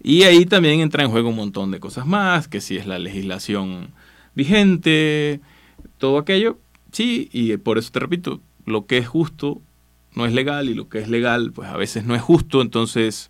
Y 0.02 0.24
ahí 0.24 0.45
también 0.45 0.82
entra 0.82 1.04
en 1.04 1.12
juego 1.12 1.30
un 1.30 1.36
montón 1.36 1.71
de 1.71 1.80
cosas 1.80 2.06
más, 2.06 2.48
que 2.48 2.62
si 2.62 2.78
es 2.78 2.86
la 2.86 3.00
legislación 3.00 3.89
vigente, 4.36 5.39
todo 5.98 6.17
aquello. 6.17 6.60
Sí, 6.91 7.30
y 7.32 7.58
por 7.58 7.78
eso 7.78 7.91
te 7.91 8.00
repito, 8.00 8.39
lo 8.65 8.86
que 8.86 8.98
es 8.98 9.08
justo 9.08 9.62
no 10.13 10.26
es 10.26 10.34
legal 10.34 10.69
y 10.69 10.74
lo 10.74 10.88
que 10.89 11.00
es 11.00 11.10
legal 11.10 11.52
pues 11.52 11.69
a 11.69 11.78
veces 11.78 12.06
no 12.06 12.15
es 12.15 12.21
justo, 12.21 12.62
entonces 12.62 13.30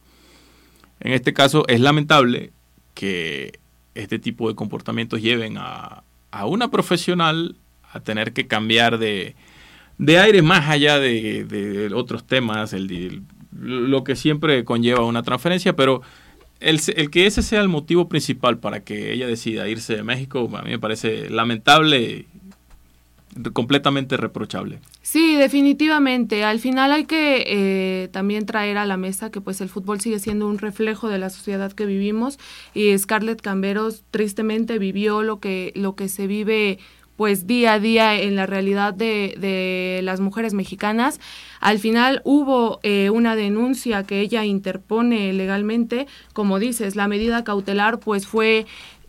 en 1.00 1.14
este 1.14 1.34
caso 1.34 1.66
es 1.68 1.80
lamentable 1.80 2.52
que 2.94 3.60
este 3.94 4.20
tipo 4.20 4.50
de 4.50 4.56
comportamientos 4.56 5.22
lleven 5.22 5.58
a, 5.58 6.04
una 6.46 6.70
profesional 6.70 7.56
a 7.92 8.02
tener 8.02 8.34
que 8.34 8.46
cambiar 8.46 8.98
de, 8.98 9.36
aire 10.06 10.42
más 10.42 10.68
allá 10.70 11.00
de, 11.00 11.90
otros 11.96 12.28
temas, 12.28 12.74
el, 12.74 13.24
lo 13.58 14.04
que 14.04 14.16
siempre 14.16 14.66
conlleva 14.66 15.06
una 15.06 15.24
transferencia, 15.24 15.76
pero 15.76 16.02
el, 16.60 16.82
el, 16.96 17.10
que 17.10 17.26
ese 17.26 17.42
sea 17.42 17.62
el 17.62 17.70
motivo 17.70 18.10
principal 18.10 18.58
para 18.58 18.84
que 18.84 19.14
ella 19.14 19.28
decida 19.28 19.70
irse 19.70 19.96
de 19.96 20.04
México, 20.04 20.50
a 20.58 20.62
mí 20.62 20.72
me 20.72 20.80
parece 20.80 21.30
lamentable 21.30 22.26
completamente 23.54 24.17
reprochable. 24.17 24.80
Sí, 25.02 25.36
definitivamente. 25.36 26.43
Al 26.43 26.60
final 26.60 26.91
hay 26.91 27.06
que 27.06 27.43
eh, 27.48 28.10
también 28.10 28.45
traer 28.45 28.78
a 28.78 28.86
la 28.86 28.98
mesa 28.98 29.30
que 29.30 29.41
pues 29.41 29.62
el 29.62 29.69
fútbol 29.69 30.00
sigue 30.00 30.19
siendo 30.19 30.48
un 30.48 30.58
reflejo 30.58 31.10
de 31.10 31.19
la 31.19 31.30
sociedad 31.30 31.71
que 31.71 31.86
vivimos 31.86 32.39
y 32.74 32.98
Scarlett 32.98 33.41
Camberos 33.41 34.04
tristemente 34.12 34.80
vivió 34.80 35.24
lo 35.24 35.39
que, 35.39 35.74
lo 35.76 35.95
que 35.95 36.08
se 36.08 36.28
vive 36.28 36.80
pues 37.15 37.48
día 37.48 37.74
a 37.74 37.80
día 37.80 38.19
en 38.19 38.36
la 38.36 38.45
realidad 38.45 38.93
de, 38.93 39.36
de 39.38 40.02
las 40.04 40.19
mujeres 40.19 40.54
mexicanas. 40.54 41.19
Al 41.62 41.80
final 41.80 42.21
hubo 42.26 42.80
eh, 42.84 43.10
una 43.10 43.36
denuncia 43.36 44.04
que 44.04 44.19
ella 44.19 44.43
interpone 44.43 45.32
legalmente, 45.34 46.08
como 46.34 46.60
dices, 46.60 46.95
la 46.95 47.08
medida 47.08 47.43
cautelar 47.43 48.00
pues 48.00 48.28
fue 48.28 48.65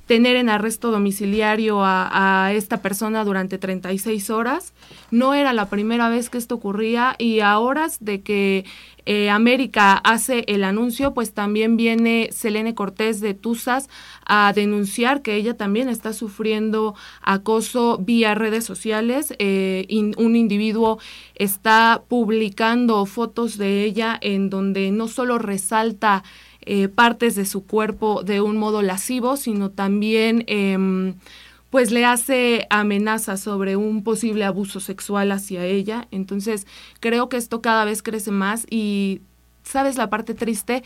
tener 0.06 0.36
en 0.36 0.48
arresto 0.48 0.90
domiciliario 0.90 1.80
a, 1.82 2.52
esta 2.54 2.80
persona 2.80 3.24
durante 3.24 3.58
36 3.58 4.30
horas. 4.30 4.72
No 5.10 5.34
era 5.34 5.52
la 5.52 5.68
primera 5.68 6.08
vez 6.08 6.30
que 6.30 6.38
esto 6.38 6.54
ocurría 6.54 7.16
y 7.18 7.40
a 7.40 7.58
horas 7.58 7.98
de 8.00 8.22
que 8.22 8.64
eh, 9.04 9.30
América 9.30 9.94
hace 9.94 10.44
el 10.48 10.64
anuncio, 10.64 11.12
pues 11.14 11.32
también 11.32 11.76
viene 11.76 12.28
Selene 12.32 12.74
Cortés 12.74 13.20
de 13.20 13.34
Tuzas 13.34 13.88
a 14.24 14.52
denunciar 14.54 15.22
que 15.22 15.34
ella 15.34 15.56
también 15.56 15.88
está 15.88 16.12
sufriendo 16.12 16.94
acoso 17.20 17.98
vía 17.98 18.34
redes 18.34 18.64
sociales. 18.64 19.34
Eh, 19.38 19.86
un 20.16 20.36
individuo 20.36 20.98
está 21.34 22.02
publicando 22.08 23.04
fotos 23.06 23.58
de 23.58 23.84
ella 23.84 24.18
en 24.20 24.50
donde 24.50 24.90
no 24.90 25.08
solo 25.08 25.38
resalta 25.38 26.24
eh, 26.66 26.88
partes 26.88 27.34
de 27.34 27.46
su 27.46 27.64
cuerpo 27.64 28.22
de 28.22 28.40
un 28.40 28.56
modo 28.56 28.82
lascivo, 28.82 29.36
sino 29.36 29.70
también 29.70 30.44
em, 30.48 31.14
pues 31.70 31.90
le 31.92 32.04
hace 32.04 32.66
amenazas 32.70 33.40
sobre 33.40 33.76
un 33.76 34.02
posible 34.02 34.44
abuso 34.44 34.80
sexual 34.80 35.30
hacia 35.32 35.64
ella. 35.64 36.08
Entonces 36.10 36.66
creo 37.00 37.28
que 37.28 37.36
esto 37.36 37.60
cada 37.62 37.84
vez 37.84 38.02
crece 38.02 38.30
más 38.30 38.66
y, 38.70 39.20
¿sabes 39.62 39.96
la 39.96 40.10
parte 40.10 40.34
triste? 40.34 40.82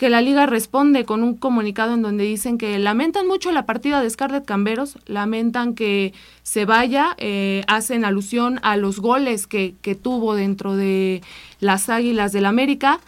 que 0.00 0.08
la 0.08 0.22
liga 0.22 0.46
responde 0.46 1.04
con 1.04 1.22
un 1.22 1.34
comunicado 1.36 1.92
en 1.92 2.00
donde 2.00 2.24
dicen 2.24 2.56
que 2.56 2.78
lamentan 2.78 3.26
mucho 3.26 3.52
la 3.52 3.66
partida 3.66 4.00
de 4.00 4.08
Scarlett 4.08 4.46
Camberos, 4.46 4.96
lamentan 5.04 5.74
que 5.74 6.14
se 6.42 6.64
vaya, 6.64 7.14
eh, 7.18 7.64
hacen 7.66 8.06
alusión 8.06 8.60
a 8.62 8.78
los 8.78 8.98
goles 9.00 9.46
que, 9.46 9.74
que 9.82 9.94
tuvo 9.94 10.34
dentro 10.34 10.74
de 10.74 11.20
las 11.58 11.90
Águilas 11.90 12.32
del 12.32 12.46
América, 12.46 12.98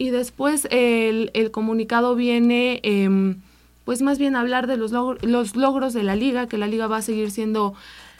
y 0.00 0.08
después 0.08 0.66
el, 0.70 1.30
comunicado 1.52 2.14
viene, 2.14 2.80
em, 2.84 3.36
pues 3.84 4.00
más 4.00 4.18
bien 4.18 4.34
hablar 4.34 4.66
de 4.66 4.78
los, 4.78 4.92
los 4.92 5.56
logros 5.56 5.92
de 5.92 6.02
la 6.02 6.16
liga, 6.16 6.46
que 6.46 6.56
la 6.56 6.66
liga 6.66 6.86
va 6.86 6.96
a 6.96 7.02
seguir 7.02 7.30
siendo 7.30 7.74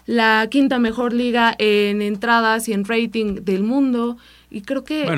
la 0.04 0.46
quinta 0.50 0.78
mejor 0.78 1.14
liga 1.14 1.54
en 1.56 2.02
entradas 2.02 2.68
y 2.68 2.74
en 2.74 2.84
rating 2.84 3.36
del 3.46 3.62
mundo. 3.62 4.18
Y 4.50 4.60
creo 4.60 4.84
que 4.84 5.08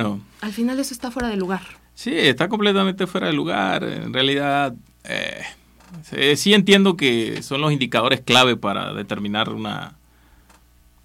al 0.40 0.52
final 0.52 0.78
eso 0.78 0.94
está 0.94 1.10
fuera 1.10 1.28
de 1.28 1.36
lugar. 1.36 1.62
Sí, 1.96 2.12
está 2.14 2.48
completamente 2.48 3.08
fuera 3.08 3.26
de 3.26 3.32
lugar. 3.32 3.82
En 3.82 4.12
realidad, 4.12 4.72
eh, 5.02 6.36
sí 6.36 6.54
entiendo 6.54 6.96
que 6.96 7.42
son 7.42 7.60
los 7.60 7.72
indicadores 7.72 8.20
clave 8.20 8.56
para 8.56 8.94
determinar 8.94 9.48
una 9.48 9.96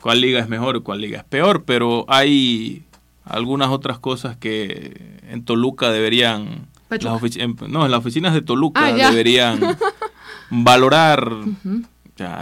cuál 0.02 0.22
liga 0.22 0.40
es 0.40 0.50
mejor 0.50 0.76
y 0.76 0.82
cuál 0.82 1.02
liga 1.02 1.18
es 1.18 1.24
peor, 1.24 1.64
pero 1.64 2.06
hay 2.08 2.84
algunas 3.30 3.70
otras 3.70 4.00
cosas 4.00 4.38
que 4.38 5.20
en 5.30 5.44
Toluca 5.44 5.92
deberían, 5.92 6.68
no, 6.90 7.86
en 7.86 7.92
las 7.92 8.00
oficinas 8.00 8.34
de 8.34 8.42
Toluca 8.42 8.86
ah, 8.86 8.94
deberían 8.94 9.60
valorar. 10.50 11.32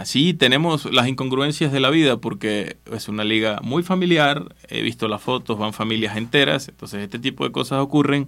sí, 0.04 0.34
tenemos 0.34 0.92
las 0.92 1.08
incongruencias 1.08 1.72
de 1.72 1.80
la 1.80 1.90
vida 1.90 2.18
porque 2.18 2.78
es 2.92 3.08
una 3.08 3.24
liga 3.24 3.60
muy 3.62 3.82
familiar, 3.82 4.54
he 4.68 4.82
visto 4.82 5.08
las 5.08 5.22
fotos, 5.22 5.58
van 5.58 5.72
familias 5.72 6.16
enteras, 6.16 6.68
entonces 6.68 7.02
este 7.02 7.18
tipo 7.18 7.44
de 7.44 7.52
cosas 7.52 7.80
ocurren. 7.80 8.26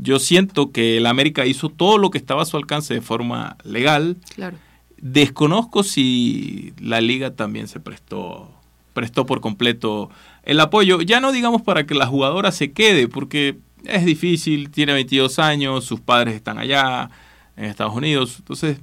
Yo 0.00 0.20
siento 0.20 0.70
que 0.70 0.98
el 0.98 1.06
América 1.06 1.44
hizo 1.44 1.70
todo 1.70 1.98
lo 1.98 2.10
que 2.10 2.18
estaba 2.18 2.42
a 2.42 2.46
su 2.46 2.56
alcance 2.56 2.94
de 2.94 3.00
forma 3.00 3.56
legal. 3.64 4.16
Claro. 4.34 4.56
Desconozco 5.00 5.82
si 5.82 6.72
la 6.80 7.00
liga 7.00 7.34
también 7.34 7.66
se 7.66 7.80
prestó 7.80 8.57
prestó 8.98 9.26
por 9.26 9.40
completo 9.40 10.10
el 10.42 10.58
apoyo. 10.58 11.00
Ya 11.02 11.20
no 11.20 11.30
digamos 11.30 11.62
para 11.62 11.86
que 11.86 11.94
la 11.94 12.06
jugadora 12.06 12.50
se 12.50 12.72
quede, 12.72 13.06
porque 13.06 13.58
es 13.84 14.04
difícil, 14.04 14.70
tiene 14.72 14.92
22 14.92 15.38
años, 15.38 15.84
sus 15.84 16.00
padres 16.00 16.34
están 16.34 16.58
allá, 16.58 17.10
en 17.56 17.66
Estados 17.66 17.94
Unidos, 17.94 18.36
entonces 18.38 18.78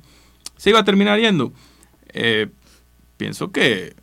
se 0.55 0.69
iba 0.69 0.79
a 0.79 0.85
terminar 0.85 1.19
yendo. 1.19 1.51
Eh, 2.13 2.47
pienso 3.17 3.51
que 3.51 3.93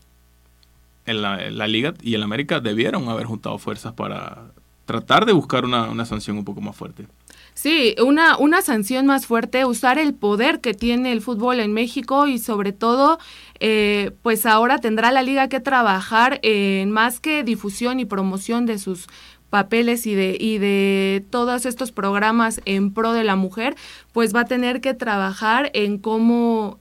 en 1.07 1.22
la, 1.22 1.66
Liga 1.66 1.94
y 2.03 2.14
en 2.14 2.22
América 2.22 2.61
debieron 2.61 3.09
haber 3.09 3.25
juntado 3.25 3.57
fuerzas 3.57 3.94
para 3.94 4.53
tratar 4.85 5.25
de 5.25 5.33
buscar 5.33 5.64
una, 5.64 5.88
una 5.90 6.05
sanción 6.05 6.37
un 6.37 6.44
poco 6.44 6.61
más 6.61 6.77
fuerte. 6.77 7.07
Sí, 7.55 7.94
una, 8.03 8.38
una 8.38 8.62
sanción 8.62 9.07
más 9.07 9.27
fuerte, 9.27 9.64
usar 9.66 9.99
el 9.99 10.14
poder 10.14 10.61
que 10.61 10.72
tiene 10.72 11.12
el 11.12 11.20
fútbol 11.20 11.61
en 11.61 11.72
México 11.72 12.26
y 12.26 12.39
sobre 12.39 12.72
todo, 12.72 13.18
eh, 13.65 14.11
pues 14.23 14.45
ahora 14.45 14.79
tendrá 14.79 15.13
la 15.13 15.23
liga 15.23 15.47
que 15.47 15.61
trabajar 15.61 16.41
en 16.43 16.91
más 16.91 17.21
que 17.21 17.45
difusión 17.45 18.01
y 18.01 18.05
promoción 18.05 18.67
de 18.67 18.77
sus 18.77 19.07
papeles 19.51 20.05
y 20.09 20.17
de, 20.17 20.37
y 20.41 20.59
de 20.59 21.25
todos 21.31 21.65
estos 21.65 21.93
programas 21.93 22.61
en 22.65 22.93
pro 22.93 23.13
de 23.13 23.23
la 23.23 23.37
mujer, 23.37 23.77
pues 24.11 24.35
va 24.35 24.41
a 24.41 24.45
tener 24.47 24.81
que 24.81 24.95
trabajar 24.95 25.71
en 25.75 25.99
cómo 25.99 26.81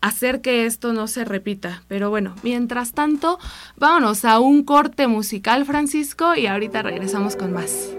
hacer 0.00 0.40
que 0.40 0.66
esto 0.66 0.92
no 0.92 1.06
se 1.06 1.24
repita. 1.24 1.84
Pero 1.86 2.10
bueno, 2.10 2.34
mientras 2.42 2.92
tanto, 2.92 3.38
vámonos 3.76 4.24
a 4.24 4.40
un 4.40 4.64
corte 4.64 5.06
musical, 5.06 5.64
Francisco, 5.64 6.34
y 6.34 6.48
ahorita 6.48 6.82
regresamos 6.82 7.36
con 7.36 7.52
más. 7.52 7.90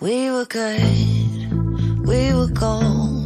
We 0.00 0.30
were 0.30 0.44
good, 0.44 2.06
we 2.06 2.34
were 2.34 2.52
gold. 2.52 3.25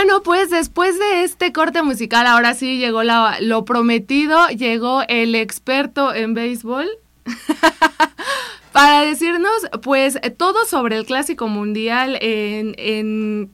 Bueno, 0.00 0.22
pues 0.22 0.48
después 0.48 0.96
de 0.96 1.24
este 1.24 1.52
corte 1.52 1.82
musical, 1.82 2.28
ahora 2.28 2.54
sí 2.54 2.78
llegó 2.78 3.02
lo 3.02 3.64
prometido, 3.64 4.46
llegó 4.46 5.02
el 5.08 5.34
experto 5.34 6.14
en 6.14 6.34
béisbol 6.34 6.86
para 8.72 9.04
decirnos 9.04 9.50
pues 9.82 10.20
todo 10.36 10.66
sobre 10.66 10.96
el 10.96 11.04
Clásico 11.04 11.48
Mundial 11.48 12.16
en, 12.20 12.76
en 12.78 13.50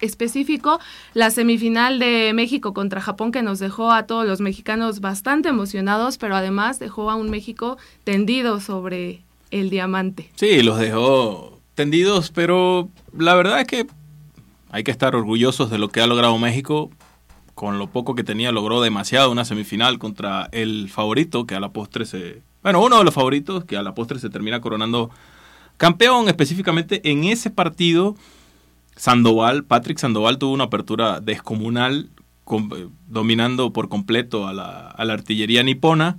específico 0.00 0.80
la 1.14 1.30
semifinal 1.30 2.00
de 2.00 2.32
México 2.34 2.74
contra 2.74 3.00
Japón 3.00 3.30
que 3.30 3.42
nos 3.42 3.60
dejó 3.60 3.92
a 3.92 4.08
todos 4.08 4.26
los 4.26 4.40
mexicanos 4.40 4.98
bastante 4.98 5.50
emocionados, 5.50 6.18
pero 6.18 6.34
además 6.34 6.80
dejó 6.80 7.08
a 7.08 7.14
un 7.14 7.30
México 7.30 7.78
tendido 8.02 8.58
sobre 8.58 9.22
el 9.52 9.70
diamante. 9.70 10.28
Sí, 10.34 10.60
los 10.64 10.80
dejó 10.80 11.60
tendidos, 11.76 12.32
pero 12.32 12.88
la 13.16 13.36
verdad 13.36 13.60
es 13.60 13.68
que 13.68 13.86
hay 14.72 14.82
que 14.82 14.90
estar 14.90 15.14
orgullosos 15.14 15.70
de 15.70 15.78
lo 15.78 15.90
que 15.90 16.00
ha 16.00 16.08
logrado 16.08 16.36
México. 16.38 16.90
Con 17.54 17.78
lo 17.78 17.86
poco 17.86 18.14
que 18.14 18.24
tenía, 18.24 18.50
logró 18.50 18.80
demasiado 18.80 19.30
una 19.30 19.44
semifinal 19.44 19.98
contra 19.98 20.48
el 20.52 20.88
favorito, 20.88 21.46
que 21.46 21.54
a 21.54 21.60
la 21.60 21.70
postre 21.70 22.06
se... 22.06 22.42
Bueno, 22.62 22.82
uno 22.82 22.98
de 22.98 23.04
los 23.04 23.12
favoritos, 23.12 23.64
que 23.66 23.76
a 23.76 23.82
la 23.82 23.94
postre 23.94 24.18
se 24.18 24.30
termina 24.30 24.62
coronando 24.62 25.10
campeón. 25.76 26.28
Específicamente 26.28 27.02
en 27.10 27.24
ese 27.24 27.50
partido, 27.50 28.16
Sandoval, 28.96 29.64
Patrick 29.64 29.98
Sandoval 29.98 30.38
tuvo 30.38 30.54
una 30.54 30.64
apertura 30.64 31.20
descomunal, 31.20 32.08
com- 32.44 32.70
eh, 32.74 32.88
dominando 33.06 33.72
por 33.74 33.90
completo 33.90 34.48
a 34.48 34.54
la 34.54 35.12
artillería 35.12 35.62
nipona. 35.62 36.18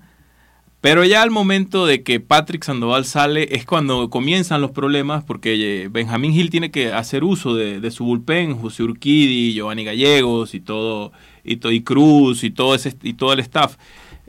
Pero 0.84 1.06
ya 1.06 1.22
al 1.22 1.32
momento 1.32 1.86
de 1.86 2.04
que 2.04 2.20
Patrick 2.20 2.62
Sandoval 2.62 3.06
sale 3.06 3.56
es 3.56 3.66
cuando 3.66 4.10
comienzan 4.10 4.60
los 4.60 4.72
problemas 4.72 5.24
porque 5.24 5.54
eh, 5.84 5.88
Benjamín 5.88 6.34
Gil 6.34 6.50
tiene 6.50 6.72
que 6.72 6.92
hacer 6.92 7.24
uso 7.24 7.56
de, 7.56 7.90
su 7.90 8.04
bullpen, 8.04 8.60
José 8.60 8.84
Urquidi, 8.84 9.54
Giovanni 9.54 9.86
Gallegos 9.86 10.54
y 10.54 10.60
todo, 10.60 11.14
y, 11.46 11.66
y 11.66 11.82
Cruz 11.84 12.44
y 12.44 12.52
todo, 12.52 12.76
ese, 12.76 12.98
y 13.02 13.14
todo 13.14 13.32
el 13.32 13.40
staff. 13.40 13.78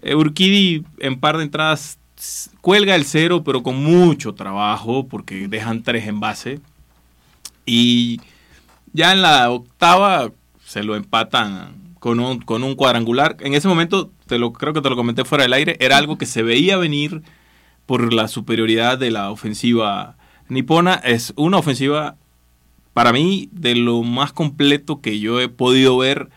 Eh, 0.00 0.14
Urquidi 0.14 0.84
en 1.00 1.18
par 1.18 1.38
de 1.38 1.42
entradas 1.42 1.98
cuelga 2.60 2.94
el 2.94 3.04
cero 3.04 3.42
pero 3.44 3.64
con 3.64 3.82
mucho 3.82 4.34
trabajo 4.34 5.08
porque 5.08 5.48
dejan 5.48 5.82
tres 5.82 6.06
en 6.06 6.20
base. 6.20 6.60
Y 7.66 8.20
ya 8.92 9.10
en 9.10 9.22
la 9.22 9.50
octava 9.50 10.30
se 10.64 10.84
lo 10.84 10.94
empatan 10.94 11.74
con 11.98 12.20
un, 12.20 12.38
con 12.38 12.62
un 12.62 12.76
cuadrangular. 12.76 13.36
En 13.40 13.54
ese 13.54 13.66
momento, 13.66 14.12
te 14.26 14.38
lo, 14.38 14.52
creo 14.52 14.72
que 14.72 14.80
te 14.80 14.90
lo 14.90 14.96
comenté 14.96 15.24
fuera 15.24 15.44
del 15.44 15.52
aire, 15.52 15.76
era 15.80 15.96
algo 15.98 16.18
que 16.18 16.26
se 16.26 16.42
veía 16.42 16.76
venir 16.76 17.22
por 17.86 18.12
la 18.12 18.28
superioridad 18.28 18.98
de 18.98 19.10
la 19.10 19.30
ofensiva 19.30 20.16
nipona. 20.48 20.94
Es 20.94 21.32
una 21.36 21.58
ofensiva, 21.58 22.16
para 22.92 23.12
mí, 23.12 23.48
de 23.52 23.74
lo 23.74 24.02
más 24.02 24.32
completo 24.32 25.00
que 25.00 25.20
yo 25.20 25.40
he 25.40 25.48
podido 25.48 25.98
ver, 25.98 26.30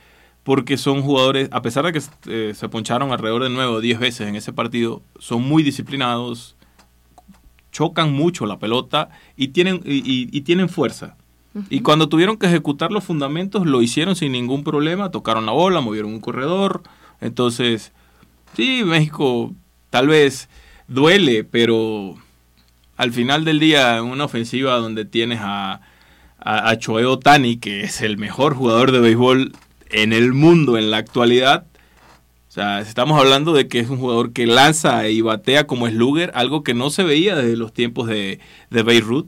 porque 0.44 0.78
son 0.78 1.02
jugadores, 1.02 1.50
a 1.52 1.62
pesar 1.62 1.86
de 1.86 1.94
que 1.94 2.02
eh, 2.28 2.54
se 2.56 2.70
poncharon 2.70 3.12
alrededor 3.12 3.44
de 3.44 3.50
9 3.50 3.70
o 3.72 3.80
10 3.82 4.00
veces 4.00 4.28
en 4.28 4.36
ese 4.36 4.54
partido, 4.54 5.02
son 5.20 5.44
muy 5.44 5.62
disciplinados, 5.64 6.56
chocan 7.72 8.14
mucho 8.14 8.46
la 8.46 8.58
pelota 8.60 9.10
y 9.36 9.50
tienen, 9.50 9.82
y, 9.86 9.98
y- 9.98 10.30
y 10.32 10.42
tienen 10.42 10.70
fuerza. 10.70 11.16
Y 11.70 11.80
cuando 11.80 12.08
tuvieron 12.08 12.38
que 12.38 12.46
ejecutar 12.46 12.92
los 12.92 13.04
fundamentos, 13.04 13.66
lo 13.66 13.82
hicieron 13.82 14.16
sin 14.16 14.32
ningún 14.32 14.64
problema, 14.64 15.10
tocaron 15.10 15.46
la 15.48 15.54
bola, 15.54 15.82
movieron 15.82 16.14
un 16.14 16.20
corredor. 16.20 16.84
Entonces, 17.22 17.92
sí, 18.56 18.84
México 18.86 19.54
tal 19.90 20.08
vez 20.08 20.50
duele, 20.88 21.44
pero 21.44 22.16
al 22.96 23.12
final 23.12 23.46
del 23.46 23.60
día, 23.60 23.98
en 23.98 24.06
una 24.06 24.26
ofensiva 24.26 24.76
donde 24.78 25.06
tienes 25.06 25.40
a, 25.42 25.82
a, 26.40 26.70
a 26.70 26.78
Choe 26.78 27.06
Otani, 27.06 27.58
que 27.58 27.82
es 27.82 28.02
el 28.02 28.18
mejor 28.18 28.56
jugador 28.56 28.92
de 28.92 29.00
béisbol 29.00 29.54
en 29.90 30.14
el 30.14 30.34
mundo 30.34 30.78
en 30.78 30.92
la 30.92 30.98
actualidad, 30.98 31.66
o 32.58 32.60
sea, 32.60 32.80
estamos 32.80 33.20
hablando 33.20 33.54
de 33.54 33.68
que 33.68 33.80
es 33.80 33.90
un 33.90 34.00
jugador 34.00 34.34
que 34.34 34.48
lanza 34.48 35.08
y 35.10 35.22
batea 35.22 35.68
como 35.68 35.88
slugger, 35.88 36.32
algo 36.34 36.64
que 36.64 36.74
no 36.74 36.90
se 36.90 37.04
veía 37.04 37.36
desde 37.36 37.56
los 37.56 37.72
tiempos 37.72 38.08
de, 38.08 38.40
de 38.72 38.82
Beirut. 38.82 39.28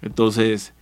Entonces, 0.00 0.74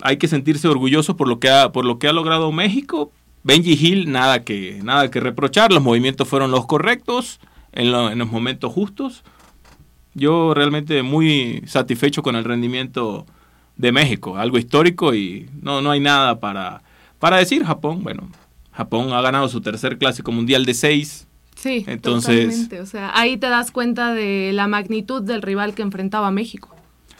hay 0.00 0.16
que 0.16 0.28
sentirse 0.28 0.66
orgulloso 0.66 1.14
por 1.14 1.28
lo 1.28 1.40
que 1.40 1.50
ha, 1.50 1.72
por 1.72 1.84
lo 1.84 1.98
que 1.98 2.08
ha 2.08 2.12
logrado 2.14 2.52
México. 2.52 3.12
Benji 3.48 3.72
Hill, 3.80 4.12
nada 4.12 4.44
que, 4.44 4.78
nada 4.84 5.10
que 5.10 5.20
reprochar, 5.20 5.72
los 5.72 5.82
movimientos 5.82 6.28
fueron 6.28 6.50
los 6.50 6.66
correctos, 6.66 7.40
en, 7.72 7.90
lo- 7.90 8.10
en 8.10 8.18
los 8.18 8.30
momentos 8.30 8.70
justos. 8.70 9.24
Yo 10.12 10.52
realmente 10.52 11.02
muy 11.02 11.62
satisfecho 11.66 12.22
con 12.22 12.36
el 12.36 12.44
rendimiento 12.44 13.24
de 13.76 13.90
México, 13.90 14.36
algo 14.36 14.58
histórico 14.58 15.14
y 15.14 15.48
no, 15.62 15.80
no 15.80 15.90
hay 15.92 16.00
nada 16.00 16.40
para, 16.40 16.82
para 17.18 17.38
decir. 17.38 17.64
Japón, 17.64 18.02
bueno, 18.02 18.28
Japón 18.72 19.12
ha 19.14 19.22
ganado 19.22 19.48
su 19.48 19.62
tercer 19.62 19.96
clásico 19.96 20.30
mundial 20.30 20.66
de 20.66 20.74
seis. 20.74 21.26
Sí, 21.56 21.84
Entonces- 21.86 22.44
totalmente. 22.44 22.80
O 22.80 22.86
sea, 22.86 23.12
ahí 23.18 23.38
te 23.38 23.48
das 23.48 23.70
cuenta 23.70 24.12
de 24.12 24.50
la 24.52 24.68
magnitud 24.68 25.22
del 25.22 25.40
rival 25.40 25.74
que 25.74 25.80
enfrentaba 25.82 26.30
México. 26.30 26.68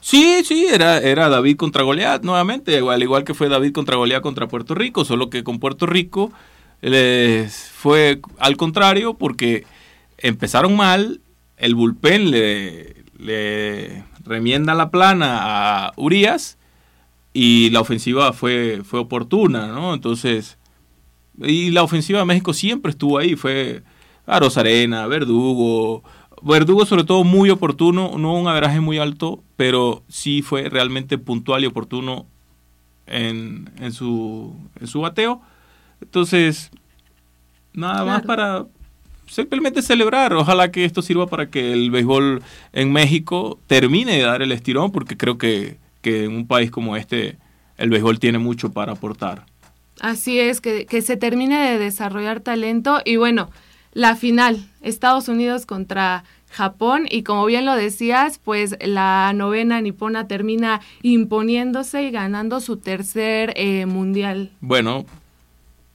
Sí, 0.00 0.42
sí, 0.44 0.66
era, 0.70 0.98
era 0.98 1.28
David 1.28 1.56
contra 1.56 1.82
Goliat 1.82 2.22
nuevamente, 2.22 2.78
al 2.78 3.02
igual 3.02 3.24
que 3.24 3.34
fue 3.34 3.48
David 3.48 3.72
contra 3.72 3.96
Goliat 3.96 4.22
contra 4.22 4.48
Puerto 4.48 4.74
Rico, 4.74 5.04
solo 5.04 5.28
que 5.28 5.44
con 5.44 5.58
Puerto 5.58 5.86
Rico 5.86 6.32
les 6.80 7.70
fue 7.70 8.20
al 8.38 8.56
contrario 8.56 9.14
porque 9.14 9.66
empezaron 10.18 10.76
mal, 10.76 11.20
el 11.56 11.74
bullpen 11.74 12.30
le, 12.30 14.04
remienda 14.24 14.74
la 14.74 14.90
plana 14.90 15.38
a 15.86 15.92
Urias 15.96 16.58
y 17.32 17.70
la 17.70 17.80
ofensiva 17.80 18.32
fue, 18.32 18.82
fue 18.84 19.00
oportuna, 19.00 19.66
¿no? 19.68 19.94
Entonces, 19.94 20.58
y 21.40 21.70
la 21.70 21.82
ofensiva 21.82 22.20
de 22.20 22.24
México 22.24 22.52
siempre 22.52 22.90
estuvo 22.90 23.18
ahí, 23.18 23.36
fue 23.36 23.82
a 24.26 24.38
Rosarena, 24.38 25.06
Verdugo, 25.06 26.04
Verdugo 26.42 26.86
sobre 26.86 27.04
todo 27.04 27.24
muy 27.24 27.50
oportuno, 27.50 28.18
no 28.18 28.34
un 28.34 28.48
averaje 28.48 28.80
muy 28.80 28.98
alto, 28.98 29.42
pero 29.56 30.02
sí 30.08 30.42
fue 30.42 30.68
realmente 30.68 31.18
puntual 31.18 31.64
y 31.64 31.66
oportuno 31.66 32.26
en, 33.06 33.70
en 33.80 33.92
su, 33.92 34.54
en 34.80 34.86
su 34.86 35.00
bateo. 35.00 35.40
Entonces, 36.00 36.70
nada 37.72 38.04
más 38.04 38.22
para 38.22 38.66
simplemente 39.26 39.82
celebrar. 39.82 40.32
Ojalá 40.32 40.70
que 40.70 40.84
esto 40.84 41.02
sirva 41.02 41.26
para 41.26 41.50
que 41.50 41.72
el 41.72 41.90
béisbol 41.90 42.42
en 42.72 42.92
México 42.92 43.58
termine 43.66 44.16
de 44.16 44.22
dar 44.22 44.42
el 44.42 44.52
estirón, 44.52 44.90
porque 44.90 45.16
creo 45.16 45.38
que, 45.38 45.76
que 46.02 46.24
en 46.24 46.34
un 46.34 46.46
país 46.46 46.70
como 46.70 46.96
este 46.96 47.36
el 47.76 47.90
béisbol 47.90 48.18
tiene 48.18 48.38
mucho 48.38 48.72
para 48.72 48.92
aportar. 48.92 49.46
Así 50.00 50.38
es, 50.38 50.60
que, 50.60 50.86
que 50.86 51.02
se 51.02 51.16
termine 51.16 51.70
de 51.70 51.78
desarrollar 51.78 52.40
talento. 52.40 53.00
Y 53.04 53.16
bueno, 53.16 53.50
la 53.98 54.14
final, 54.14 54.64
Estados 54.80 55.26
Unidos 55.26 55.66
contra 55.66 56.22
Japón. 56.52 57.08
Y 57.10 57.24
como 57.24 57.44
bien 57.46 57.64
lo 57.64 57.74
decías, 57.74 58.38
pues 58.38 58.76
la 58.80 59.32
novena 59.34 59.80
nipona 59.80 60.28
termina 60.28 60.80
imponiéndose 61.02 62.04
y 62.04 62.12
ganando 62.12 62.60
su 62.60 62.76
tercer 62.76 63.52
eh, 63.56 63.86
mundial. 63.86 64.52
Bueno, 64.60 65.04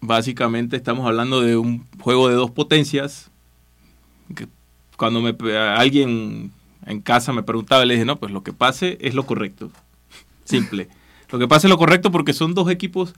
básicamente 0.01 0.75
estamos 0.75 1.07
hablando 1.07 1.39
de 1.39 1.55
un 1.55 1.87
juego 2.01 2.27
de 2.27 2.35
dos 2.35 2.51
potencias. 2.51 3.31
cuando 4.97 5.21
me, 5.21 5.33
alguien 5.57 6.51
en 6.85 6.99
casa 6.99 7.31
me 7.31 7.41
preguntaba, 7.41 7.85
le 7.85 7.93
dije, 7.93 8.05
no, 8.05 8.19
pues 8.19 8.33
lo 8.33 8.43
que 8.43 8.51
pase 8.51 8.97
es 8.99 9.13
lo 9.13 9.25
correcto. 9.25 9.71
Simple. 10.43 10.89
Lo 11.29 11.39
que 11.39 11.47
pase 11.47 11.67
es 11.67 11.71
lo 11.71 11.77
correcto 11.77 12.11
porque 12.11 12.33
son 12.33 12.53
dos 12.53 12.69
equipos, 12.69 13.13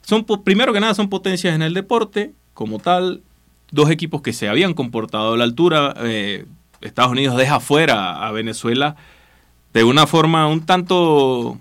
son 0.00 0.24
primero 0.24 0.72
que 0.72 0.80
nada 0.80 0.94
son 0.94 1.10
potencias 1.10 1.54
en 1.54 1.60
el 1.60 1.74
deporte, 1.74 2.32
como 2.54 2.78
tal, 2.78 3.22
dos 3.74 3.90
equipos 3.90 4.22
que 4.22 4.32
se 4.32 4.48
habían 4.48 4.74
comportado 4.74 5.34
a 5.34 5.36
la 5.36 5.44
altura. 5.44 5.94
eh, 5.98 6.46
Estados 6.80 7.12
Unidos 7.12 7.36
deja 7.36 7.60
fuera 7.60 8.26
a 8.26 8.30
Venezuela 8.32 8.96
de 9.72 9.84
una 9.84 10.06
forma 10.06 10.46
un 10.48 10.66
tanto 10.66 11.58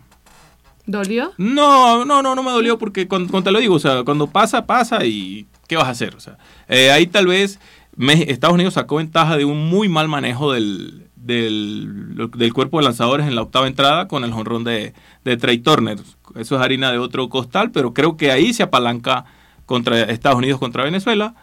¿Dolió? 0.86 1.32
no, 1.38 2.04
no, 2.04 2.22
no, 2.22 2.36
no 2.36 2.44
me 2.44 2.52
dolió 2.52 2.78
porque 2.78 3.08
cuando, 3.08 3.32
cuando 3.32 3.50
te 3.50 3.52
lo 3.54 3.60
digo, 3.60 3.76
o 3.76 3.80
sea, 3.80 4.04
cuando 4.04 4.28
pasa, 4.28 4.66
pasa 4.66 5.06
y 5.06 5.48
¿qué 5.68 5.78
vas 5.78 5.88
a 5.88 5.92
hacer? 5.92 6.14
O 6.16 6.20
sea, 6.20 6.38
eh, 6.68 6.92
ahí 6.92 7.08
tal 7.08 7.28
vez 7.28 7.60
Estados 7.98 8.56
Unidos 8.56 8.74
sacó 8.74 8.98
ventaja 8.98 9.38
de 9.38 9.46
un 9.46 9.70
muy 9.70 9.88
mal 9.88 10.10
manejo 10.10 10.52
del, 10.52 11.08
del, 11.16 12.30
del 12.36 12.54
cuerpo 12.54 12.80
de 12.80 12.84
lanzadores 12.84 13.26
en 13.28 13.36
la 13.36 13.44
octava 13.44 13.68
entrada 13.68 14.10
con 14.10 14.26
el 14.26 14.34
jonrón 14.34 14.66
de, 14.66 14.94
de 15.24 15.38
Trey 15.38 15.60
Turner. 15.60 16.00
Eso 16.36 16.56
es 16.56 16.62
harina 16.62 16.92
de 16.92 16.98
otro 16.98 17.30
costal, 17.30 17.72
pero 17.72 17.94
creo 17.94 18.18
que 18.18 18.32
ahí 18.32 18.52
se 18.54 18.64
apalanca 18.64 19.24
contra 19.66 20.02
Estados 20.04 20.38
Unidos 20.40 20.60
contra 20.60 20.84
Venezuela. 20.84 21.34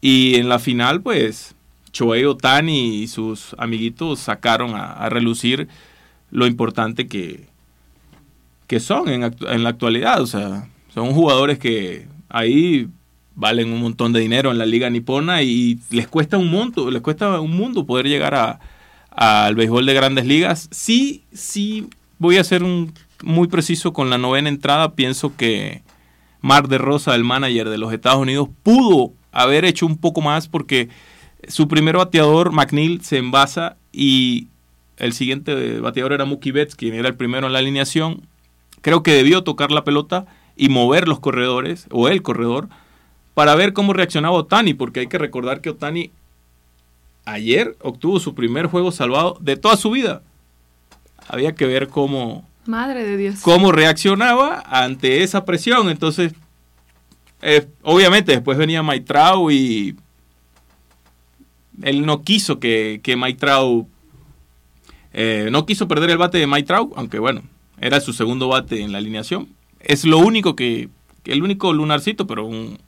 Y 0.00 0.36
en 0.36 0.48
la 0.48 0.58
final, 0.58 1.00
pues, 1.00 1.54
Shohei 1.92 2.24
Otani 2.24 3.02
y 3.02 3.08
sus 3.08 3.54
amiguitos 3.58 4.20
sacaron 4.20 4.74
a, 4.74 4.92
a 4.92 5.08
relucir 5.08 5.68
lo 6.30 6.46
importante 6.46 7.06
que, 7.06 7.46
que 8.66 8.80
son 8.80 9.08
en, 9.08 9.22
en 9.22 9.62
la 9.62 9.70
actualidad. 9.70 10.20
O 10.20 10.26
sea, 10.26 10.68
son 10.92 11.12
jugadores 11.12 11.58
que 11.58 12.06
ahí 12.28 12.88
valen 13.34 13.72
un 13.72 13.80
montón 13.80 14.12
de 14.12 14.20
dinero 14.20 14.50
en 14.50 14.58
la 14.58 14.66
liga 14.66 14.90
nipona 14.90 15.42
y 15.42 15.78
les 15.90 16.08
cuesta 16.08 16.38
un 16.38 16.50
monto, 16.50 16.90
les 16.90 17.02
cuesta 17.02 17.40
un 17.40 17.56
mundo 17.56 17.86
poder 17.86 18.06
llegar 18.06 18.34
a, 18.34 18.60
al 19.10 19.54
béisbol 19.54 19.86
de 19.86 19.94
grandes 19.94 20.26
ligas. 20.26 20.68
Sí, 20.70 21.24
sí, 21.32 21.88
voy 22.18 22.38
a 22.38 22.44
ser 22.44 22.62
muy 23.22 23.48
preciso 23.48 23.92
con 23.92 24.10
la 24.10 24.18
novena 24.18 24.48
entrada. 24.48 24.94
Pienso 24.94 25.36
que 25.36 25.82
Mar 26.40 26.68
de 26.68 26.78
Rosa, 26.78 27.14
el 27.14 27.24
manager 27.24 27.68
de 27.68 27.78
los 27.78 27.92
Estados 27.92 28.20
Unidos, 28.20 28.48
pudo 28.62 29.12
haber 29.42 29.64
hecho 29.64 29.86
un 29.86 29.96
poco 29.98 30.20
más 30.20 30.48
porque 30.48 30.88
su 31.48 31.68
primer 31.68 31.96
bateador, 31.96 32.52
McNeil, 32.52 33.02
se 33.02 33.18
envasa 33.18 33.76
y 33.92 34.48
el 34.96 35.12
siguiente 35.12 35.80
bateador 35.80 36.12
era 36.12 36.24
Mookie 36.24 36.52
Betts, 36.52 36.74
quien 36.74 36.94
era 36.94 37.08
el 37.08 37.14
primero 37.16 37.46
en 37.46 37.52
la 37.52 37.58
alineación. 37.58 38.22
Creo 38.80 39.02
que 39.02 39.12
debió 39.12 39.42
tocar 39.44 39.70
la 39.70 39.84
pelota 39.84 40.26
y 40.56 40.68
mover 40.68 41.06
los 41.06 41.20
corredores, 41.20 41.86
o 41.90 42.08
el 42.08 42.22
corredor, 42.22 42.68
para 43.34 43.54
ver 43.54 43.74
cómo 43.74 43.92
reaccionaba 43.92 44.36
Otani, 44.36 44.72
porque 44.72 45.00
hay 45.00 45.06
que 45.06 45.18
recordar 45.18 45.60
que 45.60 45.70
Otani 45.70 46.10
ayer 47.26 47.76
obtuvo 47.82 48.18
su 48.20 48.34
primer 48.34 48.66
juego 48.66 48.90
salvado 48.90 49.36
de 49.40 49.56
toda 49.56 49.76
su 49.76 49.90
vida. 49.90 50.22
Había 51.28 51.54
que 51.54 51.66
ver 51.66 51.88
cómo, 51.88 52.48
Madre 52.64 53.04
de 53.04 53.16
Dios. 53.16 53.40
cómo 53.42 53.72
reaccionaba 53.72 54.62
ante 54.66 55.22
esa 55.22 55.44
presión. 55.44 55.90
Entonces, 55.90 56.32
eh, 57.48 57.68
obviamente 57.82 58.32
después 58.32 58.58
venía 58.58 58.82
Maitrao 58.82 59.52
y 59.52 59.94
él 61.80 62.04
no 62.04 62.22
quiso 62.22 62.58
que, 62.58 62.98
que 63.04 63.14
Maitrao 63.14 63.86
eh, 65.12 65.48
no 65.52 65.64
quiso 65.64 65.86
perder 65.86 66.10
el 66.10 66.18
bate 66.18 66.38
de 66.38 66.48
Maitrao, 66.48 66.90
aunque 66.96 67.20
bueno, 67.20 67.42
era 67.80 68.00
su 68.00 68.12
segundo 68.12 68.48
bate 68.48 68.82
en 68.82 68.90
la 68.90 68.98
alineación. 68.98 69.48
Es 69.78 70.04
lo 70.04 70.18
único 70.18 70.56
que, 70.56 70.88
que 71.22 71.32
el 71.32 71.44
único 71.44 71.72
lunarcito, 71.72 72.26
pero 72.26 72.44
un, 72.46 72.78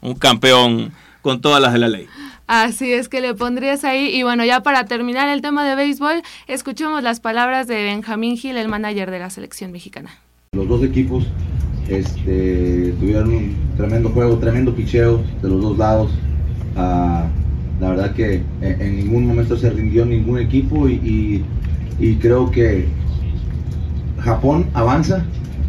un 0.00 0.14
campeón 0.14 0.92
con 1.22 1.40
todas 1.40 1.62
las 1.62 1.72
de 1.72 1.78
la 1.78 1.88
ley. 1.88 2.08
Así 2.48 2.92
es 2.92 3.08
que 3.08 3.20
le 3.20 3.34
pondrías 3.34 3.84
ahí. 3.84 4.08
Y 4.08 4.24
bueno, 4.24 4.44
ya 4.44 4.60
para 4.64 4.86
terminar 4.86 5.28
el 5.28 5.40
tema 5.40 5.64
de 5.64 5.76
béisbol, 5.76 6.22
escuchemos 6.48 7.04
las 7.04 7.20
palabras 7.20 7.68
de 7.68 7.84
Benjamín 7.84 8.36
Gil, 8.36 8.56
el 8.56 8.66
manager 8.66 9.12
de 9.12 9.20
la 9.20 9.30
selección 9.30 9.70
mexicana. 9.70 10.18
Los 10.52 10.66
dos 10.66 10.82
equipos 10.82 11.24
este, 11.90 12.94
tuvieron 13.00 13.30
un 13.30 13.54
tremendo 13.76 14.08
juego, 14.10 14.38
tremendo 14.38 14.74
picheo 14.74 15.20
de 15.42 15.48
los 15.48 15.60
dos 15.60 15.78
lados. 15.78 16.10
Ah, 16.76 17.26
la 17.80 17.90
verdad 17.90 18.14
que 18.14 18.42
en, 18.60 18.96
ningún 18.96 19.26
momento 19.26 19.56
se 19.56 19.70
rindió 19.70 20.04
ningún 20.04 20.38
equipo 20.38 20.88
y 20.88 21.44
creo 22.20 22.50
que 22.50 22.86
Japón 24.20 24.66
avanza, 24.74 25.24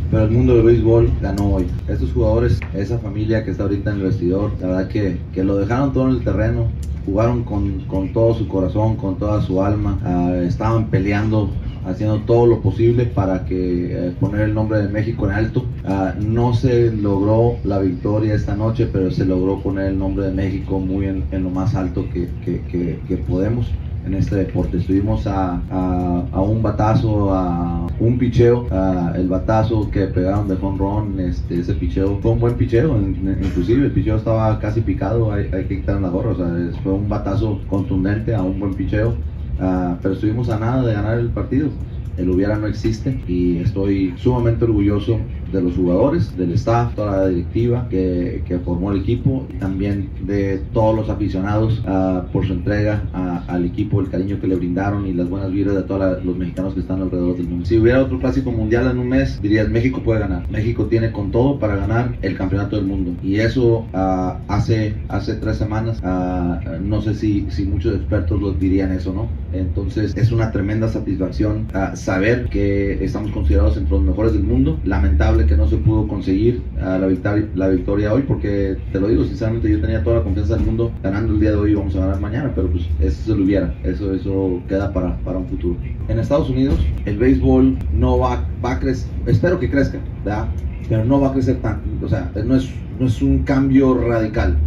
pero 0.09 0.25
el 0.25 0.31
mundo 0.31 0.55
del 0.55 0.65
béisbol 0.65 1.09
ganó 1.21 1.53
hoy. 1.53 1.67
Estos 1.87 2.11
jugadores, 2.11 2.59
esa 2.73 2.99
familia 2.99 3.45
que 3.45 3.51
está 3.51 3.63
ahorita 3.63 3.91
en 3.91 3.97
el 3.97 4.03
vestidor, 4.03 4.51
la 4.59 4.67
verdad 4.67 4.87
que, 4.89 5.17
que 5.33 5.43
lo 5.43 5.55
dejaron 5.55 5.93
todo 5.93 6.09
en 6.09 6.15
el 6.15 6.23
terreno, 6.23 6.67
jugaron 7.05 7.43
con, 7.43 7.79
con 7.87 8.11
todo 8.11 8.35
su 8.35 8.47
corazón, 8.47 8.97
con 8.97 9.17
toda 9.17 9.41
su 9.41 9.63
alma, 9.63 9.97
ah, 10.03 10.33
estaban 10.43 10.87
peleando, 10.87 11.49
haciendo 11.83 12.25
todo 12.25 12.45
lo 12.47 12.61
posible 12.61 13.05
para 13.07 13.45
que 13.45 14.07
eh, 14.09 14.11
poner 14.11 14.41
el 14.41 14.53
nombre 14.53 14.79
de 14.81 14.89
México 14.89 15.25
en 15.25 15.31
alto. 15.33 15.73
Ah, 15.83 16.15
no 16.19 16.53
se 16.53 16.91
logró 16.91 17.61
la 17.63 17.79
victoria 17.79 18.35
esta 18.35 18.55
noche, 18.55 18.87
pero 18.87 19.11
se 19.11 19.25
logró 19.25 19.61
poner 19.61 19.87
el 19.87 19.97
nombre 19.97 20.25
de 20.25 20.33
México 20.33 20.79
muy 20.79 21.07
en, 21.07 21.27
en 21.31 21.43
lo 21.43 21.49
más 21.51 21.75
alto 21.75 22.09
que, 22.09 22.37
que- 22.39 22.65
que- 22.65 23.03
que 23.05 23.17
podemos 23.17 23.77
en 24.03 24.15
este 24.15 24.35
deporte. 24.35 24.77
Estuvimos 24.77 25.27
a, 25.27 25.65
a- 25.69 26.29
a 26.31 26.41
un 26.41 26.61
batazo, 26.63 27.31
a 27.33 27.93
un 27.97 28.17
picheo, 28.17 28.67
a 28.71 29.13
el 29.15 29.27
batazo 29.29 29.89
que 29.91 30.07
pegaron 30.07 30.47
de 30.47 30.55
run, 30.55 31.19
este, 31.19 31.59
ese 31.59 31.75
picheo 31.75 32.19
fue 32.21 32.31
un 32.31 32.39
buen 32.39 32.57
picheo, 32.57 32.99
inclusive 32.99 33.85
el 33.85 33.93
picheo 33.93 34.15
estaba 34.17 34.57
casi 34.59 34.81
picado, 34.81 35.31
hay, 35.31 35.45
hay 35.51 35.67
que 35.67 35.77
quitar 35.79 36.01
la 36.01 36.09
gorra, 36.09 36.31
o 36.31 36.35
sea, 36.35 36.81
fue 36.81 36.93
un 36.93 37.07
batazo 37.09 37.65
contundente 37.67 38.33
a 38.33 38.41
un 38.43 38.59
buen 38.59 38.75
picheo, 38.75 39.23
ah, 39.57 39.99
pero 40.01 40.13
estuvimos 40.15 40.49
a 40.49 40.59
nada 40.59 40.83
de 40.85 40.93
ganar 40.93 41.19
el 41.19 41.33
partido. 41.33 41.79
El 42.15 42.29
hubiera 42.29 42.57
no 42.57 42.67
existe 42.67 43.23
y 43.25 43.59
estoy 43.59 44.17
sumamente 44.17 44.65
orgulloso 44.65 45.31
de 45.51 45.61
los 45.61 45.75
jugadores, 45.75 46.35
del 46.35 46.53
staff, 46.53 46.95
toda 46.95 47.17
la 47.17 47.27
directiva 47.27 47.87
que, 47.89 48.43
que 48.45 48.59
formó 48.59 48.91
el 48.91 49.01
equipo 49.01 49.47
y 49.49 49.57
también 49.57 50.13
de 50.19 50.59
todos 50.71 50.95
los 50.95 51.09
aficionados 51.09 51.81
ah, 51.85 52.29
por 52.31 52.45
su 52.47 52.53
entrega 52.53 53.09
a- 53.13 53.45
al 53.47 53.65
equipo, 53.65 53.99
el 54.01 54.09
cariño 54.09 54.39
que 54.39 54.47
le 54.47 54.55
brindaron 54.55 55.05
y 55.07 55.13
las 55.13 55.29
buenas 55.29 55.51
vibras 55.51 55.75
de 55.75 55.83
todos 55.83 56.23
los 56.23 56.37
mexicanos 56.37 56.73
que 56.73 56.81
están 56.81 57.01
alrededor 57.01 57.37
del 57.37 57.47
mundo. 57.47 57.65
Si 57.65 57.77
hubiera 57.77 58.01
otro 58.01 58.19
clásico 58.19 58.51
mundial 58.51 58.89
en 58.91 58.99
un 58.99 59.09
mes, 59.09 59.39
dirías 59.41 59.69
México 59.69 60.03
puede 60.03 60.19
ganar. 60.19 60.45
México 60.49 60.87
tiene 60.87 61.11
con 61.11 61.31
todo 61.31 61.59
para 61.59 61.75
ganar 61.75 62.17
el 62.21 62.35
campeonato 62.37 62.75
del 62.75 62.85
mundo 62.85 63.17
y 63.21 63.37
eso 63.39 63.89
ah, 63.93 64.43
hace, 64.47 65.03
hace 65.07 65.35
tres 65.35 65.57
semanas, 65.57 65.99
ah, 66.03 66.63
no 66.81 67.01
sé 67.01 67.15
si, 67.15 67.49
si 67.51 67.65
muchos 67.65 67.95
expertos 67.95 68.39
lo 68.41 68.53
dirían 68.53 68.91
eso, 68.91 69.13
¿no? 69.13 69.39
Entonces 69.51 70.13
es 70.15 70.31
una 70.31 70.51
tremenda 70.51 70.87
satisfacción 70.87 71.67
ah, 71.73 71.95
saber 71.95 72.49
que 72.49 73.03
estamos 73.03 73.31
considerados 73.31 73.77
entre 73.77 73.95
los 73.95 74.03
mejores 74.03 74.33
del 74.33 74.43
mundo. 74.43 74.79
Lamentable 74.83 75.40
que 75.45 75.55
no 75.55 75.67
se 75.67 75.77
pudo 75.77 76.07
conseguir 76.07 76.61
ah, 76.81 76.97
la, 76.99 77.07
victoria, 77.07 77.47
la 77.55 77.69
victoria 77.69 78.13
hoy 78.13 78.23
porque 78.23 78.77
te 78.91 78.99
lo 78.99 79.07
digo 79.07 79.23
sinceramente 79.23 79.69
yo 79.69 79.79
tenía 79.81 80.03
toda 80.03 80.17
la 80.17 80.23
confianza 80.23 80.55
del 80.55 80.65
mundo 80.65 80.91
ganando 81.03 81.33
el 81.33 81.39
día 81.39 81.51
de 81.51 81.57
hoy 81.57 81.71
y 81.71 81.75
vamos 81.75 81.95
a 81.95 81.99
ganar 81.99 82.19
mañana, 82.19 82.51
pero 82.55 82.69
pues 82.69 82.85
eso 82.99 83.23
se 83.23 83.37
lo 83.37 83.43
hubiera, 83.43 83.73
eso, 83.83 84.13
eso 84.13 84.61
queda 84.67 84.91
para, 84.93 85.17
para 85.17 85.37
un 85.37 85.47
futuro. 85.47 85.77
En 86.07 86.19
Estados 86.19 86.49
Unidos 86.49 86.79
el 87.05 87.17
béisbol 87.17 87.77
no 87.93 88.19
va, 88.19 88.45
va 88.63 88.73
a 88.73 88.79
crecer, 88.79 89.09
espero 89.25 89.59
que 89.59 89.69
crezca, 89.69 89.99
¿verdad? 90.23 90.47
Pero 90.89 91.05
no 91.05 91.21
va 91.21 91.29
a 91.29 91.33
crecer 91.33 91.57
tanto, 91.57 91.87
o 92.05 92.09
sea, 92.09 92.31
no 92.45 92.55
es, 92.55 92.69
no 92.99 93.07
es 93.07 93.21
un 93.21 93.39
cambio 93.43 93.93
radical. 93.95 94.57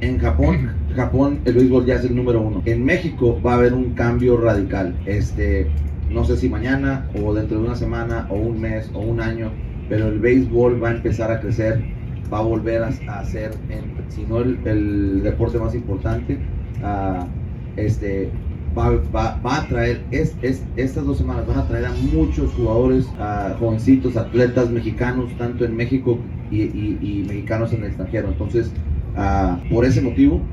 En 0.00 0.18
Japón, 0.18 0.72
Japón 0.96 1.38
el 1.44 1.54
béisbol 1.54 1.86
ya 1.86 1.94
es 1.94 2.04
el 2.04 2.16
número 2.16 2.40
uno. 2.40 2.62
En 2.64 2.84
México 2.84 3.40
va 3.44 3.52
a 3.52 3.56
haber 3.56 3.72
un 3.72 3.90
cambio 3.90 4.36
radical. 4.36 4.96
Este, 5.06 5.68
no 6.10 6.24
sé 6.24 6.36
si 6.36 6.48
mañana 6.48 7.06
o 7.14 7.32
dentro 7.32 7.58
de 7.58 7.64
una 7.64 7.76
semana 7.76 8.26
o 8.28 8.34
un 8.34 8.60
mes 8.60 8.90
o 8.92 9.00
un 9.00 9.20
año, 9.20 9.50
pero 9.86 10.08
el 10.08 10.18
béisbol 10.20 10.82
va 10.82 10.88
a 10.90 10.92
empezar 10.92 11.30
a 11.30 11.40
crecer, 11.40 11.90
va 12.32 12.38
a 12.38 12.42
volver 12.42 12.82
a, 12.82 12.88
a 13.06 13.24
ser, 13.24 13.64
si 14.08 14.26
no 14.26 14.38
el, 14.40 15.22
deporte 15.22 15.58
más 15.58 15.74
importante, 15.74 16.46
ah, 16.80 17.34
este, 17.76 18.40
va, 18.76 19.40
a 19.42 19.68
traer, 19.68 20.06
es, 20.10 20.38
es- 20.42 20.70
estas 20.76 21.04
dos 21.04 21.18
semanas 21.18 21.46
van 21.46 21.58
a 21.58 21.66
traer 21.66 21.86
a 21.86 21.92
muchos 21.94 22.54
jugadores, 22.54 23.14
ah, 23.18 23.54
jovencitos, 23.58 24.16
atletas 24.16 24.70
mexicanos, 24.70 25.36
tanto 25.36 25.64
en 25.64 25.74
México 25.76 26.26
y, 26.48 27.24
mexicanos 27.26 27.72
en 27.72 27.80
el 27.82 27.88
extranjero. 27.88 28.28
Entonces, 28.28 28.74
ah, 29.14 29.64
por 29.68 29.84
ese 29.84 30.00
motivo, 30.02 30.50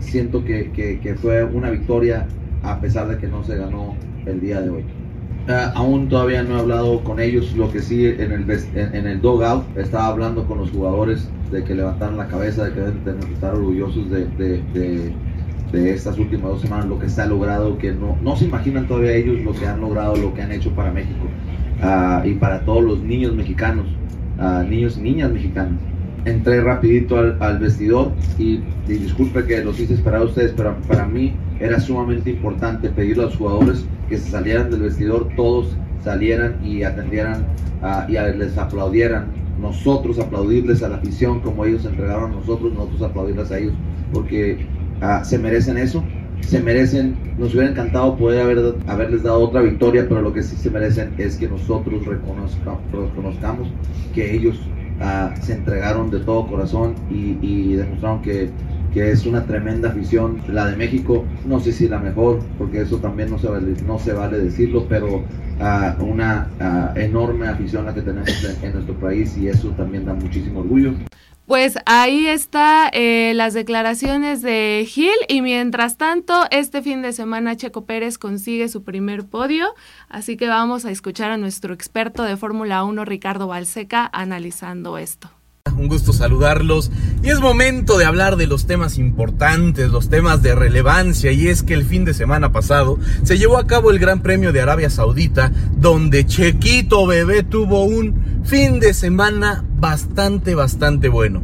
siento 0.00 0.44
que- 0.44 0.72
que 0.72 1.14
fue 1.16 1.44
una 1.44 1.70
victoria 1.70 2.28
a 2.62 2.80
pesar 2.80 3.08
de 3.08 3.18
que 3.18 3.28
no 3.28 3.42
se 3.44 3.56
ganó 3.56 4.00
el 4.24 4.40
día 4.40 4.60
de 4.60 4.70
hoy. 4.70 4.95
Ah, 5.48 5.70
aún 5.76 6.08
todavía 6.08 6.42
no 6.42 6.56
he 6.56 6.60
hablado 6.60 7.04
con 7.04 7.20
ellos, 7.20 7.54
lo 7.54 7.70
que 7.70 7.80
sí 7.80 8.04
en 8.04 8.32
el, 8.32 8.50
en, 8.50 8.94
en 8.96 9.06
el 9.06 9.20
dogout 9.20 9.76
estaba 9.76 10.08
hablando 10.08 10.44
con 10.44 10.58
los 10.58 10.72
jugadores 10.72 11.32
de 11.52 11.62
que 11.62 11.74
levantaran 11.76 12.16
la 12.16 12.26
cabeza, 12.26 12.64
de 12.64 12.72
que 12.74 12.80
deben 12.80 13.32
estar 13.32 13.54
orgullosos 13.54 14.10
de, 14.10 14.26
de- 14.26 14.62
de- 14.74 15.14
de 15.70 15.92
estas 15.92 16.18
últimas 16.18 16.50
dos 16.50 16.60
semanas, 16.62 16.86
lo 16.86 16.98
que 16.98 17.08
se 17.08 17.20
ha 17.22 17.26
logrado, 17.26 17.76
que 17.78 17.92
no, 17.92 18.16
no 18.22 18.36
se 18.36 18.44
imaginan 18.46 18.86
todavía 18.88 19.12
ellos 19.14 19.40
lo 19.40 19.52
que 19.54 19.66
han 19.66 19.80
logrado, 19.80 20.16
lo 20.16 20.32
que 20.34 20.42
han 20.42 20.50
hecho 20.52 20.74
para 20.74 20.92
México 20.92 21.36
ah, 21.80 22.22
y 22.24 22.34
para 22.34 22.64
todos 22.64 22.82
los 22.84 23.02
niños 23.02 23.34
mexicanos, 23.34 23.86
ah, 24.38 24.64
niños 24.68 24.96
y 24.98 25.02
niñas 25.02 25.30
mexicanas. 25.32 25.80
Entré 26.24 26.60
rapidito 26.60 27.18
al, 27.18 27.36
al 27.40 27.58
vestidor 27.58 28.16
y, 28.36 28.64
y 28.88 28.94
disculpe 28.98 29.44
que 29.44 29.62
los 29.62 29.78
hice 29.78 29.94
esperar 29.94 30.22
a 30.22 30.24
ustedes, 30.24 30.52
pero 30.56 30.76
para 30.88 31.06
mí 31.06 31.40
era 31.60 31.78
sumamente 31.80 32.30
importante 32.30 32.90
pedirle 32.90 33.22
a 33.24 33.26
los 33.26 33.36
jugadores 33.36 33.88
que 34.06 34.18
se 34.18 34.30
salieran 34.30 34.70
del 34.70 34.82
vestidor, 34.82 35.32
todos 35.36 35.78
salieran 35.98 36.58
y 36.64 36.82
atendieran 36.82 37.54
ah, 37.82 38.06
y 38.08 38.12
les 38.14 38.56
aplaudieran. 38.58 39.34
Nosotros 39.56 40.18
aplaudirles 40.18 40.82
a 40.82 40.88
la 40.88 40.96
afición 40.96 41.40
como 41.40 41.64
ellos 41.64 41.84
entregaron 41.84 42.32
a 42.32 42.34
nosotros, 42.36 42.72
nosotros 42.72 43.02
aplaudirles 43.02 43.50
a 43.50 43.58
ellos 43.58 43.74
porque 44.12 44.68
ah, 45.00 45.24
se 45.24 45.38
merecen 45.38 45.78
eso. 45.78 46.12
se 46.40 46.60
merecen, 46.60 47.16
nos 47.38 47.54
hubiera 47.54 47.70
encantado 47.70 48.16
poder 48.16 48.42
haber, 48.42 48.76
haberles 48.86 49.22
dado 49.22 49.40
otra 49.40 49.62
victoria, 49.62 50.06
pero 50.08 50.20
lo 50.22 50.32
que 50.32 50.42
sí 50.42 50.56
se 50.56 50.70
merecen 50.70 51.14
es 51.18 51.36
que 51.36 51.48
nosotros 51.48 52.04
reconozca- 52.04 52.78
reconozcamos 52.92 53.74
que 54.12 54.34
ellos 54.34 54.70
ah, 55.00 55.34
se 55.40 55.54
entregaron 55.54 56.10
de 56.10 56.20
todo 56.20 56.46
corazón 56.46 56.94
y, 57.08 57.38
y 57.40 57.74
demostraron 57.74 58.22
que, 58.22 58.54
que 58.96 59.10
es 59.10 59.26
una 59.26 59.44
tremenda 59.44 59.90
afición. 59.90 60.40
La 60.48 60.64
de 60.64 60.74
México, 60.74 61.26
no 61.44 61.60
sé 61.60 61.70
si 61.70 61.86
la 61.86 61.98
mejor, 61.98 62.42
porque 62.56 62.80
eso 62.80 62.96
también 62.96 63.28
no 63.28 63.38
se 63.38 63.46
vale, 63.46 63.74
no 63.86 63.98
se 63.98 64.14
vale 64.14 64.38
decirlo, 64.38 64.86
pero 64.88 65.22
ah, 65.60 65.94
una 66.00 66.48
ah, 66.58 66.94
enorme 66.96 67.46
afición 67.46 67.84
la 67.84 67.92
que 67.92 68.00
tenemos 68.00 68.30
en, 68.62 68.72
nuestro 68.72 68.94
país 68.94 69.36
y 69.36 69.48
eso 69.48 69.68
también 69.72 70.06
da 70.06 70.14
muchísimo 70.14 70.60
orgullo. 70.60 70.94
Pues 71.44 71.76
ahí 71.84 72.26
está 72.26 72.88
eh, 72.90 73.32
las 73.34 73.52
declaraciones 73.52 74.40
de 74.40 74.86
Gil 74.88 75.12
y 75.28 75.42
mientras 75.42 75.98
tanto 75.98 76.46
este 76.50 76.80
fin 76.80 77.02
de 77.02 77.12
semana 77.12 77.54
Checo 77.54 77.84
Pérez 77.84 78.16
consigue 78.16 78.66
su 78.70 78.82
primer 78.82 79.26
podio, 79.26 79.74
así 80.08 80.38
que 80.38 80.48
vamos 80.48 80.86
a 80.86 80.90
escuchar 80.90 81.30
a 81.30 81.36
nuestro 81.36 81.74
experto 81.74 82.22
de 82.22 82.38
Fórmula 82.38 82.82
1 82.82 83.04
Ricardo 83.04 83.46
Balseca 83.46 84.08
analizando 84.10 84.96
esto. 84.96 85.35
Un 85.74 85.88
gusto 85.88 86.12
saludarlos 86.12 86.90
y 87.22 87.30
es 87.30 87.40
momento 87.40 87.98
de 87.98 88.04
hablar 88.04 88.36
de 88.36 88.46
los 88.46 88.66
temas 88.66 88.98
importantes, 88.98 89.90
los 89.90 90.08
temas 90.08 90.40
de 90.42 90.54
relevancia 90.54 91.32
y 91.32 91.48
es 91.48 91.62
que 91.62 91.74
el 91.74 91.84
fin 91.84 92.04
de 92.04 92.14
semana 92.14 92.52
pasado 92.52 92.98
se 93.24 93.36
llevó 93.36 93.58
a 93.58 93.66
cabo 93.66 93.90
el 93.90 93.98
Gran 93.98 94.22
Premio 94.22 94.52
de 94.52 94.60
Arabia 94.60 94.90
Saudita 94.90 95.50
donde 95.76 96.24
Chequito 96.24 97.06
Bebé 97.06 97.42
tuvo 97.42 97.84
un 97.84 98.42
fin 98.44 98.78
de 98.78 98.94
semana 98.94 99.64
bastante 99.78 100.54
bastante 100.54 101.08
bueno. 101.08 101.42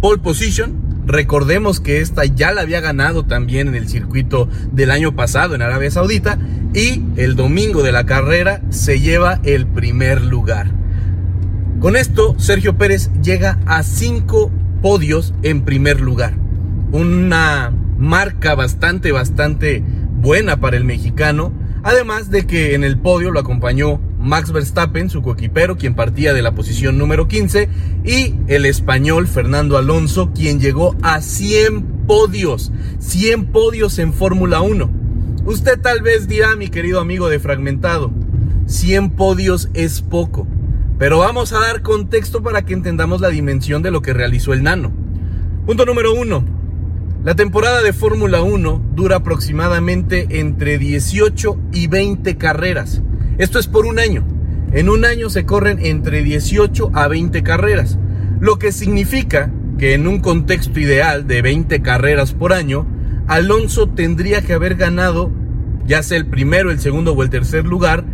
Pole 0.00 0.22
position, 0.22 1.02
recordemos 1.04 1.80
que 1.80 2.00
esta 2.00 2.24
ya 2.24 2.52
la 2.52 2.62
había 2.62 2.80
ganado 2.80 3.24
también 3.24 3.68
en 3.68 3.74
el 3.74 3.88
circuito 3.88 4.48
del 4.70 4.90
año 4.90 5.16
pasado 5.16 5.54
en 5.54 5.62
Arabia 5.62 5.90
Saudita 5.90 6.38
y 6.72 7.02
el 7.16 7.34
domingo 7.34 7.82
de 7.82 7.92
la 7.92 8.06
carrera 8.06 8.62
se 8.70 9.00
lleva 9.00 9.40
el 9.42 9.66
primer 9.66 10.22
lugar. 10.22 10.85
Con 11.80 11.94
esto, 11.94 12.34
Sergio 12.38 12.78
Pérez 12.78 13.10
llega 13.22 13.58
a 13.66 13.82
cinco 13.82 14.50
podios 14.80 15.34
en 15.42 15.62
primer 15.62 16.00
lugar. 16.00 16.34
Una 16.90 17.70
marca 17.98 18.54
bastante, 18.54 19.12
bastante 19.12 19.84
buena 20.16 20.58
para 20.58 20.78
el 20.78 20.84
mexicano. 20.84 21.52
Además 21.82 22.30
de 22.30 22.46
que 22.46 22.74
en 22.74 22.82
el 22.82 22.98
podio 22.98 23.30
lo 23.30 23.40
acompañó 23.40 24.00
Max 24.18 24.52
Verstappen, 24.52 25.10
su 25.10 25.20
coequipero, 25.20 25.76
quien 25.76 25.94
partía 25.94 26.32
de 26.32 26.42
la 26.42 26.54
posición 26.54 26.96
número 26.96 27.28
15, 27.28 27.68
y 28.04 28.34
el 28.48 28.64
español 28.64 29.28
Fernando 29.28 29.76
Alonso, 29.76 30.32
quien 30.32 30.58
llegó 30.58 30.96
a 31.02 31.20
100 31.20 32.06
podios. 32.06 32.72
100 32.98 33.46
podios 33.46 33.98
en 33.98 34.14
Fórmula 34.14 34.62
1. 34.62 34.90
Usted 35.44 35.78
tal 35.78 36.00
vez 36.00 36.26
dirá, 36.26 36.56
mi 36.56 36.68
querido 36.68 37.00
amigo 37.00 37.28
de 37.28 37.38
Fragmentado, 37.38 38.10
100 38.66 39.10
podios 39.10 39.68
es 39.74 40.00
poco. 40.00 40.48
Pero 40.98 41.18
vamos 41.18 41.52
a 41.52 41.60
dar 41.60 41.82
contexto 41.82 42.42
para 42.42 42.62
que 42.62 42.72
entendamos 42.72 43.20
la 43.20 43.28
dimensión 43.28 43.82
de 43.82 43.90
lo 43.90 44.00
que 44.00 44.14
realizó 44.14 44.54
el 44.54 44.62
nano. 44.62 44.92
Punto 45.66 45.84
número 45.84 46.14
uno. 46.14 46.42
La 47.22 47.34
temporada 47.34 47.82
de 47.82 47.92
Fórmula 47.92 48.40
1 48.40 48.92
dura 48.94 49.16
aproximadamente 49.16 50.26
entre 50.38 50.78
18 50.78 51.58
y 51.72 51.88
20 51.88 52.36
carreras. 52.38 53.02
Esto 53.36 53.58
es 53.58 53.66
por 53.66 53.84
un 53.84 53.98
año. 53.98 54.24
En 54.72 54.88
un 54.88 55.04
año 55.04 55.28
se 55.28 55.44
corren 55.44 55.84
entre 55.84 56.22
18 56.22 56.92
a 56.94 57.08
20 57.08 57.42
carreras. 57.42 57.98
Lo 58.40 58.58
que 58.58 58.72
significa 58.72 59.50
que 59.78 59.92
en 59.92 60.06
un 60.06 60.20
contexto 60.20 60.80
ideal 60.80 61.26
de 61.26 61.42
20 61.42 61.82
carreras 61.82 62.32
por 62.32 62.54
año, 62.54 62.86
Alonso 63.26 63.88
tendría 63.88 64.40
que 64.40 64.54
haber 64.54 64.76
ganado, 64.76 65.30
ya 65.86 66.02
sea 66.02 66.16
el 66.16 66.26
primero, 66.26 66.70
el 66.70 66.80
segundo 66.80 67.12
o 67.12 67.22
el 67.22 67.28
tercer 67.28 67.66
lugar, 67.66 68.04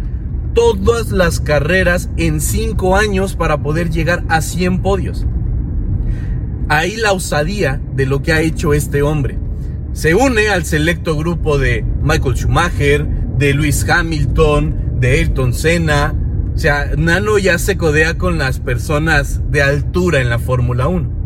todas 0.54 1.10
las 1.10 1.40
carreras 1.40 2.10
en 2.16 2.40
5 2.40 2.96
años 2.96 3.36
para 3.36 3.62
poder 3.62 3.90
llegar 3.90 4.24
a 4.28 4.40
100 4.40 4.82
podios. 4.82 5.26
Ahí 6.68 6.96
la 6.96 7.12
osadía 7.12 7.80
de 7.94 8.06
lo 8.06 8.22
que 8.22 8.32
ha 8.32 8.40
hecho 8.40 8.72
este 8.72 9.02
hombre. 9.02 9.38
Se 9.92 10.14
une 10.14 10.48
al 10.48 10.64
selecto 10.64 11.16
grupo 11.16 11.58
de 11.58 11.84
Michael 12.02 12.36
Schumacher, 12.36 13.06
de 13.36 13.54
Lewis 13.54 13.86
Hamilton, 13.88 14.98
de 14.98 15.10
Ayrton 15.10 15.52
Senna. 15.52 16.14
O 16.54 16.58
sea, 16.58 16.92
Nano 16.96 17.38
ya 17.38 17.58
se 17.58 17.76
codea 17.76 18.16
con 18.16 18.38
las 18.38 18.58
personas 18.58 19.40
de 19.50 19.62
altura 19.62 20.20
en 20.20 20.30
la 20.30 20.38
Fórmula 20.38 20.88
1. 20.88 21.22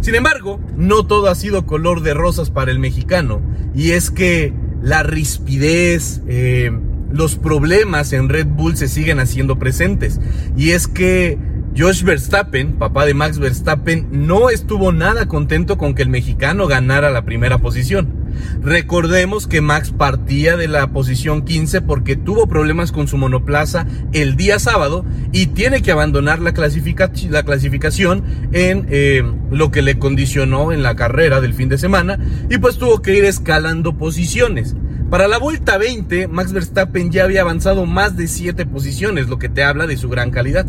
Sin 0.00 0.16
embargo, 0.16 0.60
no 0.76 1.06
todo 1.06 1.28
ha 1.28 1.34
sido 1.36 1.64
color 1.64 2.02
de 2.02 2.14
rosas 2.14 2.50
para 2.50 2.72
el 2.72 2.80
mexicano. 2.80 3.40
Y 3.74 3.92
es 3.92 4.10
que 4.10 4.52
la 4.82 5.04
rispidez, 5.04 6.22
eh, 6.26 6.72
los 7.12 7.36
problemas 7.36 8.12
en 8.12 8.28
Red 8.28 8.46
Bull 8.46 8.76
se 8.76 8.88
siguen 8.88 9.20
haciendo 9.20 9.58
presentes. 9.58 10.20
Y 10.56 10.70
es 10.70 10.88
que 10.88 11.38
Josh 11.76 12.02
Verstappen, 12.02 12.74
papá 12.74 13.06
de 13.06 13.14
Max 13.14 13.38
Verstappen, 13.38 14.06
no 14.10 14.50
estuvo 14.50 14.92
nada 14.92 15.26
contento 15.26 15.78
con 15.78 15.94
que 15.94 16.02
el 16.02 16.10
mexicano 16.10 16.66
ganara 16.66 17.10
la 17.10 17.24
primera 17.24 17.58
posición. 17.58 18.22
Recordemos 18.62 19.46
que 19.46 19.60
Max 19.60 19.90
partía 19.90 20.56
de 20.56 20.68
la 20.68 20.88
posición 20.88 21.42
15 21.42 21.80
porque 21.82 22.16
tuvo 22.16 22.46
problemas 22.46 22.92
con 22.92 23.08
su 23.08 23.16
monoplaza 23.16 23.86
el 24.12 24.36
día 24.36 24.58
sábado 24.58 25.04
y 25.32 25.46
tiene 25.46 25.82
que 25.82 25.92
abandonar 25.92 26.40
la, 26.40 26.52
clasifica 26.52 27.10
la 27.30 27.42
clasificación 27.42 28.22
en 28.52 28.86
eh, 28.90 29.22
lo 29.50 29.70
que 29.70 29.82
le 29.82 29.98
condicionó 29.98 30.72
en 30.72 30.82
la 30.82 30.94
carrera 30.94 31.40
del 31.40 31.54
fin 31.54 31.68
de 31.68 31.78
semana 31.78 32.18
y 32.50 32.58
pues 32.58 32.76
tuvo 32.76 33.00
que 33.00 33.16
ir 33.16 33.24
escalando 33.24 33.96
posiciones. 33.96 34.76
Para 35.12 35.28
la 35.28 35.36
vuelta 35.36 35.76
20, 35.76 36.26
Max 36.28 36.54
Verstappen 36.54 37.10
ya 37.10 37.24
había 37.24 37.42
avanzado 37.42 37.84
más 37.84 38.16
de 38.16 38.26
7 38.26 38.64
posiciones, 38.64 39.28
lo 39.28 39.38
que 39.38 39.50
te 39.50 39.62
habla 39.62 39.86
de 39.86 39.98
su 39.98 40.08
gran 40.08 40.30
calidad. 40.30 40.64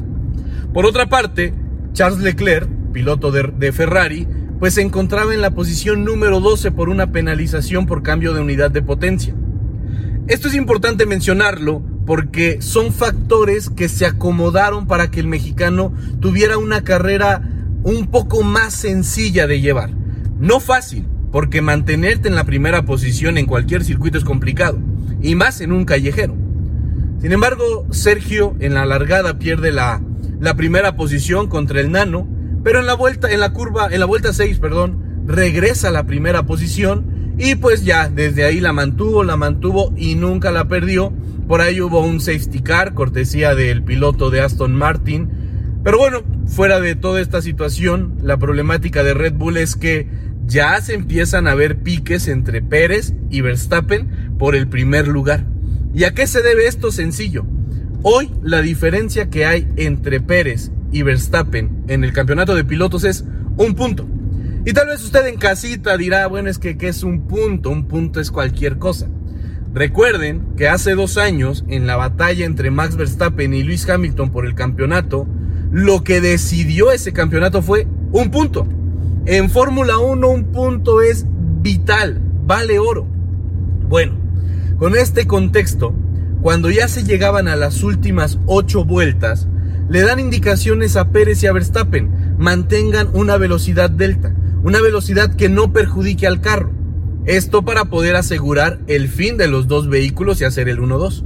Por 0.73 0.85
otra 0.85 1.07
parte, 1.07 1.53
Charles 1.93 2.19
Leclerc, 2.19 2.67
piloto 2.91 3.31
de, 3.31 3.53
de, 3.57 3.71
Ferrari, 3.71 4.27
pues 4.59 4.73
se 4.73 4.81
encontraba 4.81 5.33
en 5.33 5.39
la 5.39 5.51
posición 5.51 6.03
número 6.03 6.41
12 6.41 6.73
por 6.73 6.89
una 6.89 7.13
penalización 7.13 7.85
por 7.85 8.03
cambio 8.03 8.33
de 8.33 8.41
unidad 8.41 8.69
de 8.69 8.81
potencia. 8.81 9.33
Esto 10.27 10.49
es 10.49 10.55
importante 10.55 11.05
mencionarlo 11.05 11.81
porque 12.05 12.61
son 12.61 12.91
factores 12.91 13.69
que 13.69 13.87
se 13.87 14.05
acomodaron 14.05 14.87
para 14.87 15.09
que 15.09 15.21
el 15.21 15.27
mexicano 15.27 15.93
tuviera 16.19 16.57
una 16.57 16.83
carrera 16.83 17.49
un 17.83 18.07
poco 18.07 18.43
más 18.43 18.73
sencilla 18.73 19.47
de 19.47 19.61
llevar. 19.61 19.91
No 20.37 20.59
fácil, 20.59 21.05
porque 21.33 21.63
mantenerte 21.63 22.27
en 22.27 22.35
la 22.35 22.43
primera 22.43 22.85
posición 22.85 23.39
en 23.39 23.47
cualquier 23.47 23.83
circuito 23.83 24.19
es 24.19 24.23
complicado, 24.23 24.79
y 25.19 25.33
más 25.33 25.61
en 25.61 25.71
un 25.71 25.83
callejero. 25.83 26.35
Sin 27.19 27.31
embargo, 27.31 27.87
Sergio 27.89 28.55
en 28.59 28.75
la 28.75 28.85
largada 28.85 29.39
pierde 29.39 29.71
la, 29.71 29.99
la 30.39 30.53
primera 30.53 30.95
posición 30.95 31.47
contra 31.47 31.81
el 31.81 31.91
Nano, 31.91 32.29
pero 32.63 32.79
en 32.81 32.85
la 32.85 32.93
vuelta, 32.93 33.31
en 33.31 33.39
la 33.39 33.51
curva, 33.51 33.87
en 33.91 33.99
la 33.99 34.05
vuelta 34.05 34.31
6, 34.31 34.59
perdón, 34.59 35.23
regresa 35.25 35.87
a 35.87 35.91
la 35.91 36.05
primera 36.05 36.45
posición 36.45 37.33
y 37.39 37.55
pues 37.55 37.83
ya, 37.83 38.09
desde 38.09 38.45
ahí 38.45 38.59
la 38.59 38.71
mantuvo, 38.71 39.23
la 39.23 39.35
mantuvo 39.35 39.91
y 39.97 40.13
nunca 40.13 40.51
la 40.51 40.67
perdió. 40.67 41.11
Por 41.47 41.61
ahí 41.61 41.81
hubo 41.81 42.05
un 42.05 42.21
safety 42.21 42.61
car, 42.61 42.93
cortesía 42.93 43.55
del 43.55 43.83
piloto 43.83 44.29
de 44.29 44.41
Aston 44.41 44.75
Martin. 44.75 45.29
Pero 45.83 45.97
bueno, 45.97 46.21
fuera 46.45 46.79
de 46.79 46.93
toda 46.93 47.21
esta 47.21 47.41
situación, 47.41 48.17
la 48.21 48.37
problemática 48.37 49.03
de 49.03 49.15
Red 49.15 49.33
Bull 49.33 49.57
es 49.57 49.75
que 49.75 50.07
ya 50.45 50.79
se 50.81 50.93
empiezan 50.93 51.47
a 51.47 51.55
ver 51.55 51.77
piques 51.79 52.27
entre 52.27 52.61
Pérez 52.61 53.13
y 53.29 53.41
Verstappen 53.41 54.35
por 54.37 54.55
el 54.55 54.67
primer 54.67 55.07
lugar. 55.07 55.45
¿Y 55.93 56.03
a 56.03 56.13
qué 56.13 56.27
se 56.27 56.41
debe 56.41 56.67
esto? 56.67 56.91
Sencillo. 56.91 57.45
Hoy 58.01 58.31
la 58.41 58.61
diferencia 58.61 59.29
que 59.29 59.45
hay 59.45 59.67
entre 59.77 60.19
Pérez 60.19 60.71
y 60.91 61.03
Verstappen 61.03 61.83
en 61.87 62.03
el 62.03 62.13
campeonato 62.13 62.55
de 62.55 62.65
pilotos 62.65 63.03
es 63.03 63.23
un 63.57 63.75
punto. 63.75 64.07
Y 64.65 64.73
tal 64.73 64.87
vez 64.87 65.03
usted 65.03 65.25
en 65.27 65.37
casita 65.37 65.97
dirá, 65.97 66.27
bueno, 66.27 66.49
es 66.49 66.57
que 66.57 66.77
¿qué 66.77 66.87
es 66.87 67.03
un 67.03 67.27
punto? 67.27 67.69
Un 67.69 67.87
punto 67.87 68.19
es 68.19 68.31
cualquier 68.31 68.77
cosa. 68.77 69.09
Recuerden 69.73 70.53
que 70.55 70.67
hace 70.67 70.93
dos 70.93 71.17
años, 71.17 71.65
en 71.67 71.87
la 71.87 71.95
batalla 71.95 72.45
entre 72.45 72.69
Max 72.69 72.95
Verstappen 72.95 73.53
y 73.53 73.63
Lewis 73.63 73.89
Hamilton 73.89 74.31
por 74.31 74.45
el 74.45 74.53
campeonato, 74.53 75.27
lo 75.71 76.03
que 76.03 76.21
decidió 76.21 76.91
ese 76.91 77.11
campeonato 77.11 77.61
fue 77.61 77.87
un 78.11 78.29
punto. 78.29 78.67
En 79.25 79.49
Fórmula 79.49 79.99
1 79.99 80.27
un 80.27 80.51
punto 80.51 81.01
es 81.01 81.25
vital, 81.61 82.21
vale 82.45 82.77
oro. 82.79 83.07
Bueno, 83.87 84.17
con 84.77 84.97
este 84.97 85.27
contexto, 85.27 85.95
cuando 86.41 86.69
ya 86.69 86.89
se 86.89 87.05
llegaban 87.05 87.47
a 87.47 87.55
las 87.55 87.83
últimas 87.83 88.37
ocho 88.47 88.83
vueltas, 88.83 89.47
le 89.87 90.01
dan 90.01 90.19
indicaciones 90.19 90.97
a 90.97 91.11
Pérez 91.11 91.41
y 91.41 91.47
a 91.47 91.53
Verstappen, 91.53 92.35
mantengan 92.37 93.11
una 93.13 93.37
velocidad 93.37 93.89
delta, 93.89 94.35
una 94.61 94.81
velocidad 94.81 95.33
que 95.37 95.47
no 95.47 95.71
perjudique 95.71 96.27
al 96.27 96.41
carro. 96.41 96.73
Esto 97.23 97.63
para 97.63 97.85
poder 97.85 98.17
asegurar 98.17 98.81
el 98.87 99.07
fin 99.07 99.37
de 99.37 99.47
los 99.47 99.69
dos 99.69 99.87
vehículos 99.87 100.41
y 100.41 100.43
hacer 100.43 100.67
el 100.67 100.79
1-2. 100.79 101.23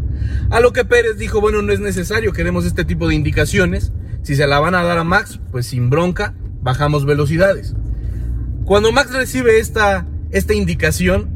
A 0.51 0.59
lo 0.59 0.71
que 0.71 0.85
Pérez 0.85 1.17
dijo, 1.17 1.41
bueno, 1.41 1.63
no 1.63 1.73
es 1.73 1.79
necesario, 1.79 2.31
queremos 2.31 2.63
este 2.63 2.85
tipo 2.85 3.07
de 3.07 3.15
indicaciones. 3.15 3.91
Si 4.21 4.35
se 4.35 4.45
la 4.45 4.59
van 4.59 4.75
a 4.75 4.83
dar 4.83 4.99
a 4.99 5.03
Max, 5.03 5.39
pues 5.51 5.65
sin 5.65 5.89
bronca, 5.89 6.35
bajamos 6.61 7.03
velocidades. 7.03 7.73
Cuando 8.67 8.91
Max 8.91 9.13
recibe 9.13 9.59
esta, 9.59 10.05
esta 10.29 10.53
indicación, 10.53 11.29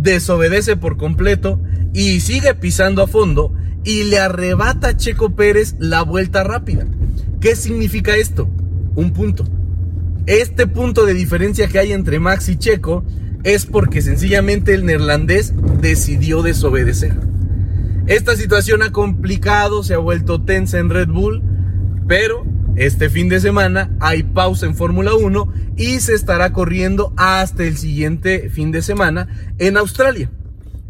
desobedece 0.00 0.76
por 0.76 0.96
completo 0.96 1.60
y 1.92 2.20
sigue 2.20 2.54
pisando 2.54 3.02
a 3.02 3.06
fondo 3.06 3.52
y 3.84 4.04
le 4.04 4.18
arrebata 4.18 4.88
a 4.88 4.96
Checo 4.96 5.36
Pérez 5.36 5.74
la 5.78 6.00
vuelta 6.00 6.42
rápida. 6.42 6.86
¿Qué 7.38 7.54
significa 7.54 8.16
esto? 8.16 8.48
Un 8.94 9.12
punto. 9.12 9.44
Este 10.24 10.66
punto 10.66 11.04
de 11.04 11.12
diferencia 11.12 11.68
que 11.68 11.80
hay 11.80 11.92
entre 11.92 12.18
Max 12.18 12.48
y 12.48 12.56
Checo 12.56 13.04
es 13.44 13.66
porque 13.66 14.00
sencillamente 14.00 14.72
el 14.72 14.86
neerlandés 14.86 15.52
decidió 15.82 16.40
desobedecer. 16.40 17.12
Esta 18.06 18.36
situación 18.36 18.82
ha 18.82 18.90
complicado, 18.90 19.82
se 19.82 19.92
ha 19.92 19.98
vuelto 19.98 20.40
tensa 20.40 20.78
en 20.78 20.88
Red 20.88 21.08
Bull, 21.08 21.42
pero 22.08 22.46
este 22.76 23.10
fin 23.10 23.28
de 23.28 23.40
semana 23.40 23.90
hay 24.00 24.22
pausa 24.22 24.66
en 24.66 24.74
Fórmula 24.74 25.14
1 25.14 25.52
y 25.76 26.00
se 26.00 26.14
estará 26.14 26.52
corriendo 26.52 27.12
hasta 27.16 27.64
el 27.64 27.76
siguiente 27.76 28.48
fin 28.48 28.70
de 28.70 28.82
semana 28.82 29.28
en 29.58 29.76
Australia. 29.76 30.30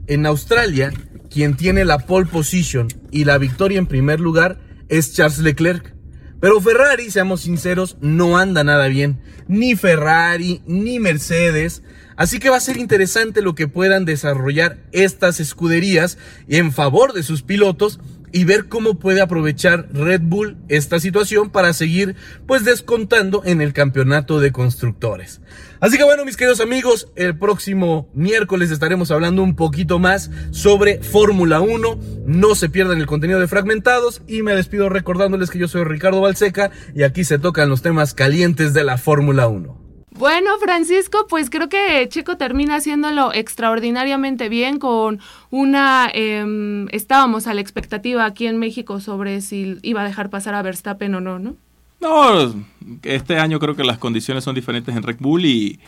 En 0.07 0.27
Australia, 0.27 0.93
quien 1.31 1.57
tiene 1.57 1.85
la 1.85 2.01
pole 2.01 2.27
position 2.27 2.89
y 3.11 3.25
la 3.25 3.39
victoria 3.39 3.79
en 3.79 3.87
primer 3.87 4.21
lugar 4.21 4.59
es 4.89 5.15
Charles 5.15 5.39
Leclerc. 5.39 5.95
Pero 6.41 6.61
Ferrari, 6.61 7.11
seamos 7.11 7.43
sinceros, 7.43 7.97
no 8.01 8.39
anda 8.39 8.65
nada 8.65 8.87
bien. 8.89 9.21
Ni 9.47 9.77
Ferrari, 9.77 10.63
ni 10.67 10.99
Mercedes. 10.99 11.83
Así 12.17 12.39
que 12.39 12.51
va 12.51 12.57
a 12.57 12.61
ser 12.61 12.77
interesante 12.77 13.43
lo 13.43 13.55
que 13.55 13.69
puedan 13.69 14.05
desarrollar 14.05 14.79
estas 14.93 15.41
escuderías 15.41 16.19
en 16.49 16.73
favor 16.73 17.13
de 17.13 17.23
sus 17.23 17.43
pilotos 17.43 18.01
y 18.33 18.45
ver 18.45 18.69
cómo 18.69 18.99
puede 18.99 19.21
aprovechar 19.21 19.89
Red 19.93 20.23
Bull 20.23 20.57
esta 20.69 21.01
situación 21.01 21.51
para 21.51 21.73
seguir 21.73 22.17
pues 22.47 22.65
descontando 22.65 23.43
en 23.45 23.61
el 23.61 23.73
campeonato 23.73 24.41
de 24.41 24.53
constructores. 24.53 25.41
Así 25.81 25.97
que 25.97 26.05
bueno, 26.05 26.25
mis 26.25 26.37
queridos 26.37 26.61
amigos, 26.61 27.09
el 27.17 27.39
próximo 27.39 28.09
miércoles 28.15 28.71
estaremos 28.71 29.11
hablando 29.11 29.43
un 29.43 29.57
poquito 29.57 29.99
más 29.99 30.31
sobre 30.51 31.03
Fórmula 31.03 31.61
1. 31.61 31.99
No 32.27 32.55
se 32.55 32.69
pierdan 32.69 32.99
el 32.99 33.07
contenido 33.07 33.41
de 33.41 33.49
Fragmentados 33.49 34.23
y 34.27 34.43
me 34.43 34.55
despido 34.55 34.89
recordándoles 34.89 35.51
que 35.51 35.59
yo 35.59 35.69
soy 35.69 35.85
Ricardo 35.85 36.21
Balseca 36.21 36.71
y 36.95 37.03
aquí 37.03 37.25
se 37.25 37.39
tocan 37.39 37.71
los 37.71 37.83
temas 37.83 38.15
calientes 38.15 38.75
de 38.75 38.85
la 38.85 38.99
Fórmula 38.99 39.49
1. 39.49 39.80
Bueno, 40.21 40.51
Francisco, 40.59 41.27
pues 41.31 41.49
creo 41.49 41.71
que 41.71 42.07
Checo 42.11 42.37
termina 42.37 42.77
haciéndolo 42.77 43.33
extraordinariamente 43.33 44.51
bien 44.51 44.79
con 44.79 45.19
una... 45.51 46.11
em, 46.13 46.89
estábamos 46.91 47.47
a 47.47 47.55
la 47.55 47.63
expectativa 47.63 48.27
aquí 48.27 48.47
en 48.47 48.59
México 48.59 49.01
sobre 49.01 49.41
si 49.41 49.79
iba 49.81 50.03
a 50.03 50.05
dejar 50.05 50.29
pasar 50.29 50.55
a 50.55 50.61
Verstappen 50.61 51.15
o 51.15 51.23
no, 51.23 51.39
¿no? 51.39 51.57
No, 52.03 52.55
este 53.03 53.39
año 53.39 53.59
creo 53.59 53.75
que 53.75 53.83
las 53.83 53.97
condiciones 53.97 54.45
son 54.45 54.55
diferentes 54.55 54.95
en 54.95 55.03
Red 55.03 55.17
Bull 55.21 55.47
y 55.47 55.81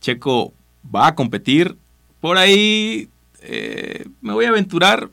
Checo 0.00 0.52
va 0.94 1.06
a 1.06 1.14
competir. 1.14 1.76
Por 2.20 2.36
ahí 2.36 3.08
eh, 3.40 4.04
me 4.20 4.34
voy 4.34 4.44
a 4.44 4.50
aventurar, 4.50 5.08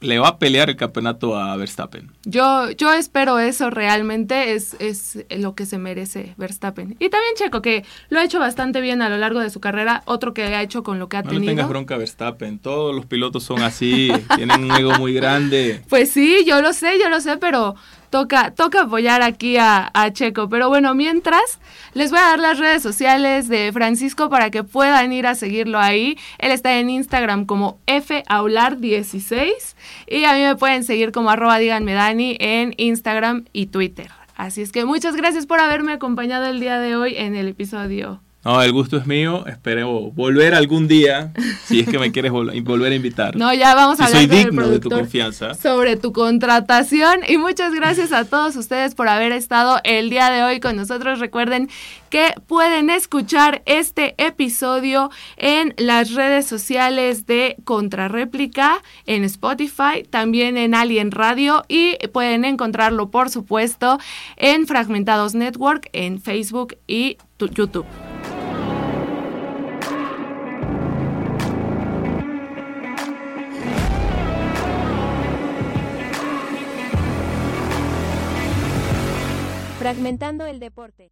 le 0.00 0.18
va 0.18 0.28
a 0.28 0.38
pelear 0.38 0.70
el 0.70 0.76
campeonato 0.76 1.36
a 1.38 1.54
Verstappen. 1.56 2.10
Yo, 2.24 2.70
yo 2.70 2.92
espero 2.92 3.38
eso 3.38 3.68
realmente, 3.70 4.54
es, 4.54 4.74
es 4.78 5.18
lo 5.36 5.54
que 5.54 5.66
se 5.66 5.78
merece 5.78 6.34
Verstappen. 6.38 6.96
Y 6.98 7.08
también 7.10 7.34
Checo, 7.36 7.60
que 7.62 7.84
lo 8.08 8.18
ha 8.18 8.24
hecho 8.24 8.38
bastante 8.38 8.80
bien 8.80 9.02
a 9.02 9.08
lo 9.08 9.18
largo 9.18 9.40
de 9.40 9.50
su 9.50 9.60
carrera, 9.60 10.02
otro 10.06 10.32
que 10.32 10.42
ha 10.44 10.62
hecho 10.62 10.82
con 10.82 10.98
lo 10.98 11.08
que 11.08 11.18
ha 11.18 11.22
No 11.22 11.30
tenido. 11.30 11.50
tengas 11.50 11.68
bronca 11.68 11.96
Verstappen, 11.96 12.58
todos 12.58 12.94
los 12.94 13.06
pilotos 13.06 13.42
son 13.44 13.62
así, 13.62 14.10
tienen 14.36 14.64
un 14.64 14.70
ego 14.72 14.92
muy 14.98 15.12
grande. 15.12 15.82
Pues 15.88 16.10
sí, 16.10 16.44
yo 16.46 16.62
lo 16.62 16.72
sé, 16.72 16.98
yo 16.98 17.08
lo 17.08 17.20
sé, 17.20 17.36
pero 17.36 17.74
toca, 18.10 18.50
toca 18.50 18.82
apoyar 18.82 19.22
aquí 19.22 19.56
a, 19.56 19.90
a 19.94 20.12
Checo. 20.12 20.48
Pero 20.48 20.68
bueno, 20.68 20.94
mientras, 20.94 21.58
les 21.94 22.10
voy 22.10 22.20
a 22.20 22.24
dar 22.24 22.38
las 22.38 22.58
redes 22.58 22.82
sociales 22.82 23.48
de 23.48 23.72
Francisco 23.72 24.28
para 24.28 24.50
que 24.50 24.64
puedan 24.64 25.12
ir 25.12 25.26
a 25.26 25.34
seguirlo 25.34 25.78
ahí. 25.78 26.18
Él 26.38 26.50
está 26.50 26.78
en 26.78 26.90
Instagram 26.90 27.46
como 27.46 27.78
FAular16 27.86 29.50
y 30.06 30.24
a 30.24 30.34
mí 30.34 30.40
me 30.40 30.56
pueden 30.56 30.84
seguir 30.84 31.12
como 31.12 31.30
arroba 31.30 31.58
díganme 31.58 31.94
Dani 31.94 32.36
en 32.40 32.74
Instagram 32.76 33.46
y 33.52 33.66
Twitter. 33.66 34.10
Así 34.36 34.62
es 34.62 34.72
que 34.72 34.84
muchas 34.84 35.16
gracias 35.16 35.46
por 35.46 35.60
haberme 35.60 35.92
acompañado 35.92 36.46
el 36.46 36.60
día 36.60 36.78
de 36.78 36.96
hoy 36.96 37.14
en 37.16 37.36
el 37.36 37.48
episodio. 37.48 38.20
No, 38.42 38.62
el 38.62 38.72
gusto 38.72 38.96
es 38.96 39.06
mío, 39.06 39.44
espero 39.46 40.10
volver 40.12 40.54
algún 40.54 40.88
día, 40.88 41.32
si 41.66 41.80
es 41.80 41.88
que 41.88 41.98
me 41.98 42.10
quieres 42.10 42.32
vol- 42.32 42.64
volver 42.64 42.90
a 42.92 42.94
invitar. 42.94 43.36
No, 43.36 43.52
ya 43.52 43.74
vamos 43.74 44.00
a 44.00 44.06
hablar 44.06 44.22
soy 44.22 44.26
digno 44.34 44.66
de 44.66 44.78
tu 44.78 44.88
confianza. 44.88 45.52
sobre 45.52 45.96
tu 45.96 46.12
contratación 46.14 47.20
y 47.28 47.36
muchas 47.36 47.74
gracias 47.74 48.12
a 48.12 48.24
todos 48.24 48.56
ustedes 48.56 48.94
por 48.94 49.08
haber 49.08 49.32
estado 49.32 49.78
el 49.84 50.08
día 50.08 50.30
de 50.30 50.42
hoy 50.42 50.58
con 50.58 50.74
nosotros. 50.76 51.18
Recuerden 51.18 51.68
que 52.08 52.32
pueden 52.46 52.88
escuchar 52.88 53.60
este 53.66 54.14
episodio 54.16 55.10
en 55.36 55.74
las 55.76 56.14
redes 56.14 56.46
sociales 56.46 57.26
de 57.26 57.56
Contrarréplica, 57.64 58.82
en 59.04 59.24
Spotify, 59.24 60.02
también 60.08 60.56
en 60.56 60.74
Alien 60.74 61.10
Radio 61.10 61.62
y 61.68 61.98
pueden 62.14 62.46
encontrarlo, 62.46 63.10
por 63.10 63.28
supuesto, 63.28 63.98
en 64.38 64.66
Fragmentados 64.66 65.34
Network, 65.34 65.90
en 65.92 66.22
Facebook 66.22 66.76
y 66.86 67.18
tu- 67.36 67.48
YouTube. 67.48 67.84
Fragmentando 79.90 80.46
el 80.46 80.60
deporte. 80.60 81.10